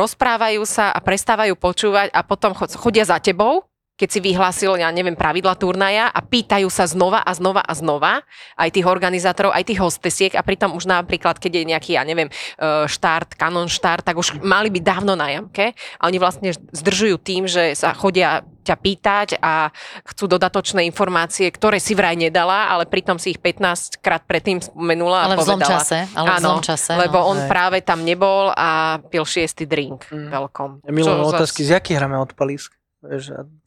rozprávajú 0.00 0.64
sa 0.64 0.88
a 0.88 0.98
prestávajú 1.04 1.52
počúvať 1.52 2.08
a 2.16 2.24
potom 2.24 2.56
chod- 2.56 2.72
chodia 2.80 3.04
za 3.04 3.20
tebou, 3.20 3.68
keď 3.94 4.08
si 4.10 4.18
vyhlásil, 4.18 4.74
ja 4.74 4.90
neviem, 4.90 5.14
pravidla 5.14 5.54
turnaja 5.54 6.10
a 6.10 6.18
pýtajú 6.18 6.66
sa 6.66 6.82
znova 6.84 7.22
a 7.22 7.30
znova 7.30 7.62
a 7.62 7.72
znova 7.72 8.26
aj 8.58 8.74
tých 8.74 8.86
organizátorov, 8.86 9.54
aj 9.54 9.64
tých 9.64 9.78
hostesiek 9.78 10.32
a 10.34 10.42
pritom 10.42 10.74
už 10.74 10.84
napríklad, 10.84 11.38
keď 11.38 11.52
je 11.54 11.64
nejaký, 11.64 11.90
ja 11.94 12.02
neviem, 12.02 12.26
eh, 12.26 12.84
štart, 12.84 13.38
kanon 13.38 13.70
štart, 13.70 14.02
tak 14.02 14.18
už 14.18 14.42
mali 14.42 14.66
byť 14.68 14.82
dávno 14.82 15.14
na 15.14 15.30
jamke 15.30 15.78
a 15.98 16.02
oni 16.06 16.18
vlastne 16.18 16.50
zdržujú 16.74 17.16
tým, 17.18 17.46
že 17.46 17.78
sa 17.78 17.94
chodia 17.94 18.42
ťa 18.64 18.76
pýtať 18.80 19.28
a 19.38 19.68
chcú 20.08 20.24
dodatočné 20.24 20.88
informácie, 20.88 21.52
ktoré 21.52 21.76
si 21.76 21.92
vraj 21.92 22.16
nedala, 22.16 22.72
ale 22.72 22.88
pritom 22.88 23.20
si 23.20 23.30
ich 23.30 23.38
15 23.38 24.00
krát 24.00 24.24
predtým 24.24 24.58
spomenula 24.58 25.20
a 25.20 25.24
Ale 25.28 25.36
v 25.36 25.44
zlom 25.44 25.60
povedala. 25.60 25.72
čase. 25.84 25.98
Ale 26.16 26.26
v 26.26 26.32
Áno, 26.32 26.48
zlom 26.48 26.62
čase. 26.64 26.92
Lebo 26.96 27.18
no. 27.20 27.28
on 27.28 27.38
Hej. 27.44 27.48
práve 27.52 27.78
tam 27.84 28.00
nebol 28.02 28.50
a 28.50 28.68
pil 29.04 29.22
šiestý 29.22 29.68
drink 29.68 30.08
Mm. 30.08 30.32
veľkom. 30.32 30.70
Ja 30.80 30.90
milujem 30.90 31.20
otázky, 31.22 31.60
z 31.62 31.76
jakých 31.76 31.96
hráme 32.00 32.16
odpalisk? 32.18 32.72
Vieš, 32.72 32.83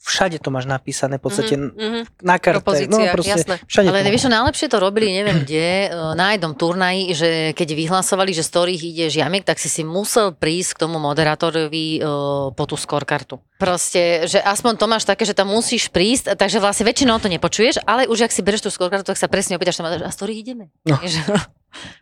Všade 0.02 0.42
to 0.42 0.50
máš 0.50 0.66
napísané, 0.66 1.22
v 1.22 1.24
podstate 1.24 1.54
Mhm, 1.56 1.74
mhm. 1.78 2.02
na 2.26 2.38
karte. 2.42 2.90
No, 2.90 2.98
proste, 3.14 3.38
jasné. 3.38 3.56
všade 3.70 3.88
Ale 3.94 4.02
to 4.02 4.10
vieš, 4.10 4.26
čo 4.26 4.34
najlepšie 4.34 4.68
to 4.68 4.78
robili, 4.82 5.14
neviem 5.14 5.46
kde, 5.46 5.88
e, 5.88 6.18
na 6.18 6.34
jednom 6.34 6.58
turnaji, 6.58 7.14
že 7.14 7.30
keď 7.54 7.70
vyhlasovali, 7.78 8.34
že 8.34 8.42
z 8.42 8.50
ktorých 8.50 8.82
ide 8.82 9.06
žiamik, 9.14 9.46
tak 9.46 9.62
si 9.62 9.70
si 9.70 9.86
musel 9.86 10.34
prísť 10.34 10.78
k 10.78 10.82
tomu 10.90 10.98
moderátorovi 10.98 11.98
e, 11.98 12.10
po 12.52 12.64
tú 12.66 12.76
scorekartu. 12.76 13.38
Proste, 13.62 14.30
že 14.30 14.38
aspoň 14.42 14.74
to 14.78 14.86
máš 14.86 15.06
také, 15.06 15.26
že 15.26 15.34
tam 15.34 15.50
musíš 15.50 15.90
prísť, 15.90 16.38
takže 16.38 16.62
vlastne 16.62 16.86
väčšinou 16.86 17.18
to 17.22 17.30
nepočuješ, 17.30 17.82
ale 17.86 18.06
už 18.06 18.30
ak 18.30 18.32
si 18.34 18.42
bereš 18.46 18.66
tú 18.66 18.70
scorekartu, 18.70 19.14
tak 19.14 19.18
sa 19.18 19.30
presne 19.30 19.58
opýtaš, 19.58 19.82
tam, 19.82 19.90
a 19.90 20.10
z 20.10 20.18
ktorých 20.18 20.40
ideme? 20.42 20.70
No. 20.86 20.98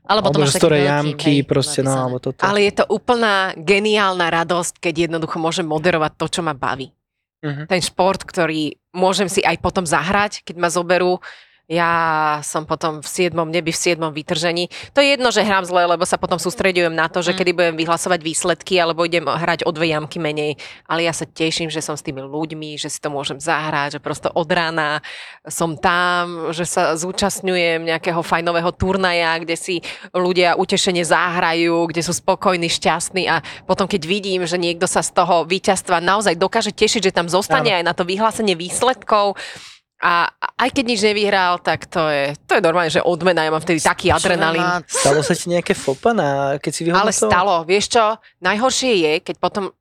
Alebo 0.05 0.29
to 0.29 0.39
máš 0.39 0.55
veľký, 0.55 0.88
jamky, 0.88 1.33
hej, 1.41 1.47
proste, 1.49 1.81
no, 1.81 1.91
alebo 1.91 2.21
toto. 2.21 2.39
Ale 2.39 2.63
je 2.63 2.79
to 2.79 2.86
úplná 2.88 3.51
geniálna 3.57 4.29
radosť, 4.29 4.77
keď 4.79 5.09
jednoducho 5.09 5.41
môžem 5.41 5.65
moderovať 5.65 6.11
to, 6.15 6.25
čo 6.29 6.41
ma 6.45 6.53
baví. 6.53 6.93
Mhm. 7.45 7.63
Ten 7.69 7.81
šport, 7.85 8.25
ktorý 8.25 8.81
môžem 8.89 9.29
si 9.29 9.45
aj 9.45 9.61
potom 9.61 9.85
zahrať, 9.85 10.41
keď 10.41 10.55
ma 10.57 10.69
zoberú. 10.73 11.21
Ja 11.66 12.45
som 12.45 12.70
potom 12.70 13.01
v 13.01 13.07
siedmom 13.09 13.49
nebi, 13.49 13.74
v 13.74 13.82
siedmom 13.82 14.13
vytržení. 14.13 14.70
To 14.93 15.01
je 15.01 15.18
jedno, 15.18 15.34
že 15.34 15.41
hrám 15.41 15.66
zle, 15.66 15.89
lebo 15.89 16.05
sa 16.05 16.22
potom 16.22 16.38
sústredujem 16.38 16.93
na 16.93 17.09
to, 17.09 17.26
že 17.26 17.34
Mm. 17.34 17.38
kedy 17.41 17.51
budem 17.57 17.76
vyhlasovať 17.82 18.20
výsledky, 18.22 18.78
alebo 18.78 19.01
idem 19.01 19.26
hrať 19.26 19.66
o 19.66 19.74
dve 19.74 19.89
jamky 19.89 20.22
menej. 20.22 20.61
Ale 20.86 21.09
ja 21.09 21.13
sa 21.13 21.26
teším, 21.26 21.74
že 21.74 21.82
som 21.82 21.97
s 21.97 22.05
tými 22.05 22.22
ľuďmi, 22.22 22.78
že 22.78 22.93
si 22.93 23.01
to 23.01 23.09
môžem 23.09 23.41
zahrať, 23.41 23.97
že 23.97 23.99
prosto 23.99 24.30
od 24.30 24.45
rána 24.45 25.01
som 25.49 25.74
tam, 25.74 26.53
že 26.53 26.70
sa 26.70 26.93
zúčastňujem 26.93 27.82
nejakého 27.82 28.22
fajnového 28.22 28.70
turnaja, 28.70 29.41
kde 29.41 29.57
si 29.57 29.76
ľudia 30.13 30.53
utešene 30.61 31.01
zahrajú, 31.01 31.89
kde 31.89 32.01
sú 32.05 32.13
spokojní, 32.13 32.70
šťastní 32.70 33.26
a 33.26 33.41
potom 33.66 33.89
keď 33.89 34.05
vidím, 34.05 34.45
že 34.45 34.61
niekto 34.61 34.86
sa 34.86 35.01
z 35.01 35.18
toho 35.18 35.49
víťazstva 35.49 35.97
naozaj 35.97 36.38
dokáže 36.38 36.70
tešiť, 36.70 37.09
že 37.09 37.16
tam 37.16 37.26
zostane 37.26 37.74
aj 37.74 37.84
na 37.86 37.93
to 37.97 38.05
vyhlásenie 38.05 38.53
výsledkov, 38.53 39.34
a 40.05 40.29
aj 40.61 40.69
keď 40.69 40.83
nič 40.85 41.01
nevyhral, 41.01 41.57
tak 41.65 41.89
to 41.89 42.05
je, 42.05 42.37
to 42.45 42.53
je 42.53 42.61
normálne, 42.61 42.93
že 42.93 43.01
odmena, 43.01 43.41
ja 43.41 43.49
mám 43.49 43.57
vtedy 43.59 43.81
taký 43.81 44.13
adrenalín. 44.13 44.61
Stalo 44.85 45.25
sa 45.25 45.33
ti 45.33 45.49
nejaké 45.49 45.73
fopa, 45.73 46.13
na, 46.13 46.61
keď 46.61 46.71
si 46.71 46.81
vyhodnotil? 46.85 47.09
Ale 47.09 47.33
stalo, 47.33 47.55
vieš 47.65 47.89
čo, 47.89 48.05
najhoršie 48.39 48.93
je, 49.01 49.13
keď 49.25 49.35
potom 49.41 49.73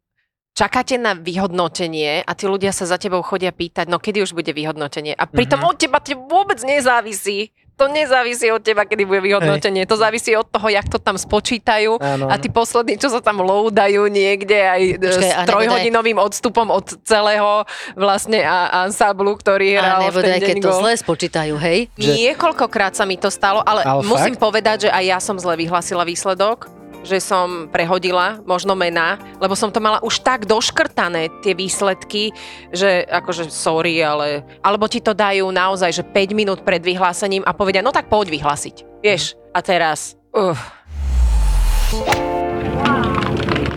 čakáte 0.54 0.96
na 0.96 1.12
vyhodnotenie 1.12 2.24
a 2.24 2.32
tí 2.32 2.46
ľudia 2.46 2.72
sa 2.72 2.86
za 2.86 2.96
tebou 2.96 3.20
chodia 3.20 3.50
pýtať, 3.50 3.90
no 3.90 3.98
kedy 3.98 4.22
už 4.22 4.32
bude 4.32 4.48
vyhodnotenie. 4.48 5.12
A 5.12 5.26
pritom 5.26 5.60
Mhm. 5.60 5.68
od 5.68 5.76
teba 5.76 5.98
to 6.00 6.16
vôbec 6.16 6.62
nezávisí. 6.62 7.52
To 7.74 7.90
nezávisí 7.90 8.46
od 8.48 8.62
teba, 8.62 8.86
kedy 8.86 9.02
bude 9.02 9.18
vyhodnotenie. 9.20 9.82
To 9.84 9.98
závisí 9.98 10.30
od 10.32 10.46
toho, 10.46 10.70
jak 10.70 10.86
to 10.86 11.02
tam 11.02 11.18
spočítajú. 11.18 11.98
Áno, 11.98 12.30
A 12.30 12.38
tí 12.38 12.46
poslední, 12.46 12.94
čo 12.94 13.10
sa 13.10 13.18
tam 13.18 13.42
loadajú 13.42 14.06
niekde 14.06 14.54
aj 14.54 14.82
e, 14.94 15.02
Počkaj, 15.02 15.30
s 15.34 15.48
trojhodinovým 15.50 16.18
odstupom 16.18 16.70
od 16.70 17.02
celého 17.02 17.66
vlastne 17.92 18.46
a, 18.46 18.86
ansamblu, 18.86 19.34
ktorý 19.34 19.74
hral 19.74 20.06
A 20.06 20.06
v 20.06 20.06
nebude, 20.06 20.22
ten 20.22 20.34
aj 20.34 20.40
keď 20.40 20.54
deň 20.54 20.62
to 20.62 20.70
zle 20.78 20.92
spočítajú, 20.94 21.54
hej? 21.58 21.78
Že- 21.98 22.14
Niekoľkokrát 22.14 22.94
sa 22.94 23.02
mi 23.02 23.18
to 23.18 23.26
stalo, 23.26 23.58
ale, 23.60 23.82
Ale 23.82 24.06
musím 24.06 24.38
fakt? 24.38 24.44
povedať, 24.44 24.76
že 24.86 24.90
aj 24.94 25.04
ja 25.04 25.18
som 25.18 25.34
zle 25.34 25.58
vyhlasila 25.58 26.06
výsledok 26.06 26.70
že 27.04 27.20
som 27.20 27.68
prehodila 27.68 28.40
možno 28.42 28.74
mená, 28.74 29.20
lebo 29.38 29.52
som 29.54 29.70
to 29.70 29.78
mala 29.78 30.00
už 30.00 30.24
tak 30.24 30.48
doškrtané, 30.48 31.30
tie 31.44 31.52
výsledky, 31.52 32.32
že 32.72 33.04
akože 33.06 33.52
sorry, 33.52 34.00
ale... 34.00 34.42
Alebo 34.64 34.88
ti 34.88 34.98
to 34.98 35.12
dajú 35.12 35.46
naozaj, 35.52 35.92
že 35.92 36.02
5 36.02 36.32
minút 36.34 36.60
pred 36.64 36.80
vyhlásením 36.80 37.44
a 37.44 37.52
povedia, 37.52 37.84
no 37.84 37.92
tak 37.92 38.08
poď 38.08 38.32
vyhlásiť. 38.34 39.04
Vieš, 39.04 39.36
a 39.52 39.60
teraz... 39.60 40.16
Uh, 40.32 40.58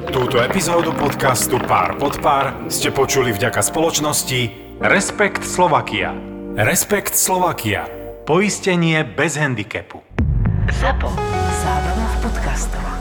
Túto 0.10 0.42
epizódu 0.42 0.98
podcastu 0.98 1.62
Pár 1.62 1.94
pod 2.02 2.18
pár 2.18 2.66
ste 2.74 2.90
počuli 2.90 3.30
vďaka 3.30 3.62
spoločnosti 3.62 4.68
Respekt 4.82 5.46
Slovakia. 5.46 6.18
Respekt 6.58 7.14
Slovakia. 7.14 7.86
Poistenie 8.26 9.06
bez 9.06 9.38
handicapu. 9.38 10.02
ZAPO. 10.74 11.14
Zábrná 11.62 12.08
v 12.10 12.18
podcastov. 12.26 12.97